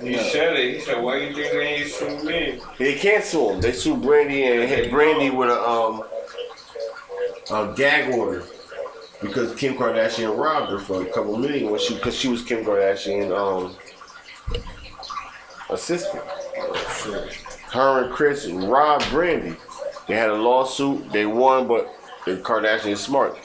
He 0.00 0.16
said 0.16 0.56
it. 0.56 0.74
He 0.74 0.80
said, 0.80 1.02
why 1.02 1.18
you 1.18 1.34
think 1.34 1.52
they 1.52 1.66
ain't 1.66 1.90
sue 1.90 2.24
me? 2.24 2.60
They 2.78 2.94
can't 2.94 3.22
sue 3.22 3.50
him. 3.50 3.60
They 3.60 3.72
sue 3.72 3.96
Brandy 3.96 4.44
and 4.44 4.68
hit 4.68 4.90
Brandy 4.90 5.30
with 5.30 5.50
a 5.50 5.60
um 5.60 6.02
a 7.50 7.74
gag 7.76 8.14
order 8.14 8.44
because 9.20 9.54
Kim 9.54 9.74
Kardashian 9.74 10.36
robbed 10.36 10.70
her 10.70 10.78
for 10.78 11.02
a 11.02 11.06
couple 11.06 11.36
million 11.36 11.70
when 11.70 11.80
she 11.80 11.94
because 11.94 12.14
she 12.16 12.28
was 12.28 12.42
Kim 12.42 12.64
Kardashian 12.64 13.36
um 13.36 13.76
assistant. 15.70 16.22
Her 17.72 18.04
and 18.04 18.12
Kris 18.12 18.48
robbed 18.48 19.08
Brandy. 19.10 19.56
They 20.08 20.14
had 20.14 20.30
a 20.30 20.34
lawsuit. 20.34 21.12
They 21.12 21.26
won, 21.26 21.68
but 21.68 21.94
the 22.26 22.36
Kardashian 22.36 22.92
is 22.92 23.00
smart. 23.00 23.38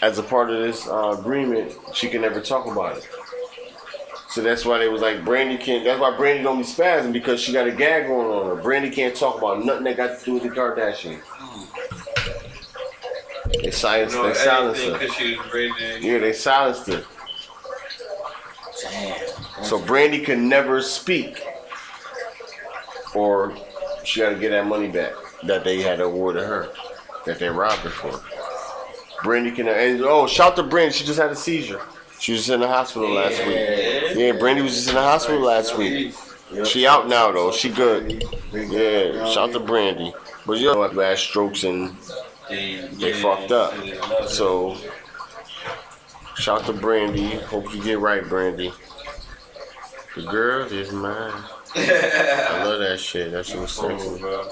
As 0.00 0.18
a 0.18 0.22
part 0.22 0.50
of 0.50 0.58
this 0.58 0.88
uh, 0.88 1.16
agreement, 1.18 1.72
she 1.94 2.08
can 2.08 2.22
never 2.22 2.40
talk 2.40 2.66
about 2.66 2.96
it. 2.96 3.08
So 4.30 4.40
that's 4.40 4.64
why 4.64 4.78
they 4.78 4.88
was 4.88 5.02
like 5.02 5.24
Brandy 5.24 5.62
can't. 5.62 5.84
That's 5.84 6.00
why 6.00 6.16
Brandy 6.16 6.42
don't 6.42 6.56
be 6.56 6.64
spazzing 6.64 7.12
because 7.12 7.38
she 7.38 7.52
got 7.52 7.68
a 7.68 7.72
gag 7.72 8.06
going 8.06 8.26
on 8.26 8.56
her. 8.56 8.62
Brandy 8.62 8.88
can't 8.88 9.14
talk 9.14 9.36
about 9.36 9.62
nothing 9.64 9.84
that 9.84 9.98
got 9.98 10.18
to 10.18 10.24
do 10.24 10.34
with 10.34 10.44
the 10.44 10.48
Kardashians. 10.48 11.20
They 13.60 13.70
silenced. 13.70 14.14
No, 14.14 14.28
they 14.28 14.34
silenced 14.34 14.84
her. 14.84 15.08
she 15.08 15.36
was 15.36 15.52
rated. 15.52 16.02
Yeah, 16.02 16.18
they 16.18 16.32
silenced 16.32 16.86
her. 16.86 17.04
Damn. 18.82 19.64
So 19.64 19.78
Brandy 19.78 20.20
can 20.20 20.48
never 20.48 20.80
speak, 20.80 21.44
or 23.14 23.56
she 24.04 24.20
got 24.20 24.30
to 24.30 24.38
get 24.38 24.50
that 24.50 24.66
money 24.66 24.88
back 24.88 25.12
that 25.44 25.64
they 25.64 25.82
had 25.82 26.00
awarded 26.00 26.44
her, 26.44 26.70
that 27.26 27.38
they 27.38 27.48
robbed 27.48 27.82
her 27.82 27.90
for. 27.90 28.20
Brandy 29.22 29.52
can. 29.52 29.68
And 29.68 30.02
oh, 30.02 30.26
shout 30.26 30.56
to 30.56 30.62
Brandy. 30.62 30.94
She 30.94 31.04
just 31.04 31.18
had 31.18 31.30
a 31.30 31.36
seizure. 31.36 31.80
She 32.18 32.32
was 32.32 32.48
in 32.50 32.60
the 32.60 32.68
hospital 32.68 33.10
last 33.10 33.38
week. 33.46 34.16
Yeah, 34.16 34.32
Brandy 34.32 34.62
was 34.62 34.74
just 34.74 34.88
in 34.88 34.94
the 34.94 35.02
hospital 35.02 35.40
last 35.40 35.76
week. 35.76 36.14
She 36.64 36.86
out 36.86 37.08
now 37.08 37.32
though. 37.32 37.52
She 37.52 37.70
good. 37.70 38.24
Yeah, 38.52 39.28
shout 39.30 39.52
to 39.52 39.60
Brandy. 39.60 40.12
But 40.46 40.58
you 40.58 40.72
know, 40.72 40.88
bad 40.88 41.18
strokes 41.18 41.64
and 41.64 41.96
They, 42.52 42.88
they 42.92 43.12
fucked 43.14 43.52
up. 43.52 43.74
So 44.28 44.76
Shout 46.42 46.64
to 46.66 46.72
Brandy. 46.72 47.36
Hope 47.36 47.72
you 47.72 47.82
get 47.82 48.00
right, 48.00 48.28
Brandy. 48.28 48.72
The 50.16 50.22
girl 50.22 50.64
is 50.64 50.90
mine. 50.90 51.32
I 51.76 52.64
love 52.64 52.80
that 52.80 52.98
shit. 52.98 53.30
That 53.30 53.46
shit 53.46 53.60
was 53.60 53.70
sexy. 53.70 54.18
bro. 54.18 54.48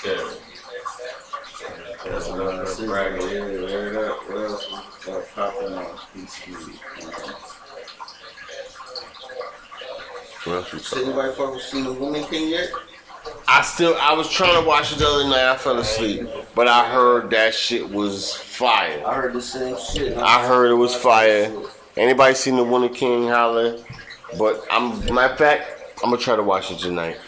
Shit. 0.00 0.20
That's 2.04 2.28
another 2.28 2.86
bracket. 2.86 3.22
Air 3.32 3.88
it 3.88 3.96
up. 3.96 4.30
What 4.30 4.38
else 4.38 4.66
got 5.04 5.28
popping 5.34 5.74
off? 5.74 6.08
What 10.48 10.72
else 10.72 10.72
we 10.72 11.00
Did 11.00 11.08
anybody 11.08 11.34
fucking 11.34 11.60
seen 11.60 11.84
the 11.84 11.92
Woman 11.92 12.24
King 12.24 12.48
yet? 12.48 12.70
I 13.46 13.60
still, 13.60 13.94
I 14.00 14.14
was 14.14 14.30
trying 14.30 14.58
to 14.58 14.66
watch 14.66 14.92
it 14.92 14.98
the 14.98 15.06
other 15.06 15.28
night. 15.28 15.46
I 15.46 15.58
fell 15.58 15.78
asleep, 15.78 16.26
but 16.54 16.66
I 16.66 16.90
heard 16.90 17.28
that 17.30 17.54
shit 17.54 17.86
was 17.90 18.32
fire. 18.32 19.02
I 19.06 19.12
heard 19.12 19.34
the 19.34 19.42
same 19.42 19.76
shit. 19.76 20.16
I 20.16 20.46
heard 20.46 20.70
it 20.70 20.74
was 20.74 20.94
fire. 20.94 21.52
Anybody 21.98 22.34
seen 22.34 22.56
the 22.56 22.64
Wonder 22.64 22.88
King 22.88 23.28
holler? 23.28 23.78
But 24.38 24.64
I'm, 24.70 25.00
matter 25.14 25.34
of 25.34 25.38
fact, 25.38 25.70
I'm 26.02 26.10
gonna 26.10 26.22
try 26.22 26.34
to 26.34 26.42
watch 26.42 26.70
it 26.70 26.78
tonight. 26.78 27.18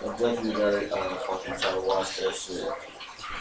I 0.00 0.08
definitely 0.16 0.52
gotta 0.52 0.96
uh, 0.96 1.14
fucking 1.16 1.60
try 1.60 1.72
to 1.72 1.80
watch 1.82 2.20
that 2.20 2.34
shit. 2.34 2.64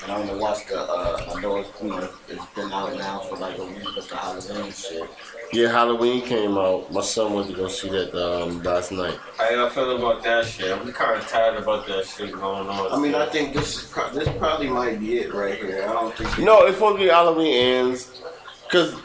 And 0.04 0.12
I'm 0.12 0.28
gonna 0.28 0.38
watch 0.38 0.68
the. 0.68 0.80
Uh, 0.82 1.34
I 1.36 1.42
know 1.42 1.58
it's 1.58 1.70
you 1.82 1.90
know 1.90 2.10
it's 2.28 2.46
been 2.48 2.72
out 2.74 2.94
now 2.98 3.20
for 3.20 3.38
like 3.38 3.58
a 3.58 3.64
week, 3.66 3.84
but 3.96 4.08
the 4.08 4.16
Halloween 4.16 4.72
shit. 4.72 5.10
Yeah, 5.54 5.70
Halloween 5.70 6.24
came 6.24 6.58
out. 6.58 6.92
My 6.92 7.02
son 7.02 7.34
went 7.34 7.48
to 7.48 7.54
go 7.54 7.68
see 7.68 7.90
that 7.90 8.14
um, 8.16 8.62
last 8.64 8.92
night. 8.92 9.18
How 9.38 9.50
y'all 9.52 9.70
feel 9.70 9.98
about 9.98 10.24
that 10.24 10.46
shit? 10.46 10.72
I'm 10.72 10.92
kind 10.92 11.22
of 11.22 11.28
tired 11.28 11.62
about 11.62 11.88
that 11.88 12.06
shit 12.06 12.34
going 12.34 12.68
on. 12.68 12.92
I 12.92 13.00
mean, 13.00 13.16
I 13.16 13.30
think 13.30 13.54
this 13.54 13.84
is 13.84 13.90
pro- 13.90 14.12
this 14.12 14.28
probably 14.38 14.68
might 14.68 15.00
be 15.00 15.20
it 15.20 15.34
right 15.34 15.58
here. 15.58 15.86
I 15.88 15.94
don't 15.94 16.16
think. 16.16 16.38
No, 16.40 16.66
it's 16.66 16.76
supposed 16.76 16.98
to 16.98 17.06
be 17.06 17.10
Halloween 17.10 17.54
ends, 17.56 18.22
cause 18.70 18.96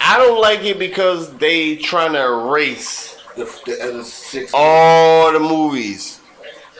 I 0.00 0.18
don't 0.18 0.40
like 0.40 0.64
it 0.64 0.78
because 0.80 1.32
they 1.36 1.76
trying 1.76 2.14
to 2.14 2.22
erase 2.24 3.22
the, 3.36 3.44
the 3.66 3.78
other 3.82 4.04
six. 4.04 4.50
all 4.52 5.32
the 5.32 5.38
movies. 5.38 6.21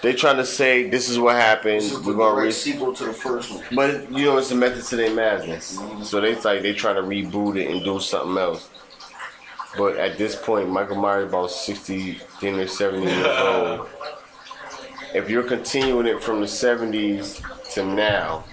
They 0.03 0.13
trying 0.13 0.39
to 0.39 0.45
say 0.45 0.91
this 0.91 1.09
is 1.09 1.19
what 1.19 1.37
happened. 1.37 1.77
Is 1.77 2.01
We're 2.01 2.15
gonna 2.15 2.41
erase 2.41 2.61
sequel 2.61 2.93
to 2.93 3.05
the 3.05 3.13
first 3.13 3.53
one. 3.53 3.65
But 3.73 4.11
you 4.11 4.25
know, 4.25 4.37
it's 4.39 4.51
a 4.51 4.57
method 4.57 4.85
to 4.87 4.97
their 4.97 5.15
madness. 5.15 5.77
Mm-hmm. 5.77 6.03
So 6.03 6.21
they 6.21 6.35
like 6.35 6.63
they 6.63 6.73
trying 6.75 6.97
to 6.97 7.03
reboot 7.03 7.57
it 7.57 7.71
and 7.71 7.85
do 7.85 8.01
something 8.01 8.37
else. 8.37 8.69
But 9.79 9.97
at 9.97 10.19
this 10.19 10.35
point, 10.35 10.69
Michael 10.69 10.97
Myers 10.97 11.29
about 11.29 11.53
sixty, 11.53 12.21
then 12.41 12.59
or 12.59 12.67
seventy 12.67 13.07
years 13.07 13.27
old. 13.39 13.89
If 15.15 15.31
you're 15.31 15.45
continuing 15.45 16.07
it 16.07 16.21
from 16.23 16.41
the 16.41 16.49
seventies 16.49 17.41
to 17.75 17.85
now, 17.85 18.45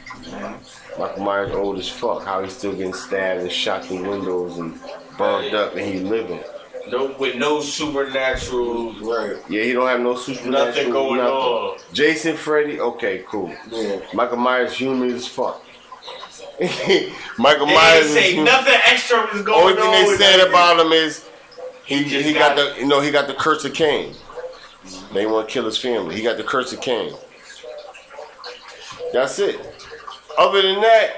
Michael 0.99 1.23
Myers 1.23 1.51
old 1.51 1.79
as 1.79 1.89
fuck. 1.89 2.25
How 2.25 2.43
he's 2.43 2.55
still 2.55 2.73
getting 2.73 2.93
stabbed 2.93 3.41
and 3.41 3.51
shot 3.51 3.85
through 3.85 4.07
windows 4.07 4.59
and 4.59 4.79
burned 5.17 5.55
up, 5.55 5.75
and 5.75 5.81
he's 5.81 6.03
living. 6.03 6.43
No, 6.91 7.15
with 7.19 7.35
no 7.35 7.61
supernatural, 7.61 8.93
Right. 9.01 9.37
Yeah, 9.49 9.63
he 9.63 9.73
don't 9.73 9.87
have 9.87 9.99
no 10.01 10.15
supernatural. 10.15 10.65
nothing 10.65 10.89
going 10.91 11.17
nothing. 11.17 11.33
on. 11.33 11.77
Jason, 11.93 12.35
Freddy, 12.37 12.79
okay, 12.79 13.23
cool. 13.27 13.53
Yeah. 13.69 13.99
Michael 14.13 14.37
Myers 14.37 14.73
human 14.73 15.11
as 15.11 15.27
fuck. 15.27 15.63
Michael 17.37 17.67
They 17.67 17.73
Myers 17.75 17.97
ain't 17.97 18.05
is 18.05 18.11
say 18.13 18.29
human. 18.33 18.45
nothing 18.45 18.73
extra 18.85 19.29
was 19.33 19.41
going 19.43 19.77
on. 19.77 19.79
Only 19.79 19.81
thing 19.81 19.91
they 19.91 20.11
with 20.11 20.19
said 20.19 20.39
that 20.39 20.47
about 20.49 20.79
him 20.79 20.91
is 20.91 21.25
he 21.85 22.03
He 22.03 22.21
he, 22.21 22.33
got, 22.33 22.55
got- 22.57 22.75
the 22.75 22.81
you 22.81 22.87
know 22.87 22.99
he 23.01 23.11
got 23.11 23.27
the 23.27 23.33
curse 23.33 23.63
of 23.65 23.73
Cain. 23.73 24.13
They 25.13 25.25
want 25.25 25.47
to 25.47 25.53
kill 25.53 25.65
his 25.65 25.77
family. 25.77 26.15
He 26.15 26.21
got 26.21 26.37
the 26.37 26.43
curse 26.43 26.73
of 26.73 26.81
Cain. 26.81 27.13
That's 29.13 29.39
it. 29.39 29.59
Other 30.37 30.61
than 30.61 30.81
that, 30.81 31.11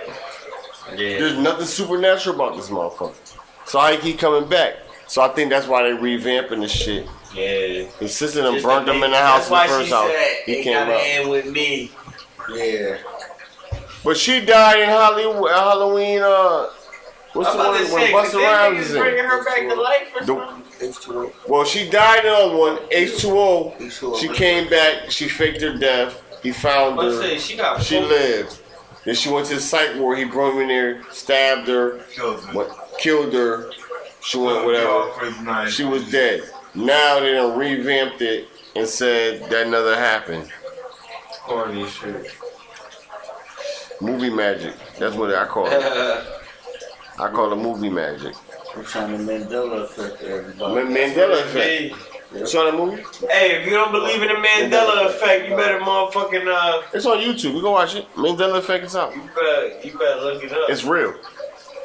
Yeah. 0.92 1.20
there's 1.20 1.38
nothing 1.38 1.66
supernatural 1.66 2.36
about 2.36 2.56
this 2.56 2.70
motherfucker. 2.70 3.14
So 3.66 3.80
how 3.80 3.92
he 3.92 3.98
keep 3.98 4.20
coming 4.20 4.50
back? 4.50 4.76
So 5.12 5.22
I 5.22 5.28
think 5.28 5.50
that's 5.50 5.68
why 5.68 5.84
they 5.84 5.90
revamping 5.90 6.62
this 6.62 6.72
shit. 6.72 7.06
Yeah. 7.36 7.84
His 8.00 8.16
sister 8.16 8.44
done 8.44 8.62
burned 8.62 8.86
to 8.86 8.94
him 8.94 9.04
in 9.04 9.12
the 9.12 9.18
house 9.18 9.50
in 9.50 9.54
the 9.54 9.60
first 9.68 9.90
she 9.90 9.94
house. 9.94 10.10
said 10.10 10.38
He 10.46 10.54
it 10.54 10.64
came 10.64 10.74
gotta 10.74 10.94
out. 10.94 11.02
end 11.04 11.30
with 11.30 11.46
me. 11.48 11.92
Yeah. 12.56 12.98
But 14.06 14.16
she 14.16 14.40
died 14.46 14.80
in 14.80 14.88
Hollywood, 14.90 15.52
Halloween. 15.52 16.22
Uh, 16.22 16.70
what's 17.34 17.50
I'm 17.50 17.58
the 17.58 17.62
about 17.64 17.74
one 17.74 17.86
to 17.88 17.94
when 17.94 18.02
say, 18.04 18.12
'cause 18.14 18.34
Busta 18.34 18.42
Rhymes 18.42 18.86
is 18.86 18.96
in? 18.96 19.02
bringing 19.02 19.24
her 19.26 19.44
back 19.44 19.60
to 19.68 19.76
life 19.76 20.08
or 20.16 20.26
something. 20.26 20.64
H2O. 20.80 21.32
Well, 21.46 21.66
she 21.66 21.90
died 21.90 22.20
in 22.24 22.32
the 22.32 22.38
other 22.38 22.56
one, 22.56 22.78
H2O. 22.90 23.78
H2O. 23.82 24.18
She 24.18 24.30
came 24.30 24.70
back, 24.70 25.12
she 25.12 25.28
faked 25.28 25.62
her 25.62 25.78
death. 25.78 26.22
He 26.42 26.54
found 26.54 26.98
her. 27.02 27.22
say 27.22 27.38
she 27.38 27.58
got 27.58 27.84
She 27.84 28.00
lived. 28.00 28.60
Then 29.04 29.16
she 29.16 29.30
went 29.30 29.48
to 29.48 29.56
the 29.56 29.62
psych 29.62 29.98
ward. 29.98 30.20
He 30.20 30.24
brought 30.24 30.54
her 30.54 30.62
in 30.62 30.70
there, 30.70 31.02
stabbed 31.12 31.68
her, 31.68 32.00
Kills 32.14 32.48
it. 32.48 32.54
what, 32.56 32.98
killed 32.98 33.34
her. 33.34 33.70
She 34.24 34.38
went 34.38 34.66
whatever. 34.66 34.88
Off. 34.90 35.70
She 35.70 35.84
was 35.84 36.10
dead. 36.12 36.44
Now 36.76 37.20
they 37.20 37.34
done 37.34 37.58
revamped 37.58 38.22
it 38.22 38.48
and 38.76 38.88
said 38.88 39.50
that 39.50 39.68
never 39.68 39.96
happened. 39.96 40.50
Corny 41.44 41.88
shit. 41.88 42.32
Movie 44.00 44.30
magic. 44.30 44.74
That's 44.98 45.16
what 45.16 45.34
I 45.34 45.46
call 45.46 45.68
it. 45.68 45.74
I 47.20 47.30
call 47.30 47.52
it 47.52 47.56
movie 47.58 47.90
magic. 47.90 48.36
We're 48.76 48.84
trying 48.84 49.12
to 49.18 49.24
Mandela 49.24 49.84
effect 49.84 50.24
everybody. 50.24 50.74
Ma- 50.74 50.90
Mandela 50.90 51.42
effect. 51.42 51.54
Hey, 51.54 51.94
You 52.34 52.46
saw 52.48 52.64
that 52.66 52.74
movie? 52.76 53.04
hey, 53.30 53.58
if 53.60 53.66
you 53.66 53.72
don't 53.72 53.92
believe 53.92 54.22
in 54.22 54.30
the 54.30 54.36
Mandela 54.36 55.08
effect, 55.08 55.50
you 55.50 55.56
better 55.58 55.80
motherfucking 55.80 56.48
uh, 56.48 56.82
It's 56.94 57.06
on 57.06 57.18
YouTube. 57.18 57.54
You 57.56 57.62
can 57.62 57.72
watch 57.72 57.96
it. 57.96 58.08
Mandela 58.16 58.58
effect 58.60 58.86
is 58.86 58.96
out. 58.96 59.14
you 59.14 59.22
better, 59.36 59.80
you 59.84 59.98
better 60.00 60.22
look 60.22 60.44
it 60.44 60.52
up. 60.54 60.70
It's 60.70 60.84
real. 60.86 61.14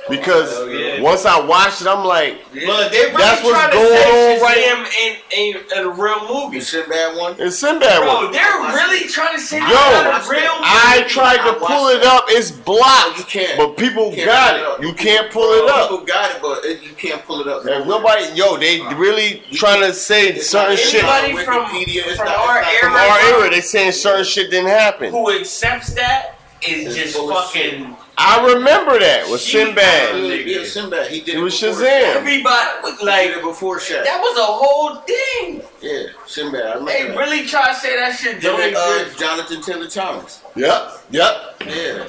Because 0.09 0.53
Oh, 0.57 0.67
yeah. 0.67 1.01
once 1.03 1.27
I 1.27 1.41
watched 1.45 1.81
it, 1.81 1.89
I'm 1.89 2.05
like, 2.05 2.39
Look, 2.55 2.93
they 2.93 2.99
really 3.07 3.13
That's 3.17 3.43
what's 3.43 3.75
going 3.75 4.39
on 4.39 4.41
right- 4.41 4.57
Shazam 4.57 4.87
ain't, 5.03 5.19
ain't 5.33 5.73
a 5.77 5.89
real 5.91 6.23
You 6.29 6.45
movie. 6.45 6.61
Sinbad 6.61 7.17
one? 7.17 7.35
it's 7.39 7.59
Sinbad 7.59 8.03
Bro, 8.03 8.15
one. 8.15 8.33
they're 8.33 8.61
really 8.75 9.09
trying 9.09 9.35
to 9.35 9.41
say 9.41 9.59
Yo, 9.59 9.67
it's 9.67 10.27
a 10.29 10.31
real 10.31 10.43
movie. 10.43 10.63
I 10.63 11.05
tried 11.09 11.39
to 11.39 11.55
pull 11.55 11.89
it 11.89 12.05
up. 12.05 12.25
It's 12.29 12.53
blocked. 12.53 13.19
You 13.19 13.25
can't. 13.25 13.59
But 13.59 13.77
people 13.77 14.13
can't 14.13 14.27
got 14.27 14.57
it 14.57 14.81
it. 14.85 14.87
You 14.87 14.95
can't 14.95 15.31
pull 15.33 15.51
it 15.53 15.69
up. 15.69 15.91
People 15.91 16.07
got 16.07 16.31
it, 16.31 16.41
but 16.41 16.65
it, 16.65 16.83
you 16.85 16.93
can't 16.95 17.25
pull 17.25 17.41
it 17.41 17.49
up. 17.49 17.65
There's 17.65 17.85
nobody. 17.87 18.27
Yo, 18.35 18.57
they 18.57 18.81
really 18.95 19.43
trying 19.53 19.81
to 19.83 19.93
say 19.93 20.29
It's 20.29 20.49
certain 20.49 20.71
not 20.71 20.79
shit 20.79 21.05
Anybody 21.05 21.45
from 21.45 21.45
from 21.45 21.67
from, 21.67 21.81
Wikipedia, 21.81 22.07
it's 22.07 22.17
from 22.17 22.27
not- 22.27 22.37
our 22.39 22.59
it's 22.61 22.69
era, 22.69 22.81
from 22.83 22.93
our 22.95 23.19
era. 23.41 23.51
They 23.51 23.61
saying 23.61 23.93
certain 23.93 24.25
shit 24.25 24.51
didn't 24.51 24.71
happen. 24.71 25.11
who 25.11 25.31
accepts 25.33 25.95
that 25.95 26.39
is 26.63 26.95
just 26.97 27.17
fucking 27.19 27.97
I 28.19 28.55
remember 28.55 28.99
that 28.99 29.29
with 29.31 29.41
She- 29.43 29.59
Sinbad. 29.59 30.17
Yeah, 30.23 30.35
yeah, 30.35 30.65
Sinbad. 30.65 31.09
He 31.09 31.21
did 31.21 31.35
It 31.35 31.39
it, 31.39 31.43
was 31.43 31.61
before 31.61 31.83
Shazam. 31.83 32.17
everybody. 32.17 32.71
He 32.91 32.97
did 32.97 33.03
Like 33.05 33.29
it 33.31 33.43
before 33.43 33.79
Shaq. 33.79 34.05
that 34.05 34.21
was 34.21 34.39
a 34.39 34.43
whole 34.43 34.95
thing. 35.07 35.63
Yeah, 35.83 36.05
Sinbad. 36.27 36.61
I 36.63 36.69
remember 36.75 36.91
They 36.93 37.09
that. 37.09 37.17
really 37.19 37.47
try 37.47 37.69
to 37.69 37.75
say 37.79 37.95
that 37.97 38.17
shit 38.19 38.41
don't 38.41 38.59
Him 38.61 38.69
and, 38.69 38.77
uh, 38.77 38.99
exist. 39.03 39.19
Jonathan 39.21 39.61
Taylor 39.63 39.87
Thomas. 39.89 40.41
Yep, 40.57 40.93
yep. 41.11 41.63
Yeah, 41.67 42.05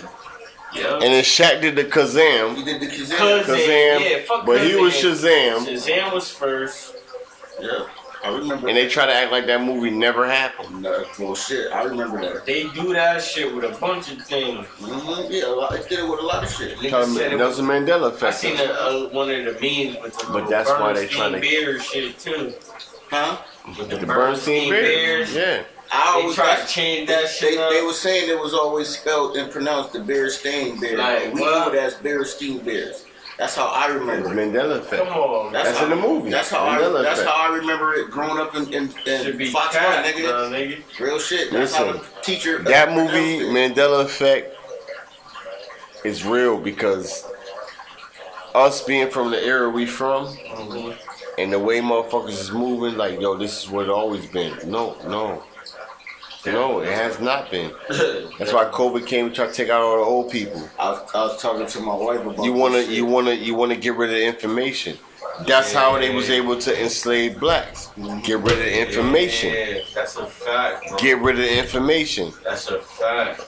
Yeah. 0.74 0.94
And 0.94 1.02
then 1.14 1.24
Shaq 1.24 1.60
did 1.62 1.76
the 1.76 1.84
Kazam. 1.86 2.56
he 2.56 2.64
did 2.64 2.80
the 2.82 2.88
Kazam. 2.88 3.18
Kazam. 3.18 3.44
Kazam. 3.44 4.10
Yeah, 4.10 4.18
fuck 4.28 4.46
but 4.46 4.62
he 4.62 4.76
was 4.76 4.94
Kazam. 4.94 5.66
Shazam. 5.66 5.68
Shazam 5.68 6.14
was 6.14 6.30
first. 6.32 6.94
Yeah, 7.60 7.86
I 8.28 8.38
remember. 8.38 8.68
And 8.68 8.76
they 8.78 8.88
try 8.88 9.06
to 9.06 9.14
act 9.14 9.32
like 9.32 9.46
that 9.48 9.62
movie 9.62 9.90
never 9.90 10.28
happened. 10.28 10.82
No, 10.82 11.06
well, 11.20 11.36
shit, 11.36 11.72
I 11.72 11.84
remember 11.84 12.22
that. 12.22 12.46
They 12.46 12.64
do 12.70 12.94
that 12.94 13.22
shit 13.24 13.54
with 13.54 13.64
a 13.64 13.78
bunch 13.80 14.12
of 14.12 14.22
things. 14.24 14.66
Mm-hmm. 14.80 15.32
Yeah, 15.32 15.46
a 15.48 15.56
lot, 15.56 15.72
they 15.72 15.82
did 15.88 16.00
it 16.00 16.10
with 16.10 16.20
a 16.20 16.24
lot 16.24 16.44
of 16.44 16.50
shit. 16.52 16.78
Niggas 16.78 16.90
Tell 16.90 17.06
said 17.08 17.34
it 17.34 17.38
Nelson 17.38 17.68
was- 17.68 17.82
Mandela 17.84 18.08
effect. 18.10 18.24
I 18.24 18.28
effect. 18.30 18.40
seen 18.40 18.60
a, 18.60 18.72
a, 18.74 19.10
one 19.10 19.30
of 19.32 19.46
the 19.46 19.52
memes 19.54 19.98
with 20.02 20.18
the 20.18 20.26
But 20.26 20.34
little 20.34 20.50
that's 20.50 20.70
why 20.70 20.94
they 20.94 21.06
Bernstein 21.08 21.34
tryna- 21.34 21.42
Bears 21.42 21.86
shit 21.86 22.20
too. 22.20 22.54
Huh? 23.10 23.38
With 23.78 23.90
The 23.90 24.06
Bernstein 24.06 24.70
Bears. 24.70 25.34
Yeah. 25.34 25.64
I 25.90 26.16
They 26.18 26.22
always 26.22 26.36
tried 26.36 26.60
to 26.62 26.68
change 26.68 27.08
that 27.08 27.30
shit 27.30 27.52
they, 27.56 27.58
up. 27.64 27.72
they 27.72 27.82
were 27.82 27.94
saying 27.94 28.30
it 28.30 28.38
was 28.38 28.54
always 28.54 28.90
spelled 28.90 29.38
and 29.38 29.50
pronounced 29.50 29.94
the 29.94 30.00
Bearstain 30.00 30.82
Bears. 30.82 31.00
Like, 31.00 31.34
we 31.34 31.40
what? 31.40 31.72
knew 31.72 31.80
it 31.80 31.82
as 31.82 31.94
Bearstein 31.96 32.64
Bears. 32.66 33.06
That's 33.38 33.56
how 33.56 33.68
I 33.68 33.88
remember 33.88 34.34
it. 34.34 34.52
Mandela 34.52 34.80
effect. 34.80 35.04
Come 35.04 35.14
on, 35.14 35.54
That's, 35.54 35.68
That's 35.68 35.78
how, 35.78 35.84
in 35.84 35.90
the 35.92 35.96
movie. 35.96 36.30
That's 36.32 36.50
how 36.50 36.66
Mandela 36.66 37.00
I. 37.00 37.04
That's 37.04 37.20
effect. 37.20 37.36
how 37.36 37.52
I 37.52 37.56
remember 37.56 37.94
it. 37.94 38.10
Growing 38.10 38.40
up 38.40 38.56
in 38.56 38.74
in, 38.74 38.90
should 38.90 39.28
in 39.28 39.38
be 39.38 39.52
Fox 39.52 39.76
cat, 39.76 40.04
nigga. 40.06 40.24
bro, 40.24 40.50
nigga. 40.52 41.00
Real 41.00 41.20
shit. 41.20 41.52
That's 41.52 41.76
how 41.76 41.86
Listen, 41.86 42.02
the 42.16 42.22
teacher. 42.22 42.64
That 42.64 42.94
movie. 42.94 43.46
Mandela 43.46 44.04
effect, 44.04 44.58
is 46.04 46.26
real 46.26 46.60
because 46.60 47.26
us 48.56 48.84
being 48.84 49.10
from 49.10 49.30
the 49.32 49.44
era 49.44 49.70
we 49.70 49.86
from 49.86 50.36
oh, 50.50 50.98
and 51.38 51.54
the 51.54 51.60
way 51.60 51.80
motherfuckers 51.80 52.30
is 52.30 52.52
moving, 52.52 52.98
like, 52.98 53.20
yo, 53.20 53.38
this 53.38 53.64
is 53.64 53.70
what 53.70 53.86
it 53.86 53.90
always 53.92 54.26
been. 54.26 54.58
No, 54.66 54.98
no. 55.08 55.44
No, 56.46 56.80
it 56.80 56.90
has 56.90 57.20
not 57.20 57.52
been. 57.52 57.72
That's 58.38 58.54
why 58.54 58.66
COVID 58.66 59.06
came 59.06 59.26
and 59.28 59.36
tried 59.36 59.48
to 59.48 59.54
take 59.54 59.70
out 59.70 59.82
all 59.82 59.98
the 59.98 60.04
old 60.04 60.32
people. 60.32 60.70
I 60.80 60.92
was, 60.92 61.12
I 61.14 61.24
was 61.24 61.42
talking 61.42 61.66
to 61.66 61.80
my 61.82 61.96
wife 61.96 62.22
about. 62.22 62.44
You 62.46 62.54
wanna 62.54 62.82
you 62.82 63.06
wanna 63.06 63.34
you 63.34 63.56
wanna 63.56 63.76
get 63.76 63.96
rid 63.96 64.12
of 64.12 64.16
the 64.16 64.26
information. 64.26 64.98
That's 65.46 65.72
how 65.72 65.98
they 66.00 66.14
was 66.14 66.30
able 66.30 66.58
to 66.60 66.82
enslave 66.82 67.40
blacks. 67.40 67.90
Get 68.24 68.40
rid 68.40 68.54
of 68.54 68.60
the 68.60 68.88
information. 68.88 69.54
Yeah, 69.54 69.80
that's 69.94 70.16
a 70.16 70.26
fact. 70.26 70.90
Bro. 70.90 70.98
Get 70.98 71.20
rid 71.20 71.36
of 71.36 71.42
the 71.42 71.60
information. 71.60 72.34
That's 72.44 72.68
a 72.70 72.80
fact. 72.82 73.42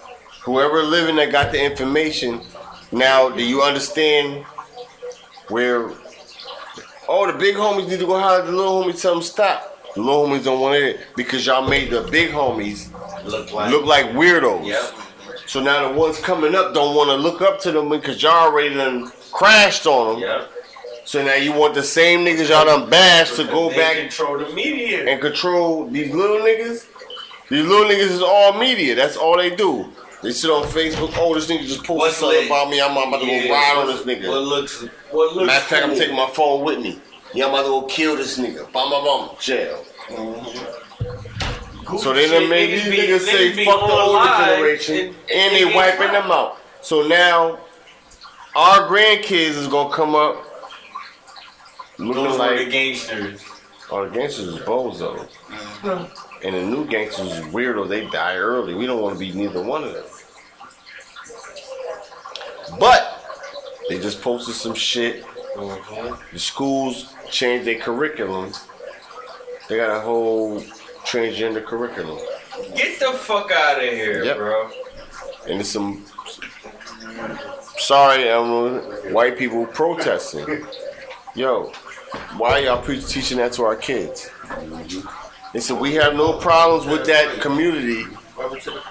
Whoever 0.43 0.83
living 0.83 1.15
that 1.17 1.31
got 1.31 1.51
the 1.51 1.63
information. 1.63 2.41
Now, 2.91 3.29
do 3.29 3.43
you 3.43 3.61
understand 3.61 4.45
where? 5.47 5.91
Oh, 7.07 7.31
the 7.31 7.37
big 7.37 7.55
homies 7.55 7.87
need 7.89 7.99
to 7.99 8.05
go 8.05 8.19
holler 8.19 8.39
at 8.39 8.45
the 8.45 8.51
little 8.51 8.83
homies. 8.83 9.01
Tell 9.01 9.13
them 9.13 9.23
stop. 9.23 9.78
The 9.99 10.05
little 10.05 10.27
homies 10.27 10.45
don't 10.45 10.61
want 10.61 10.75
it 10.75 11.01
because 11.17 11.45
y'all 11.45 11.67
made 11.67 11.89
the 11.91 12.03
big 12.03 12.31
homies 12.31 12.87
Look 13.25 13.51
like. 13.51 13.69
look 13.69 13.83
like 13.85 14.05
weirdos. 14.11 14.65
Yep. 14.65 14.93
So 15.45 15.61
now 15.61 15.89
the 15.89 15.93
ones 15.99 16.17
coming 16.19 16.55
up 16.55 16.73
don't 16.73 16.95
want 16.95 17.09
to 17.09 17.15
look 17.15 17.41
up 17.41 17.59
to 17.63 17.71
them 17.73 17.89
because 17.89 18.23
y'all 18.23 18.47
already 18.47 18.73
done 18.75 19.11
crashed 19.33 19.85
on 19.87 20.21
them. 20.21 20.21
Yep. 20.21 20.51
So 21.03 21.21
now 21.25 21.33
you 21.33 21.51
want 21.51 21.73
the 21.73 21.83
same 21.83 22.21
niggas 22.25 22.47
y'all 22.47 22.63
done 22.63 22.89
bashed 22.89 23.35
to 23.35 23.43
go 23.43 23.69
back 23.71 23.97
control 23.97 24.37
the 24.37 24.49
media. 24.53 25.05
and 25.05 25.19
control 25.19 25.85
these 25.89 26.13
little 26.15 26.37
niggas. 26.37 26.87
These 27.49 27.65
little 27.65 27.85
niggas 27.91 28.11
is 28.11 28.21
all 28.21 28.57
media. 28.57 28.95
That's 28.95 29.17
all 29.17 29.35
they 29.35 29.53
do. 29.53 29.89
They 30.23 30.31
sit 30.31 30.49
on 30.49 30.63
Facebook. 30.63 31.11
Oh, 31.17 31.35
this 31.35 31.47
nigga 31.47 31.63
just 31.63 31.79
posted 31.79 31.97
What's 31.97 32.15
something 32.17 32.39
lit? 32.39 32.47
about 32.47 32.69
me. 32.69 32.79
I'm 32.79 32.91
about 32.91 33.19
to 33.19 33.25
go 33.25 33.33
Yeah, 33.33 33.51
ride 33.51 33.77
on 33.79 33.87
this 33.87 34.03
nigga. 34.05 34.29
What 34.29 34.43
looks? 34.43 34.81
What 35.11 35.35
looks? 35.35 35.47
Matter 35.47 35.59
of 35.59 35.63
fact, 35.67 35.85
I'm 35.87 35.95
taking 35.95 36.15
my 36.15 36.29
phone 36.29 36.63
with 36.63 36.79
me. 36.79 37.01
Yeah, 37.33 37.45
I'm 37.47 37.51
about 37.51 37.63
to 37.63 37.67
go 37.69 37.81
kill 37.83 38.15
this 38.15 38.37
nigga. 38.39 38.71
Bam, 38.71 38.89
bam, 38.89 39.03
bam. 39.03 39.35
Jail. 39.41 39.83
So 41.97 42.13
they 42.13 42.27
done 42.29 42.49
made 42.49 42.71
these 42.71 42.83
be- 42.83 42.97
niggas 42.97 43.21
say 43.21 43.55
be 43.55 43.65
fuck 43.65 43.79
the 43.79 43.93
older 43.93 44.27
generation, 44.45 44.95
and- 44.95 45.15
and, 45.33 45.55
they 45.55 45.65
wiping 45.75 46.11
them 46.11 46.31
out. 46.31 46.57
So 46.81 47.07
now 47.07 47.59
our 48.55 48.87
grandkids 48.87 49.57
is 49.57 49.67
gonna 49.67 49.93
come 49.93 50.15
up 50.15 50.45
looking 51.97 52.23
Those 52.23 52.39
were 52.39 52.47
the 52.47 52.55
like 52.61 52.69
gangsters. 52.71 53.43
the 53.89 54.05
gangsters 54.13 54.47
is 54.47 54.59
bozo, 54.59 55.27
mm-hmm. 55.47 56.45
and 56.45 56.55
the 56.55 56.61
new 56.61 56.85
gangsters 56.85 57.31
is 57.31 57.45
weirdo. 57.45 57.87
They 57.89 58.05
die 58.07 58.35
early. 58.35 58.73
We 58.75 58.85
don't 58.85 59.01
want 59.01 59.15
to 59.15 59.19
be 59.19 59.31
neither 59.33 59.61
one 59.61 59.83
of 59.83 59.93
them. 59.93 60.05
But 62.79 63.15
they 63.89 63.99
just 63.99 64.21
posted 64.21 64.53
some 64.55 64.75
shit. 64.75 65.23
Mm-hmm. 65.55 66.15
The 66.33 66.39
schools 66.39 67.13
changed 67.31 67.65
their 67.65 67.79
curriculum. 67.79 68.53
They 69.69 69.77
got 69.77 69.95
a 69.95 69.99
whole 70.01 70.59
transgender 71.05 71.63
curriculum. 71.63 72.17
Get 72.75 72.99
the 72.99 73.11
fuck 73.13 73.51
out 73.51 73.77
of 73.77 73.83
here, 73.83 74.23
Yep. 74.23 74.37
bro. 74.37 74.69
and 75.47 75.61
it's 75.61 75.69
some 75.69 76.03
sorry 77.77 78.29
um, 78.29 78.79
white 79.13 79.37
people 79.37 79.65
protesting. 79.67 80.65
Yo, 81.35 81.71
why 82.37 82.59
y'all 82.59 82.81
pre- 82.81 82.99
teaching 83.01 83.37
that 83.37 83.53
to 83.53 83.63
our 83.63 83.75
kids? 83.75 84.29
They 85.53 85.59
said 85.59 85.79
we 85.79 85.93
have 85.95 86.15
no 86.15 86.33
problems 86.39 86.85
with 86.85 87.05
that 87.07 87.39
community, 87.41 88.05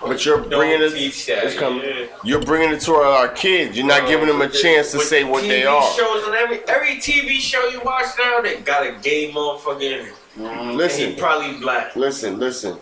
but 0.01 0.25
you're 0.25 0.39
bringing 0.43 0.81
it. 0.83 0.93
it's 0.95 1.55
coming. 1.59 1.83
yeah. 1.85 2.07
You're 2.25 2.43
bringing 2.43 2.71
it 2.73 2.81
to 2.83 2.95
our, 2.95 3.05
our 3.05 3.29
kids. 3.29 3.77
You're 3.77 3.87
not 3.87 4.09
giving 4.09 4.27
them 4.29 4.41
a 4.41 4.49
chance 4.49 4.93
to 4.93 5.01
say 5.01 5.25
what 5.25 5.45
TV 5.45 5.49
they 5.49 5.67
are. 5.67 5.83
Shows 5.95 6.27
and 6.27 6.35
every 6.37 6.61
every 6.69 6.97
TV 6.97 7.39
show 7.39 7.67
you 7.69 7.81
watch 7.85 8.07
now, 8.19 8.41
they 8.41 8.61
got 8.61 8.87
a 8.87 8.93
gay 9.03 9.31
motherfucker 9.33 9.83
in 9.83 10.07
it. 10.07 10.15
Mm, 10.39 10.61
and 10.61 10.71
he 10.71 10.77
Listen, 10.77 11.17
probably 11.17 11.59
black. 11.61 11.97
listen, 11.97 12.39
listen. 12.39 12.79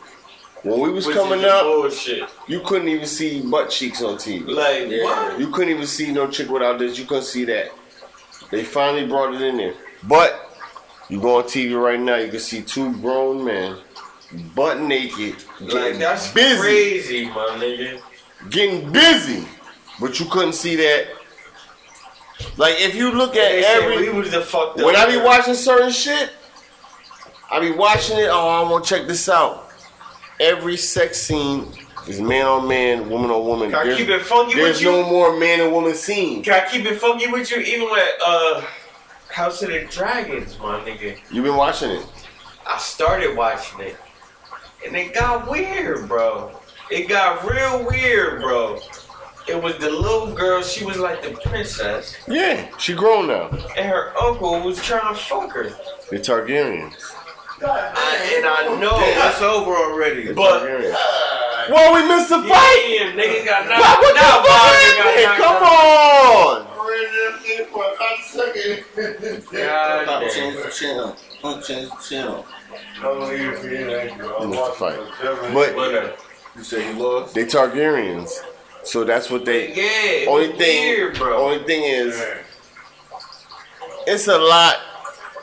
When 0.62 0.80
we 0.80 0.90
was 0.90 1.06
Which 1.06 1.16
coming 1.16 1.44
up, 1.44 1.62
bullshit. 1.62 2.28
you 2.48 2.60
couldn't 2.60 2.88
even 2.88 3.06
see 3.06 3.40
butt 3.40 3.70
cheeks 3.70 4.02
on 4.02 4.16
TV. 4.16 4.46
Like 4.48 4.88
what? 5.02 5.38
You 5.38 5.48
couldn't 5.50 5.70
even 5.74 5.86
see 5.86 6.10
no 6.12 6.28
chick 6.28 6.48
without 6.50 6.78
this. 6.78 6.98
You 6.98 7.04
couldn't 7.04 7.24
see 7.24 7.44
that. 7.44 7.70
They 8.50 8.64
finally 8.64 9.06
brought 9.06 9.34
it 9.34 9.42
in 9.42 9.56
there. 9.58 9.74
But 10.04 10.50
you 11.08 11.20
go 11.20 11.38
on 11.38 11.44
TV 11.44 11.80
right 11.80 12.00
now, 12.00 12.16
you 12.16 12.30
can 12.30 12.40
see 12.40 12.62
two 12.62 12.92
grown 13.00 13.44
men 13.44 13.76
butt 14.56 14.80
naked, 14.80 15.36
Like 15.60 15.70
getting 15.70 15.98
that's 16.00 16.32
busy, 16.32 16.58
crazy, 16.60 17.24
my 17.26 17.46
nigga. 17.60 18.00
getting 18.50 18.90
busy. 18.92 19.46
But 20.00 20.18
you 20.18 20.26
couldn't 20.26 20.54
see 20.54 20.74
that. 20.76 21.06
Like 22.56 22.74
if 22.80 22.94
you 22.94 23.12
look 23.12 23.36
at 23.36 23.52
every 23.52 24.10
we 24.10 24.18
was 24.18 24.30
the 24.30 24.40
fucked 24.42 24.78
when 24.78 24.96
I 24.96 25.06
be 25.06 25.16
watching 25.16 25.54
certain 25.54 25.90
shit, 25.90 26.30
I 27.50 27.60
be 27.60 27.70
watching 27.70 28.18
it. 28.18 28.28
Oh, 28.30 28.48
I 28.48 28.68
want 28.70 28.84
to 28.84 28.90
check 28.98 29.06
this 29.06 29.28
out. 29.28 29.70
Every 30.40 30.76
sex 30.76 31.20
scene 31.20 31.68
is 32.08 32.20
man 32.20 32.46
on 32.46 32.68
man, 32.68 33.08
woman 33.08 33.30
on 33.30 33.44
woman. 33.44 33.70
Can 33.70 33.78
I 33.78 33.84
There's, 33.84 33.96
keep 33.98 34.08
it 34.08 34.22
funky 34.22 34.54
there's 34.54 34.76
with 34.76 34.82
you? 34.82 34.90
There's 34.92 35.04
no 35.06 35.10
more 35.10 35.38
man 35.38 35.60
and 35.60 35.72
woman 35.72 35.94
scene. 35.94 36.42
Can 36.42 36.54
I 36.54 36.68
keep 36.68 36.84
it 36.84 37.00
funky 37.00 37.28
with 37.30 37.50
you? 37.50 37.58
Even 37.58 37.90
with 37.90 38.08
uh, 38.24 38.62
House 39.30 39.62
of 39.62 39.68
the 39.70 39.84
Dragons, 39.90 40.58
my 40.58 40.80
nigga. 40.80 41.18
You 41.30 41.42
been 41.42 41.56
watching 41.56 41.90
it? 41.90 42.06
I 42.66 42.78
started 42.78 43.36
watching 43.36 43.80
it, 43.80 43.96
and 44.84 44.96
it 44.96 45.14
got 45.14 45.48
weird, 45.48 46.08
bro. 46.08 46.50
It 46.90 47.08
got 47.08 47.48
real 47.48 47.86
weird, 47.88 48.42
bro. 48.42 48.78
It 49.48 49.60
was 49.62 49.76
the 49.78 49.88
little 49.90 50.34
girl. 50.34 50.60
She 50.62 50.84
was 50.84 50.98
like 50.98 51.22
the 51.22 51.30
princess, 51.48 52.16
Yeah, 52.26 52.68
she 52.78 52.94
grown 52.94 53.28
now. 53.28 53.46
and 53.76 53.86
her 53.86 54.12
uncle 54.20 54.60
was 54.62 54.82
trying 54.82 55.14
to 55.14 55.20
fuck 55.20 55.52
her. 55.52 55.70
The 56.10 56.18
Targaryens. 56.18 57.12
I, 57.62 58.34
and 58.36 58.46
I 58.46 58.78
know, 58.80 58.98
It's 59.00 59.40
over 59.42 59.72
already. 59.72 60.32
but 60.32 60.60
Targaryens. 60.62 60.92
Uh, 60.94 61.66
well, 61.70 61.94
we 61.94 62.06
missed 62.08 62.28
the 62.28 62.42
fight. 62.42 62.84
yeah, 62.88 63.12
niggas 63.12 63.44
got 63.44 63.66
knocked. 63.68 63.80
What, 63.80 64.00
what 64.02 64.14
the 64.14 64.20
fuck 64.20 64.44
Wagner 64.44 65.02
got 65.02 65.16
happened? 65.16 65.26
knocked 65.26 65.38
Come 65.44 65.62
on. 65.64 66.66
God 69.52 70.02
Stop, 70.04 70.20
damn. 70.22 70.30
change 70.30 70.56
the 70.62 70.70
channel. 70.70 71.16
Change 71.62 71.88
the 71.90 71.96
channel. 72.08 72.46
Missed 74.48 74.64
the 74.64 74.74
fight. 74.78 74.98
But 75.52 76.18
You 76.56 76.62
say 76.62 76.90
you 76.92 76.98
lost? 77.02 77.34
they 77.34 77.44
Targaryens, 77.44 78.30
so 78.82 79.04
that's 79.04 79.30
what 79.30 79.44
they. 79.44 79.74
Yeah, 79.74 80.30
Only 80.30 80.52
thing, 80.56 80.82
weird, 80.96 81.16
bro. 81.18 81.36
only 81.44 81.64
thing 81.64 81.82
is, 81.84 82.22
it's 84.06 84.28
a 84.28 84.38
lot 84.38 84.76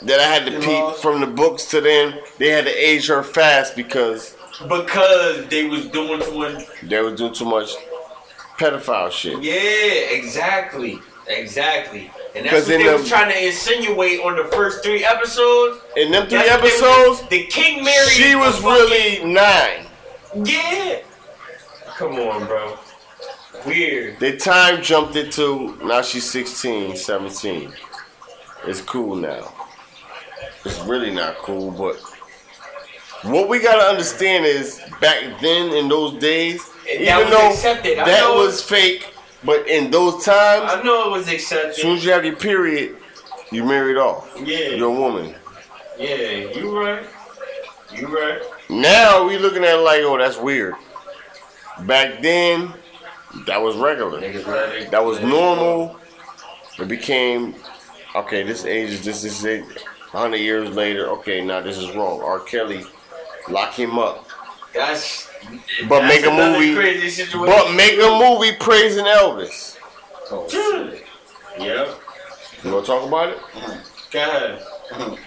that 0.05 0.19
I 0.19 0.23
had 0.23 0.45
to 0.45 0.59
peep 0.59 0.95
from 1.01 1.21
the 1.21 1.27
books 1.27 1.65
to 1.71 1.81
them. 1.81 2.13
They 2.37 2.49
had 2.49 2.65
to 2.65 2.71
age 2.71 3.07
her 3.07 3.23
fast 3.23 3.75
because 3.75 4.35
because 4.67 5.47
they 5.47 5.65
was 5.65 5.87
doing 5.87 6.21
too 6.21 6.37
much. 6.39 6.63
they 6.83 7.01
was 7.01 7.15
doing 7.15 7.33
too 7.33 7.45
much 7.45 7.71
pedophile 8.57 9.11
shit. 9.11 9.41
Yeah, 9.41 10.15
exactly, 10.15 10.99
exactly. 11.27 12.11
And 12.35 12.45
that's 12.45 12.53
what 12.53 12.65
they 12.67 12.83
the- 12.83 12.93
was 12.93 13.07
trying 13.07 13.31
to 13.31 13.45
insinuate 13.45 14.19
on 14.21 14.35
the 14.35 14.45
first 14.55 14.83
three 14.83 15.03
episodes. 15.05 15.81
In 15.97 16.11
them 16.11 16.27
three 16.27 16.39
was- 16.39 16.49
episodes, 16.49 17.29
the 17.29 17.45
King 17.45 17.83
Mary. 17.83 18.07
she 18.09 18.35
was 18.35 18.55
fucking- 18.57 18.69
really 18.69 19.23
nine. 19.25 19.87
yeah. 20.43 20.99
Come 21.97 22.13
on, 22.19 22.45
bro. 22.47 22.77
Weird. 23.65 24.19
They 24.19 24.35
time 24.35 24.81
jumped 24.81 25.15
it 25.15 25.31
to 25.33 25.77
now 25.83 26.01
she's 26.01 26.29
16, 26.29 26.95
17. 26.97 27.71
It's 28.65 28.81
cool 28.81 29.15
now. 29.15 29.53
It's 30.65 30.79
really 30.81 31.11
not 31.11 31.37
cool, 31.37 31.71
but 31.71 31.95
what 33.29 33.47
we 33.49 33.59
gotta 33.59 33.83
understand 33.83 34.45
is 34.45 34.81
back 35.01 35.39
then 35.41 35.73
in 35.73 35.87
those 35.89 36.19
days, 36.19 36.61
And 36.89 37.01
even 37.01 37.17
was 37.19 37.29
though 37.29 37.49
accepted. 37.49 37.97
That 37.99 38.07
know- 38.21 38.35
was 38.37 38.61
fake, 38.61 39.13
but 39.43 39.67
in 39.67 39.91
those 39.91 40.23
times, 40.25 40.71
I 40.71 40.81
know 40.83 41.07
it 41.07 41.11
was 41.11 41.27
accepted. 41.29 41.69
as 41.71 41.77
soon 41.77 41.97
as 41.97 42.05
you 42.05 42.11
have 42.11 42.25
your 42.25 42.35
period, 42.35 42.95
you 43.51 43.63
married 43.63 43.97
off. 43.97 44.31
Yeah. 44.43 44.69
You're 44.69 44.89
a 44.89 44.91
woman. 44.91 45.35
Yeah, 45.97 46.15
you 46.55 46.77
right. 46.77 47.03
You 47.95 48.07
right. 48.07 48.41
Now 48.69 49.27
we 49.27 49.37
looking 49.37 49.63
at 49.63 49.75
it 49.75 49.81
like, 49.81 50.01
oh, 50.01 50.17
that's 50.17 50.37
weird. 50.37 50.73
Back 51.81 52.21
then, 52.21 52.73
that 53.45 53.61
was 53.61 53.75
regular. 53.75 54.19
Niggas 54.21 54.47
let 54.47 54.69
it- 54.75 54.91
That 54.91 55.03
was 55.05 55.19
normal. 55.21 55.99
It 56.79 56.87
became 56.87 57.55
okay. 58.15 58.41
This 58.43 58.65
age 58.65 58.89
is 58.89 59.05
this 59.05 59.23
is 59.23 59.45
it. 59.45 59.63
Hundred 60.13 60.37
years 60.37 60.69
later, 60.69 61.07
okay, 61.09 61.43
now 61.43 61.59
this 61.59 61.75
is 61.75 61.89
wrong. 61.95 62.21
R. 62.21 62.39
Kelly, 62.39 62.85
lock 63.49 63.73
him 63.73 63.97
up. 63.97 64.27
That's. 64.71 65.27
But 65.89 66.01
that's 66.01 66.21
make 66.21 66.25
a 66.25 66.31
movie- 66.31 66.75
Crazy 66.75 67.09
situation. 67.09 67.47
But 67.47 67.73
make 67.73 67.93
a 67.93 68.19
movie 68.19 68.55
praising 68.59 69.05
Elvis. 69.05 69.77
Oh, 70.29 70.47
shit. 70.47 71.03
Yep. 71.59 71.99
You 72.63 72.71
want 72.73 72.85
to 72.85 72.91
talk 72.91 73.07
about 73.07 73.29
it? 73.29 73.39
Go 74.11 74.19
ahead. 74.19 75.17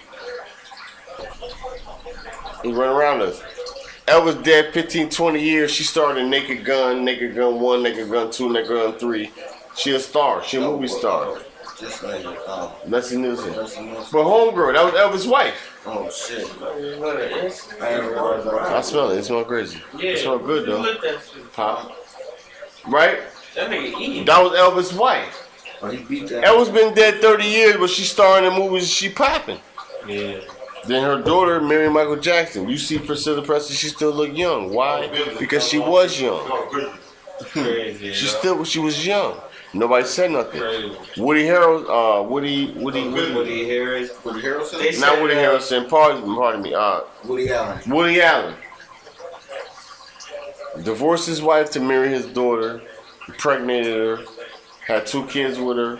He 2.63 2.71
run 2.71 2.89
around 2.89 3.21
us. 3.21 3.41
Elvis 4.07 4.41
dead 4.41 4.73
15, 4.73 5.09
20 5.09 5.43
years. 5.43 5.69
She 5.69 5.83
started 5.83 6.25
Naked 6.27 6.63
Gun, 6.63 7.03
Naked 7.03 7.35
Gun 7.35 7.59
1, 7.59 7.83
Naked 7.83 8.09
Gun 8.09 8.31
2, 8.31 8.49
Naked 8.53 8.69
Gun 8.69 8.93
3. 8.97 9.31
She 9.75 9.93
a 9.93 9.99
star. 9.99 10.41
She 10.45 10.57
a 10.57 10.61
movie 10.61 10.87
star. 10.87 11.39
Just 11.79 12.01
like, 12.01 12.25
um, 12.25 12.71
Leslie 12.87 13.17
Nielsen. 13.17 13.53
that's 13.53 13.77
enough. 13.77 14.11
But 14.11 14.23
Homegirl, 14.23 14.73
that 14.73 15.11
was 15.13 15.25
Elvis' 15.25 15.29
wife. 15.29 15.79
Oh, 15.85 16.09
shit. 16.09 16.43
I 16.59 16.65
I 16.65 17.93
ain't 17.93 18.11
realize 18.11 18.43
that. 18.45 18.53
I 18.53 18.81
smell 18.81 19.11
it. 19.11 19.19
It 19.19 19.25
smells 19.25 19.47
crazy. 19.47 19.79
Yeah. 19.95 20.09
It 20.11 20.17
smells 20.17 20.41
good, 20.41 20.67
though. 20.67 20.81
Look 20.81 21.01
that 21.03 21.19
shit. 21.21 21.53
Pop. 21.53 21.95
Right? 22.87 23.19
That 23.55 23.69
nigga 23.69 23.99
eating. 23.99 24.25
That 24.25 24.41
was 24.41 24.53
Elvis' 24.53 24.97
wife. 24.97 25.47
Oh, 25.81 25.89
he 25.91 26.03
beat 26.03 26.29
that. 26.29 26.43
Elvis 26.45 26.73
been 26.73 26.95
dead 26.95 27.21
30 27.21 27.45
years, 27.45 27.77
but 27.77 27.91
she 27.91 28.03
starring 28.03 28.51
in 28.51 28.57
movies. 28.57 28.91
She 28.91 29.09
popping. 29.09 29.59
Yeah. 30.07 30.39
Then 30.87 31.03
her 31.03 31.21
daughter, 31.21 31.61
Mary 31.61 31.89
Michael 31.89 32.15
Jackson. 32.15 32.67
You 32.67 32.77
see 32.77 32.97
Priscilla 32.97 33.43
Presley, 33.43 33.75
she 33.75 33.89
still 33.89 34.11
look 34.11 34.35
young. 34.35 34.73
Why? 34.73 35.07
Because 35.37 35.67
she 35.67 35.77
was 35.77 36.19
young. 36.19 36.43
Crazy. 37.49 38.13
She 38.13 38.25
yo. 38.25 38.31
still 38.31 38.63
she 38.63 38.79
was 38.79 39.05
young. 39.05 39.39
Nobody 39.73 40.05
said 40.05 40.31
nothing. 40.31 40.61
Crazy. 40.61 40.97
Woody 41.17 41.43
Harrelson, 41.43 42.19
uh, 42.19 42.23
Woody, 42.23 42.71
Woody, 42.73 43.07
Woody 43.09 43.33
Woody 43.33 43.67
Harris. 43.67 44.11
Woody 44.23 44.41
Harrelson. 44.41 44.79
They 44.79 44.91
not 44.99 45.15
said, 45.15 45.21
Woody 45.21 45.35
uh, 45.35 45.37
Harrelson. 45.37 45.89
Pardon, 45.89 46.35
pardon 46.35 46.61
me. 46.61 46.73
Uh, 46.73 47.01
Woody 47.25 47.51
Allen. 47.51 47.81
Woody 47.87 48.21
Allen 48.21 48.55
divorced 50.83 51.27
his 51.27 51.41
wife 51.41 51.71
to 51.71 51.79
marry 51.79 52.09
his 52.09 52.25
daughter, 52.27 52.81
impregnated 53.27 53.95
her, 53.95 54.25
had 54.85 55.05
two 55.05 55.25
kids 55.25 55.59
with 55.59 55.77
her. 55.77 55.99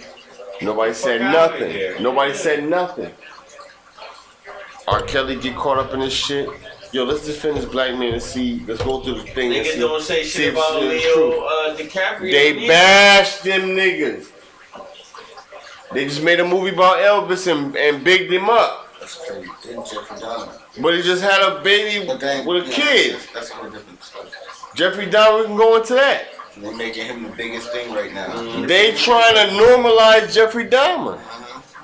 Nobody 0.62 0.94
said 0.94 1.22
nothing. 1.22 2.02
Nobody 2.02 2.34
said 2.34 2.68
nothing. 2.68 3.14
R. 4.88 5.02
Kelly 5.04 5.36
get 5.36 5.56
caught 5.56 5.78
up 5.78 5.94
in 5.94 6.00
this 6.00 6.14
shit. 6.14 6.50
Yo, 6.94 7.04
let's 7.04 7.26
defend 7.26 7.58
this 7.58 7.66
black 7.66 7.98
man 7.98 8.14
and 8.14 8.22
see. 8.22 8.64
Let's 8.66 8.82
go 8.82 9.02
through 9.02 9.16
the 9.16 9.24
thing. 9.24 9.54
and 9.54 9.66
Niggas 9.66 9.74
see, 9.74 9.80
don't 9.80 10.02
say 10.02 10.24
shit 10.24 10.48
if 10.48 10.54
about 10.54 10.82
it's 10.82 11.04
Leo 11.06 11.14
true. 11.14 11.46
uh, 11.46 11.76
DiCaprio. 11.76 12.32
They 12.32 12.54
neither. 12.54 12.68
bashed 12.68 13.44
them 13.44 13.62
niggas. 13.70 14.32
They 15.94 16.06
just 16.06 16.24
made 16.24 16.40
a 16.40 16.46
movie 16.48 16.74
about 16.74 16.98
Elvis 16.98 17.52
and, 17.52 17.76
and 17.76 18.04
bigged 18.04 18.32
him 18.32 18.50
up. 18.50 18.88
That's 19.00 19.16
crazy. 19.26 19.50
Didn't 19.64 19.86
Jeffrey 19.86 20.18
Dahmer. 20.18 20.62
But 20.82 20.96
he 20.96 21.02
just 21.02 21.24
had 21.24 21.42
a 21.42 21.62
baby 21.64 22.06
then, 22.20 22.46
with 22.46 22.64
a 22.64 22.70
yeah, 22.70 22.76
kid. 22.76 23.14
That's, 23.16 23.34
that's 23.34 23.50
a 23.52 23.54
whole 23.56 23.70
different 23.70 24.04
story. 24.04 24.30
Jeffrey 24.76 25.08
Dahmer 25.08 25.42
we 25.42 25.46
can 25.48 25.58
go 25.58 25.78
into 25.78 25.94
that. 25.96 26.26
They're 26.58 26.76
making 26.76 27.06
him 27.06 27.24
the 27.24 27.30
biggest 27.30 27.72
thing 27.72 27.94
right 27.94 28.14
now. 28.14 28.28
Mm. 28.34 28.68
They 28.68 28.94
trying 28.96 29.36
to 29.36 29.54
normalize 29.54 30.34
Jeffrey 30.34 30.68
Dahmer. 30.68 31.20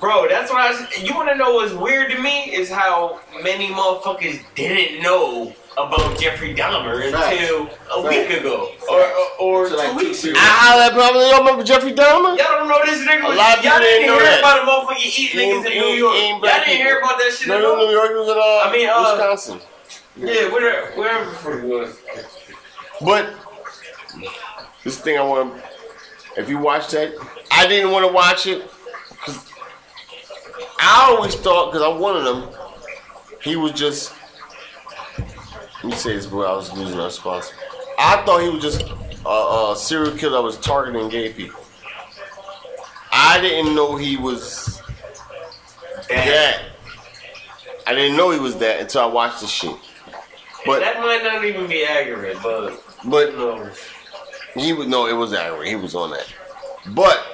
Bro, 0.00 0.28
that's 0.28 0.50
what 0.50 0.60
I 0.60 0.70
was. 0.80 1.02
You 1.02 1.14
want 1.14 1.28
to 1.30 1.34
know 1.36 1.54
what's 1.54 1.72
weird 1.72 2.10
to 2.10 2.20
me 2.20 2.52
is 2.54 2.68
how 2.70 3.20
many 3.42 3.68
motherfuckers 3.68 4.42
didn't 4.54 5.02
know 5.02 5.54
about 5.78 6.18
Jeffrey 6.20 6.54
Dahmer 6.54 7.10
Facts. 7.10 7.32
until 7.40 7.62
a 7.66 8.02
Facts. 8.02 8.08
week 8.30 8.40
ago 8.40 8.70
or 8.88 9.00
or, 9.00 9.26
or 9.40 9.62
Until 9.64 9.78
like 9.78 9.92
two 9.92 9.98
two, 10.00 10.06
weeks 10.08 10.20
three 10.20 10.30
ago. 10.30 10.40
weeks. 10.40 10.50
I 10.52 10.76
that 10.78 10.92
probably 10.92 11.28
y'all 11.30 11.38
remember 11.40 11.64
Jeffrey 11.64 11.92
Dahmer? 11.92 12.36
Y'all 12.36 12.58
don't 12.58 12.68
know 12.68 12.80
this 12.84 13.00
nigga. 13.06 13.24
A 13.24 13.34
lot 13.34 13.58
of 13.58 13.64
y'all 13.64 13.72
people 13.74 13.78
didn't 13.80 14.00
didn't 14.02 14.06
know 14.06 14.18
hear 14.18 14.24
that. 14.24 14.38
about 14.40 14.58
a 14.58 14.66
motherfucker 14.70 15.18
eat 15.18 15.30
niggas 15.30 15.38
ain't- 15.40 15.66
in 15.66 15.80
New 15.80 15.86
York. 15.96 16.14
he 16.16 16.28
Y'all 16.30 16.40
didn't 16.40 16.66
hear 16.76 16.98
about 16.98 17.18
that 17.18 17.32
shit 17.32 17.48
No, 17.48 17.56
at 17.56 17.62
no. 17.62 17.76
New 17.86 17.90
York 17.92 18.08
he 18.10 18.14
was 18.14 18.28
in 18.28 18.36
uh, 18.36 18.40
I 18.40 18.72
mean, 18.72 18.88
uh, 18.88 19.16
Wisconsin. 19.16 19.60
Yeah, 20.16 20.52
where, 20.52 20.92
wherever 20.92 21.24
the 21.24 21.36
fuck 21.36 21.54
it 21.54 21.64
was. 21.64 21.98
But 23.00 23.34
this 24.84 24.98
thing 25.00 25.18
I 25.18 25.22
want 25.22 25.54
to, 25.56 26.40
if 26.40 26.48
you 26.48 26.58
watch 26.58 26.88
that, 26.90 27.14
I 27.50 27.66
didn't 27.66 27.90
want 27.90 28.06
to 28.06 28.12
watch 28.12 28.46
it 28.46 28.62
because 28.62 28.73
I 30.78 31.08
always 31.10 31.34
thought 31.34 31.72
because 31.72 31.82
I 31.82 31.88
wanted 31.88 32.30
him, 32.30 32.54
he 33.42 33.56
was 33.56 33.72
just. 33.72 34.14
Let 35.16 35.84
me 35.84 35.92
say 35.92 36.16
this, 36.16 36.26
but 36.26 36.40
I 36.40 36.56
was 36.56 36.72
losing 36.72 36.98
our 36.98 37.10
sponsor. 37.10 37.54
I 37.98 38.22
thought 38.24 38.42
he 38.42 38.48
was 38.48 38.62
just 38.62 38.82
a, 39.26 39.28
a 39.28 39.76
serial 39.76 40.16
killer 40.16 40.36
that 40.36 40.42
was 40.42 40.56
targeting 40.58 41.08
gay 41.08 41.32
people. 41.32 41.60
I 43.12 43.40
didn't 43.40 43.74
know 43.74 43.96
he 43.96 44.16
was 44.16 44.82
that. 46.08 46.62
I 47.86 47.94
didn't 47.94 48.16
know 48.16 48.30
he 48.30 48.38
was 48.38 48.56
that 48.58 48.80
until 48.80 49.02
I 49.02 49.06
watched 49.06 49.40
the 49.40 49.46
shit. 49.46 49.76
But 50.64 50.80
that 50.80 50.98
might 51.00 51.22
not 51.22 51.44
even 51.44 51.66
be 51.66 51.84
accurate, 51.84 52.38
but 52.42 52.82
but 53.04 53.34
knows? 53.34 53.78
He 54.54 54.72
was 54.72 54.86
no, 54.88 55.06
it 55.06 55.12
was 55.12 55.34
angry. 55.34 55.68
He 55.68 55.76
was 55.76 55.94
on 55.94 56.10
that. 56.10 56.32
But 56.88 57.24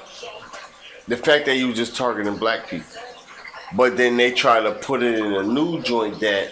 the 1.07 1.17
fact 1.17 1.47
that 1.47 1.55
he 1.55 1.65
was 1.65 1.77
just 1.77 1.97
targeting 1.97 2.37
black 2.37 2.69
people. 2.69 2.87
But 3.75 3.97
then 3.97 4.17
they 4.17 4.33
try 4.33 4.61
to 4.61 4.73
put 4.73 5.03
it 5.03 5.19
in 5.19 5.33
a 5.33 5.43
new 5.43 5.81
joint 5.83 6.19
that, 6.21 6.51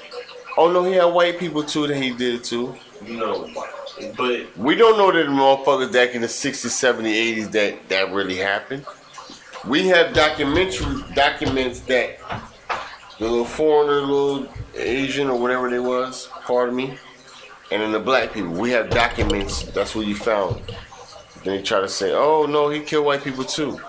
oh 0.57 0.71
no, 0.71 0.85
he 0.85 0.93
had 0.93 1.07
white 1.07 1.39
people 1.39 1.63
too 1.63 1.87
that 1.87 1.97
he 1.97 2.11
did 2.15 2.45
too. 2.45 2.77
No, 3.07 3.51
but 4.17 4.57
We 4.57 4.75
don't 4.75 4.97
know 4.97 5.11
that 5.13 5.25
the 5.25 5.33
motherfuckers 5.33 5.93
back 5.93 6.15
in 6.15 6.21
the 6.21 6.29
60s, 6.29 6.67
70s, 6.67 7.37
80s 7.37 7.53
that 7.53 7.89
that 7.89 8.13
really 8.13 8.37
happened. 8.37 8.87
We 9.67 9.89
have 9.89 10.15
documentary 10.15 11.03
documents 11.15 11.81
that 11.81 12.19
the 13.19 13.25
little 13.25 13.45
foreigner, 13.45 14.01
little 14.01 14.49
Asian 14.75 15.29
or 15.29 15.39
whatever 15.39 15.69
they 15.69 15.81
was, 15.81 16.29
pardon 16.45 16.77
me, 16.77 16.97
and 17.73 17.83
then 17.83 17.91
the 17.91 17.99
black 17.99 18.33
people. 18.33 18.53
We 18.53 18.71
have 18.71 18.91
documents. 18.91 19.65
That's 19.65 19.95
what 19.97 20.07
you 20.07 20.15
found. 20.15 20.63
Then 21.43 21.57
they 21.57 21.63
try 21.63 21.81
to 21.81 21.89
say, 21.89 22.13
"Oh 22.13 22.47
no, 22.47 22.69
he 22.69 22.81
killed 22.81 23.07
white 23.07 23.25
people 23.25 23.45
too." 23.45 23.81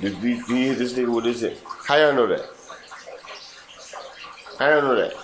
Did 0.00 0.22
you 0.22 0.36
hit 0.44 0.78
this 0.78 0.92
nigga 0.92 1.12
with 1.12 1.24
this? 1.24 1.42
it? 1.42 1.62
How 1.86 1.96
y'all 1.96 2.12
know 2.12 2.26
that? 2.26 2.57
How 4.58 4.68
y'all 4.70 4.82
know 4.82 4.96
that? 4.96 5.14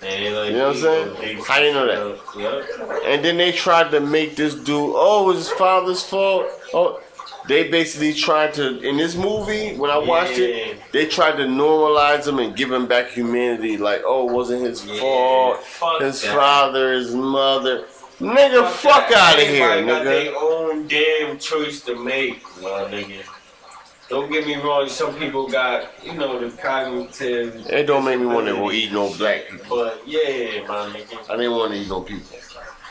Like, 0.00 0.18
You 0.20 0.30
know 0.30 0.68
what 0.68 0.76
I'm 0.76 0.82
saying? 0.82 1.14
they- 1.20 1.34
do 1.34 1.64
you 1.66 1.72
know 1.74 1.86
that? 1.86 2.20
Yep. 2.36 3.02
And 3.06 3.24
then 3.24 3.36
they 3.36 3.52
tried 3.52 3.90
to 3.92 4.00
make 4.00 4.34
this 4.36 4.54
dude, 4.54 4.94
oh, 4.96 5.24
it 5.24 5.26
was 5.28 5.36
his 5.38 5.50
father's 5.50 6.02
fault. 6.02 6.46
Oh, 6.74 7.00
they 7.46 7.68
basically 7.68 8.12
tried 8.14 8.54
to 8.54 8.80
in 8.80 8.96
this 8.96 9.14
movie 9.14 9.74
when 9.76 9.90
I 9.90 9.98
watched 9.98 10.38
Yeah. 10.38 10.46
it, 10.46 10.78
they 10.92 11.06
tried 11.06 11.36
to 11.36 11.44
normalize 11.44 12.26
him 12.26 12.38
and 12.40 12.56
give 12.56 12.72
him 12.72 12.86
back 12.86 13.10
humanity. 13.10 13.76
Like, 13.76 14.02
oh, 14.04 14.28
it 14.28 14.32
wasn't 14.32 14.62
his 14.62 14.84
Yeah, 14.84 15.00
fault. 15.00 15.62
fuck 15.64 16.00
His 16.00 16.20
that. 16.22 16.34
father, 16.34 16.92
his 16.94 17.14
mother. 17.14 17.84
Nigga, 18.20 18.68
fuck, 18.70 19.08
that. 19.08 19.34
out 19.34 19.42
of 19.42 19.48
here, 19.48 19.84
got 19.84 20.02
nigga. 20.02 20.04
their 20.04 20.36
own 20.36 20.86
damn 20.88 21.38
choice 21.38 21.80
to 21.82 21.96
make, 21.96 22.42
my 22.60 22.68
nigga. 22.90 23.22
Don't 24.12 24.30
get 24.30 24.46
me 24.46 24.56
wrong. 24.56 24.90
Some 24.90 25.14
people 25.18 25.48
got, 25.48 25.88
you 26.04 26.12
know, 26.12 26.38
the 26.38 26.54
cognitive. 26.54 27.66
It 27.70 27.86
don't 27.86 28.04
make 28.04 28.20
me 28.20 28.26
want 28.26 28.46
to 28.46 28.52
go 28.52 28.70
eat 28.70 28.92
no 28.92 29.10
black 29.14 29.48
people. 29.48 29.74
But 29.78 30.06
yeah, 30.06 30.66
my 30.68 30.90
nigga, 30.92 31.30
I 31.30 31.36
didn't 31.38 31.52
want 31.52 31.72
to 31.72 31.78
eat 31.78 31.88
no 31.88 32.02
people. 32.02 32.36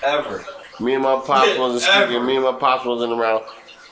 ever. 0.02 0.44
Me 0.80 0.96
and 0.96 1.04
my 1.04 1.22
pops 1.24 1.48
Yeah, 1.50 1.60
wasn't 1.60 1.94
ever. 1.94 2.06
speaking. 2.08 2.26
Me 2.26 2.36
and 2.38 2.44
my 2.46 2.54
pops 2.54 2.86
wasn't 2.86 3.14
around. 3.14 3.44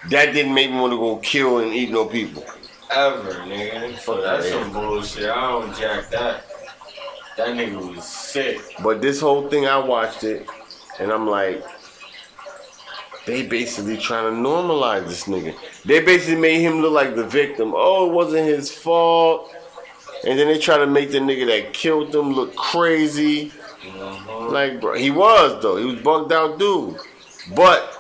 That 0.10 0.34
didn't 0.34 0.56
make 0.56 0.72
me 0.72 0.80
want 0.80 0.92
to 0.94 0.98
go 0.98 1.18
kill 1.18 1.60
and 1.60 1.72
eat 1.72 1.92
no 1.92 2.06
people. 2.08 2.44
Ever, 2.90 3.32
nigga. 3.46 3.96
Fuck 4.00 4.24
that's 4.24 4.50
some 4.50 4.74
bullshit. 4.74 5.30
I 5.30 5.52
don't 5.52 5.76
jack 5.78 6.10
that. 6.10 6.46
That 7.38 7.50
nigga 7.50 7.96
was 7.96 8.06
sick. 8.08 8.60
But 8.82 9.04
this 9.04 9.22
whole 9.22 9.48
thing, 9.50 9.68
I 9.68 9.78
watched 9.78 10.24
it, 10.24 10.48
and 11.00 11.12
I'm 11.12 11.28
like, 11.28 11.64
they 13.26 13.44
basically 13.46 13.98
trying 13.98 14.34
to 14.34 14.40
normalize 14.50 15.08
this 15.08 15.26
nigga. 15.26 15.56
They 15.86 16.00
basically 16.00 16.40
made 16.42 16.62
him 16.62 16.82
look 16.82 16.94
like 16.94 17.16
the 17.16 17.26
victim. 17.26 17.74
Oh, 17.76 18.10
it 18.10 18.14
wasn't 18.14 18.46
his 18.48 18.72
fault. 18.72 19.54
And 20.26 20.38
then 20.38 20.48
they 20.48 20.58
try 20.58 20.78
to 20.78 20.88
make 20.88 21.12
the 21.12 21.20
nigga 21.20 21.46
that 21.48 21.74
killed 21.74 22.14
him 22.14 22.34
look 22.34 22.56
crazy. 22.56 23.52
Mhm. 23.84 24.52
Like, 24.52 24.82
bro, 24.82 24.94
he 24.96 25.12
was 25.12 25.62
though. 25.62 25.78
He 25.78 25.86
was 25.86 26.02
bugged 26.02 26.34
out 26.34 26.58
dude. 26.60 26.98
But 27.56 27.96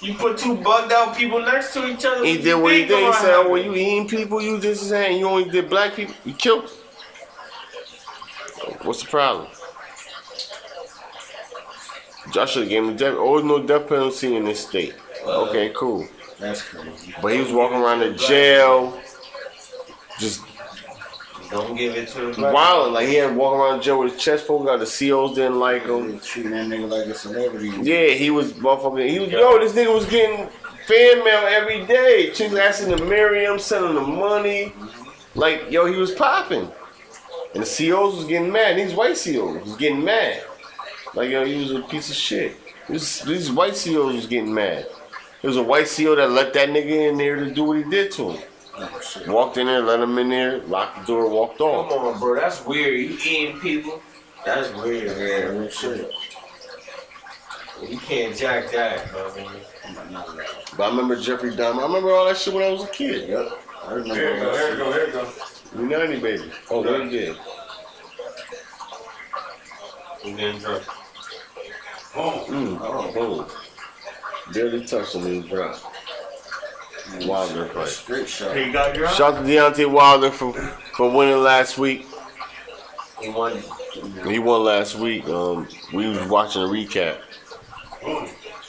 You 0.00 0.14
put 0.14 0.36
two 0.38 0.56
bugged 0.56 0.92
out 0.92 1.16
people 1.16 1.40
next 1.40 1.72
to 1.74 1.86
each 1.86 2.04
other. 2.04 2.24
he 2.24 2.36
did 2.38 2.54
what 2.54 2.72
he 2.72 2.84
did. 2.84 3.06
He 3.06 3.12
said, 3.14 3.34
"Oh, 3.36 3.48
well, 3.50 3.62
you 3.62 3.74
eating 3.74 4.06
people, 4.08 4.40
you 4.42 4.58
this 4.58 4.82
and 4.82 4.90
that, 4.92 5.10
and 5.10 5.18
you 5.18 5.26
only 5.26 5.48
did 5.50 5.68
black 5.70 5.94
people. 5.94 6.14
You 6.24 6.34
killed." 6.34 6.70
What's 8.82 9.02
the 9.02 9.08
problem? 9.08 9.46
Joshua 12.34 12.66
gave 12.66 12.82
him 12.84 12.96
death. 12.96 13.14
Oh, 13.16 13.38
no 13.38 13.62
death 13.62 13.88
penalty 13.88 14.34
in 14.34 14.44
this 14.44 14.66
state. 14.66 14.94
Okay, 15.24 15.72
cool. 15.74 16.06
That's 16.40 16.62
crazy. 16.62 17.14
But 17.22 17.32
he 17.32 17.38
was 17.40 17.52
walking 17.52 17.78
around 17.78 18.00
the 18.00 18.12
jail, 18.12 19.00
just 20.18 20.42
Don't 21.50 21.76
give 21.76 21.94
it 21.94 22.08
to 22.08 22.32
him. 22.32 22.52
wilding. 22.52 22.92
Like 22.92 23.06
he 23.06 23.14
had 23.14 23.36
walking 23.36 23.60
around 23.60 23.78
the 23.78 23.84
jail 23.84 24.00
with 24.00 24.14
his 24.14 24.20
chest 24.22 24.48
poking 24.48 24.68
out. 24.68 24.80
The 24.80 24.86
COs 24.86 25.36
didn't 25.36 25.60
like 25.60 25.86
him. 25.86 26.18
Treating 26.18 26.50
that 26.50 26.66
nigga 26.66 26.90
like 26.90 27.06
a 27.06 27.14
celebrity. 27.14 27.68
Yeah, 27.82 28.08
he 28.08 28.30
was 28.30 28.52
motherfucking. 28.54 29.08
He 29.08 29.20
was 29.20 29.28
yo. 29.30 29.58
This 29.60 29.72
nigga 29.72 29.94
was 29.94 30.06
getting 30.06 30.48
fan 30.88 31.24
mail 31.24 31.44
every 31.46 31.86
day. 31.86 32.30
Chicks 32.34 32.54
asking 32.54 32.96
to 32.96 33.04
marry 33.04 33.44
him, 33.44 33.60
sending 33.60 33.96
him 33.96 34.16
money. 34.18 34.72
Like 35.36 35.70
yo, 35.70 35.86
he 35.86 35.96
was 35.96 36.10
popping. 36.10 36.68
And 37.54 37.62
the 37.62 37.66
COs 37.90 38.16
was 38.16 38.24
getting 38.24 38.50
mad. 38.50 38.76
These 38.76 38.94
white 38.94 39.14
COs 39.16 39.62
was 39.64 39.76
getting 39.76 40.02
mad. 40.04 40.42
Like 41.14 41.30
yo, 41.30 41.44
he 41.44 41.60
was 41.60 41.70
a 41.72 41.82
piece 41.82 42.10
of 42.10 42.16
shit. 42.16 42.56
This, 42.88 43.20
these 43.22 43.50
white 43.50 43.72
COs 43.72 44.14
was 44.14 44.26
getting 44.26 44.52
mad. 44.52 44.86
There 45.40 45.48
was 45.48 45.56
a 45.56 45.62
white 45.62 45.86
CO 45.86 46.14
that 46.16 46.30
let 46.30 46.52
that 46.54 46.70
nigga 46.70 47.10
in 47.10 47.16
there 47.16 47.36
to 47.36 47.50
do 47.50 47.64
what 47.64 47.76
he 47.76 47.84
did 47.84 48.10
to 48.12 48.32
him. 48.32 48.42
Oh. 48.76 49.00
Walked 49.28 49.56
in 49.58 49.66
there, 49.66 49.80
let 49.80 50.00
him 50.00 50.18
in 50.18 50.28
there, 50.28 50.58
locked 50.62 51.00
the 51.00 51.06
door, 51.06 51.28
walked 51.28 51.60
off. 51.60 51.90
Come 51.90 52.06
on, 52.06 52.18
bro. 52.18 52.34
That's 52.34 52.64
weird. 52.64 52.98
You 52.98 53.16
eating 53.24 53.60
people? 53.60 54.02
That's 54.44 54.72
weird, 54.82 55.16
man. 55.16 55.58
real 55.58 55.68
shit. 55.68 56.10
You 57.88 57.98
can't 57.98 58.36
jack 58.36 58.70
that, 58.72 59.10
bro. 59.10 59.32
But 60.76 60.84
I 60.84 60.88
remember 60.88 61.16
Jeffrey 61.16 61.52
Dahmer. 61.52 61.80
I 61.80 61.86
remember 61.86 62.10
all 62.10 62.24
that 62.26 62.36
shit 62.36 62.54
when 62.54 62.64
I 62.64 62.70
was 62.70 62.84
a 62.84 62.88
kid. 62.88 63.28
Yep. 63.28 63.48
I 63.84 63.92
remember 63.92 64.14
Here 64.14 64.34
you 64.34 64.40
go, 64.40 64.52
here 64.56 64.70
you 64.70 64.76
go, 64.76 64.92
here 64.92 65.06
you 65.06 65.12
go. 65.12 65.24
Unani 65.74 66.22
baby. 66.22 66.50
Oh, 66.70 66.80
what 66.80 67.04
he 67.04 67.10
did. 67.10 67.36
I'm 70.24 70.36
getting 70.36 70.60
drunk. 70.60 70.84
Mm, 72.14 72.78
oh, 72.80 73.12
boom. 73.12 73.46
Barely 74.52 74.84
touched 74.84 75.14
him 75.14 75.26
and 75.26 75.42
he 75.42 75.48
dropped. 75.48 75.84
Wilder 77.22 77.66
fight. 77.66 77.88
Straight 77.88 78.28
shot. 78.28 78.56
He 78.56 78.70
got 78.72 78.96
your 78.96 79.08
Shout 79.08 79.34
out 79.34 79.44
to 79.44 79.50
Deontay 79.50 79.90
Wilder 79.90 80.30
for 80.30 80.52
for 80.96 81.10
winning 81.10 81.42
last 81.42 81.76
week. 81.76 82.06
He 83.20 83.28
won. 83.30 83.60
He 84.26 84.38
won 84.38 84.64
last 84.64 84.94
week. 84.96 85.28
Um, 85.28 85.68
we 85.92 86.08
was 86.08 86.26
watching 86.28 86.62
a 86.62 86.66
recap, 86.66 87.18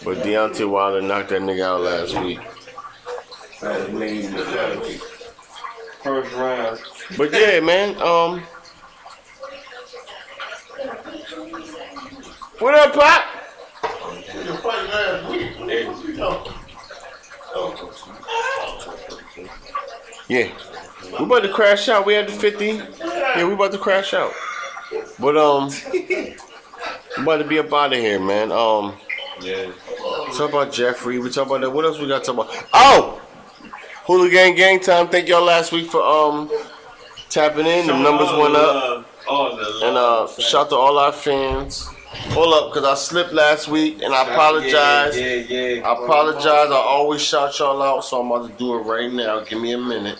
but 0.03 0.17
Deontay 0.17 0.69
Wilder 0.69 1.01
knocked 1.01 1.29
that 1.29 1.41
nigga 1.41 1.63
out 1.63 1.81
last 1.81 2.19
week. 2.23 2.39
That 3.61 3.93
made 3.93 4.25
him- 4.25 4.99
First 6.03 6.33
round. 6.35 6.79
But 7.17 7.31
yeah, 7.31 7.59
man. 7.61 7.95
Um, 8.01 8.41
what 12.59 12.75
up, 12.75 12.93
Pop? 12.93 13.34
Last 14.65 15.29
week. 15.29 15.59
What 15.59 15.69
you 16.07 16.13
know? 16.17 16.43
Yeah, 20.27 20.51
we 21.19 21.25
about 21.25 21.41
to 21.43 21.53
crash 21.53 21.87
out. 21.87 22.05
We 22.05 22.13
had 22.15 22.27
the 22.27 22.31
fifty. 22.31 22.81
Yeah, 22.99 23.45
we 23.45 23.53
about 23.53 23.71
to 23.73 23.77
crash 23.77 24.13
out. 24.15 24.33
But 25.19 25.37
um, 25.37 25.69
we 25.93 26.35
about 27.17 27.37
to 27.37 27.43
be 27.43 27.59
up 27.59 27.71
out 27.71 27.93
of 27.93 27.99
here, 27.99 28.19
man. 28.19 28.51
Um, 28.51 28.95
Yeah. 29.41 29.71
talk 30.35 30.49
about 30.49 30.73
Jeffrey. 30.73 31.19
We 31.19 31.29
talk 31.29 31.45
about 31.47 31.61
that. 31.61 31.69
What 31.69 31.85
else 31.85 31.99
we 31.99 32.07
got 32.07 32.23
to 32.23 32.33
talk 32.33 32.47
about? 32.47 32.65
Oh, 32.73 33.21
hooligan 34.05 34.55
gang 34.55 34.79
time. 34.79 35.09
Thank 35.09 35.27
y'all 35.27 35.43
last 35.43 35.71
week 35.71 35.91
for 35.91 36.01
um 36.01 36.49
tapping 37.29 37.67
in. 37.67 37.85
The 37.87 37.97
numbers 37.97 38.31
went 38.31 38.55
up. 38.55 39.05
And 39.27 39.97
uh, 39.97 40.27
shout 40.39 40.69
to 40.69 40.75
all 40.75 40.97
our 40.97 41.11
fans. 41.11 41.87
Hold 42.33 42.53
up, 42.53 42.73
cause 42.73 42.83
I 42.83 42.95
slipped 42.95 43.33
last 43.33 43.67
week, 43.67 44.01
and 44.01 44.13
I 44.13 44.31
apologize. 44.31 45.17
Yeah, 45.19 45.35
yeah, 45.35 45.75
yeah. 45.75 45.87
I 45.87 45.93
apologize. 45.93 46.71
I 46.71 46.75
always 46.75 47.21
shout 47.21 47.57
y'all 47.59 47.81
out, 47.81 48.03
so 48.03 48.19
I'm 48.21 48.31
about 48.31 48.49
to 48.49 48.57
do 48.57 48.75
it 48.75 48.81
right 48.81 49.11
now. 49.11 49.41
Give 49.41 49.61
me 49.61 49.73
a 49.73 49.77
minute. 49.77 50.19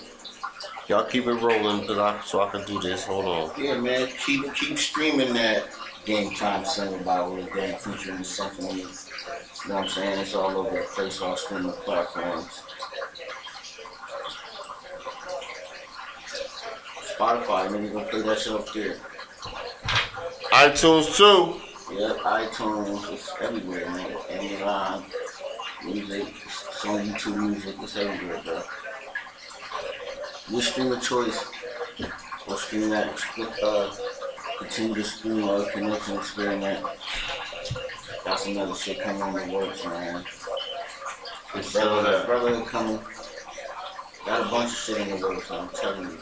Y'all 0.88 1.04
keep 1.04 1.26
it 1.26 1.34
rolling, 1.34 1.90
I 1.90 2.22
so 2.24 2.42
I 2.42 2.50
can 2.52 2.66
do 2.66 2.80
this. 2.80 3.06
Hold 3.06 3.26
on. 3.26 3.52
Yeah, 3.62 3.78
man. 3.78 4.08
Keep 4.26 4.54
keep 4.54 4.78
streaming 4.78 5.34
that 5.34 5.68
game 6.06 6.34
time 6.36 6.64
song 6.64 6.94
about 6.96 7.34
with 7.34 7.52
game 7.54 7.76
featuring 7.80 8.24
something. 8.24 8.78
You 8.78 8.84
know 8.84 9.76
what 9.76 9.84
I'm 9.84 9.90
saying? 9.90 10.20
It's 10.20 10.36
all 10.36 10.56
over 10.56 10.78
the 10.78 10.84
place, 10.84 11.20
all 11.22 11.36
streaming 11.36 11.72
platforms. 11.72 12.62
Spotify, 17.18 17.72
man, 17.72 17.84
you 17.84 17.90
gonna 17.90 18.06
play 18.06 18.22
that 18.22 18.40
shit 18.40 18.54
up 18.54 18.72
there. 18.74 18.98
iTunes 20.52 21.16
too. 21.18 21.65
Yeah, 21.92 22.14
iTunes, 22.24 23.14
it's 23.14 23.32
everywhere, 23.40 23.86
man. 23.92 24.18
Amazon, 24.30 25.06
music, 25.84 26.34
it's 26.46 26.86
on 26.86 27.00
YouTube 27.08 27.38
music, 27.38 27.76
it's 27.80 27.96
everywhere, 27.96 28.42
bro. 28.44 28.62
Your 30.50 30.62
stream 30.64 30.92
of 30.92 31.02
choice. 31.04 31.46
Or 32.48 32.58
stream 32.58 32.90
that, 32.90 33.08
uh, 33.64 33.96
continue 34.58 34.96
to 34.96 35.04
stream 35.04 35.44
our 35.48 35.64
connection 35.72 36.18
experiment. 36.18 36.86
Got 38.24 38.40
some 38.40 38.58
other 38.58 38.76
shit 38.76 39.00
coming 39.02 39.22
on 39.22 39.34
the 39.34 39.54
works, 39.54 39.86
man. 39.86 40.26
Brother, 41.72 42.26
brother 42.26 42.62
coming. 42.64 43.00
Got 44.26 44.48
a 44.48 44.50
bunch 44.50 44.72
of 44.72 44.78
shit 44.78 44.98
in 45.08 45.20
the 45.20 45.28
works, 45.28 45.52
I'm 45.52 45.70
telling 45.70 46.10
you. 46.10 46.18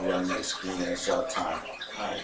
We 0.00 0.10
on 0.12 0.28
next 0.28 0.48
screen, 0.48 0.80
it's 0.82 1.06
your 1.06 1.26
time. 1.28 1.60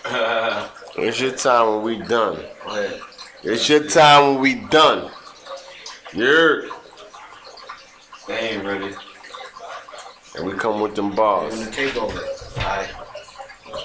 It's 0.96 1.20
your 1.20 1.30
time 1.32 1.68
when 1.68 1.82
we 1.82 1.98
done. 2.08 2.36
go 2.64 2.70
ahead. 2.70 3.00
It's 3.44 3.68
your 3.68 3.84
time 3.88 4.32
when 4.34 4.40
we 4.40 4.54
done. 4.56 5.10
You're 6.12 6.64
They 8.26 8.38
ain't 8.50 8.64
ready. 8.64 8.94
and 10.36 10.46
we 10.46 10.52
come 10.54 10.80
with 10.80 10.96
them 10.96 11.10
In 11.10 11.14
bars. 11.14 11.54
the 11.64 11.70
takeover. 11.70 12.20
Alright. 12.58 12.90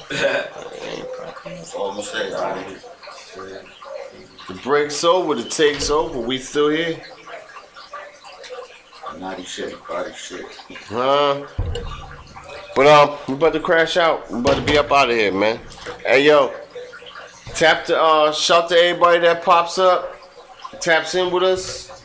That's 1.45 1.75
all 1.75 1.91
I'm 1.91 1.97
gonna 2.03 2.35
alright. 2.35 2.81
The 4.47 4.53
break's 4.63 5.03
over. 5.03 5.35
The 5.35 5.47
take's 5.47 5.89
over. 5.91 6.19
We 6.19 6.39
still 6.39 6.69
here, 6.69 6.99
Naughty 9.19 9.43
shit, 9.43 9.75
body 9.87 10.11
shit. 10.13 10.45
huh? 10.89 11.45
But 12.75 12.87
um, 12.87 13.17
we 13.29 13.35
about 13.35 13.53
to 13.53 13.61
crash 13.61 13.95
out. 13.95 14.29
We 14.29 14.39
about 14.39 14.57
to 14.57 14.61
be 14.61 14.77
up 14.77 14.91
out 14.91 15.09
of 15.09 15.15
here, 15.15 15.31
man. 15.31 15.59
Hey 16.05 16.25
yo, 16.25 16.53
tap 17.53 17.85
the 17.85 17.99
uh, 17.99 18.33
shout 18.33 18.67
to 18.69 18.75
everybody 18.75 19.19
that 19.19 19.43
pops 19.43 19.77
up, 19.77 20.13
taps 20.81 21.15
in 21.15 21.31
with 21.31 21.43
us. 21.43 22.03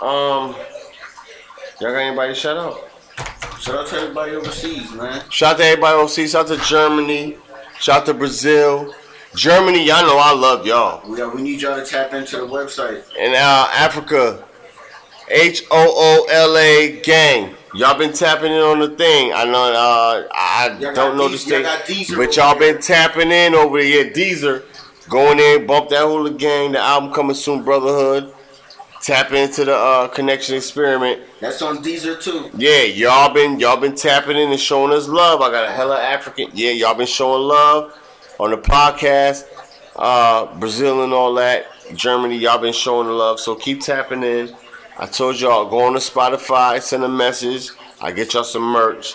Um, 0.00 0.56
y'all 1.80 1.92
got 1.92 1.96
anybody 1.98 2.34
to 2.34 2.38
shout 2.38 2.56
out? 2.56 2.90
Shout 3.60 3.76
out 3.76 3.86
to 3.86 3.96
everybody 3.96 4.32
overseas, 4.32 4.92
man. 4.94 5.22
Shout 5.30 5.54
out 5.54 5.58
to 5.58 5.64
everybody 5.64 5.96
overseas. 5.96 6.32
Shout 6.32 6.50
out 6.50 6.58
to 6.58 6.64
Germany. 6.64 7.36
Shout 7.78 8.00
out 8.00 8.06
to 8.06 8.14
Brazil. 8.14 8.92
Germany, 9.36 9.86
y'all 9.86 10.04
know 10.04 10.18
I 10.18 10.34
love 10.34 10.66
y'all. 10.66 11.08
We, 11.08 11.22
uh, 11.22 11.28
we 11.28 11.40
need 11.40 11.62
y'all 11.62 11.76
to 11.76 11.86
tap 11.86 12.12
into 12.12 12.38
the 12.38 12.46
website. 12.46 13.04
And 13.16 13.34
uh, 13.34 13.68
Africa, 13.72 14.44
H 15.32 15.64
O 15.70 15.92
O 15.96 16.26
L 16.30 16.56
A 16.56 17.00
gang. 17.00 17.54
Y'all 17.74 17.96
been 17.96 18.12
tapping 18.12 18.52
in 18.52 18.58
on 18.58 18.80
the 18.80 18.90
thing. 18.90 19.32
I 19.32 19.44
know. 19.44 19.72
Uh, 19.72 20.28
I 20.30 20.76
Y'all 20.78 20.94
don't 20.94 21.16
know 21.16 21.28
the 21.28 21.38
state, 21.38 21.64
but 22.16 22.36
y'all 22.36 22.58
been 22.58 22.80
tapping 22.82 23.32
in 23.32 23.54
over 23.54 23.78
here. 23.78 24.10
Deezer, 24.10 24.64
going 25.08 25.38
in, 25.38 25.66
bump 25.66 25.88
that 25.88 26.02
hula 26.04 26.32
gang. 26.32 26.72
The 26.72 26.80
album 26.80 27.12
coming 27.12 27.34
soon, 27.34 27.64
Brotherhood. 27.64 28.34
Tap 29.00 29.32
into 29.32 29.64
the 29.64 29.74
uh, 29.74 30.08
connection 30.08 30.54
experiment. 30.54 31.22
That's 31.40 31.60
on 31.62 31.78
Deezer 31.78 32.22
too. 32.22 32.50
Yeah, 32.56 32.82
y'all 32.82 33.32
been 33.32 33.58
y'all 33.58 33.78
been 33.80 33.96
tapping 33.96 34.36
in 34.36 34.50
and 34.50 34.60
showing 34.60 34.92
us 34.92 35.08
love. 35.08 35.40
I 35.40 35.50
got 35.50 35.66
a 35.66 35.72
hella 35.72 36.00
African. 36.00 36.50
Yeah, 36.52 36.70
y'all 36.70 36.94
been 36.94 37.06
showing 37.06 37.42
love 37.42 37.98
on 38.38 38.50
the 38.50 38.58
podcast. 38.58 39.44
Uh, 39.96 40.54
Brazil 40.58 41.02
and 41.04 41.12
all 41.12 41.34
that. 41.34 41.66
Germany, 41.94 42.36
y'all 42.36 42.58
been 42.58 42.72
showing 42.72 43.06
the 43.06 43.12
love. 43.12 43.40
So 43.40 43.54
keep 43.54 43.80
tapping 43.80 44.22
in. 44.22 44.54
I 45.02 45.06
told 45.06 45.40
y'all 45.40 45.68
go 45.68 45.80
on 45.80 45.94
to 45.94 45.98
Spotify, 45.98 46.80
send 46.80 47.02
a 47.02 47.08
message. 47.08 47.70
I 48.00 48.12
get 48.12 48.34
y'all 48.34 48.44
some 48.44 48.62
merch. 48.62 49.14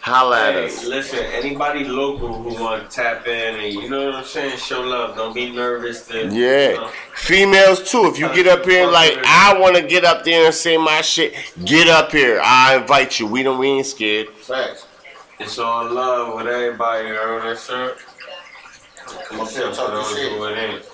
Holla 0.00 0.48
at 0.48 0.54
Hey, 0.54 0.64
us. 0.64 0.86
listen, 0.86 1.18
anybody 1.18 1.84
local 1.84 2.32
who 2.32 2.62
want 2.62 2.90
to 2.90 2.96
tap 2.96 3.26
in 3.28 3.56
and 3.56 3.70
you 3.70 3.90
know 3.90 4.06
what 4.06 4.14
I'm 4.14 4.24
saying, 4.24 4.56
show 4.56 4.80
love. 4.80 5.14
Don't 5.14 5.34
be 5.34 5.50
nervous 5.52 6.06
to. 6.06 6.24
you 6.24 6.30
Yeah, 6.30 6.76
know. 6.76 6.88
females 7.16 7.90
too. 7.90 8.06
If 8.06 8.18
you 8.18 8.32
get 8.32 8.46
up 8.46 8.64
here 8.64 8.86
like 8.86 9.18
I 9.26 9.58
want 9.60 9.76
to 9.76 9.82
get 9.82 10.06
up 10.06 10.24
there 10.24 10.46
and 10.46 10.54
say 10.54 10.78
my 10.78 11.02
shit, 11.02 11.34
get 11.66 11.86
up 11.86 12.10
here. 12.10 12.40
I 12.42 12.76
invite 12.76 13.20
you. 13.20 13.26
We 13.26 13.42
don't. 13.42 13.58
We 13.58 13.68
ain't 13.68 13.84
scared. 13.86 14.30
Facts. 14.30 14.86
It's 15.38 15.58
all 15.58 15.84
love 15.92 16.34
with 16.34 16.46
everybody, 16.46 17.08
you 17.08 17.12
know 17.12 17.42
that 17.42 17.58
sir? 17.58 17.94
Come 19.28 19.40
up 19.40 19.50
here 19.50 19.66
and 19.66 19.76
For 19.76 19.82
talk 19.82 19.90
those 19.90 20.18
your 20.18 20.54
shit. 20.56 20.80
it 20.80 20.86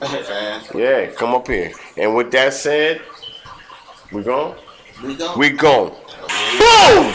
Yeah, 0.74 1.10
come 1.12 1.34
up 1.34 1.46
here. 1.46 1.72
And 1.96 2.14
with 2.14 2.30
that 2.32 2.52
said, 2.54 3.02
we 4.12 4.22
gone? 4.22 4.56
We 5.02 5.16
gone. 5.16 5.38
We 5.38 5.50
gone. 5.50 5.90
Boom! 6.58 7.14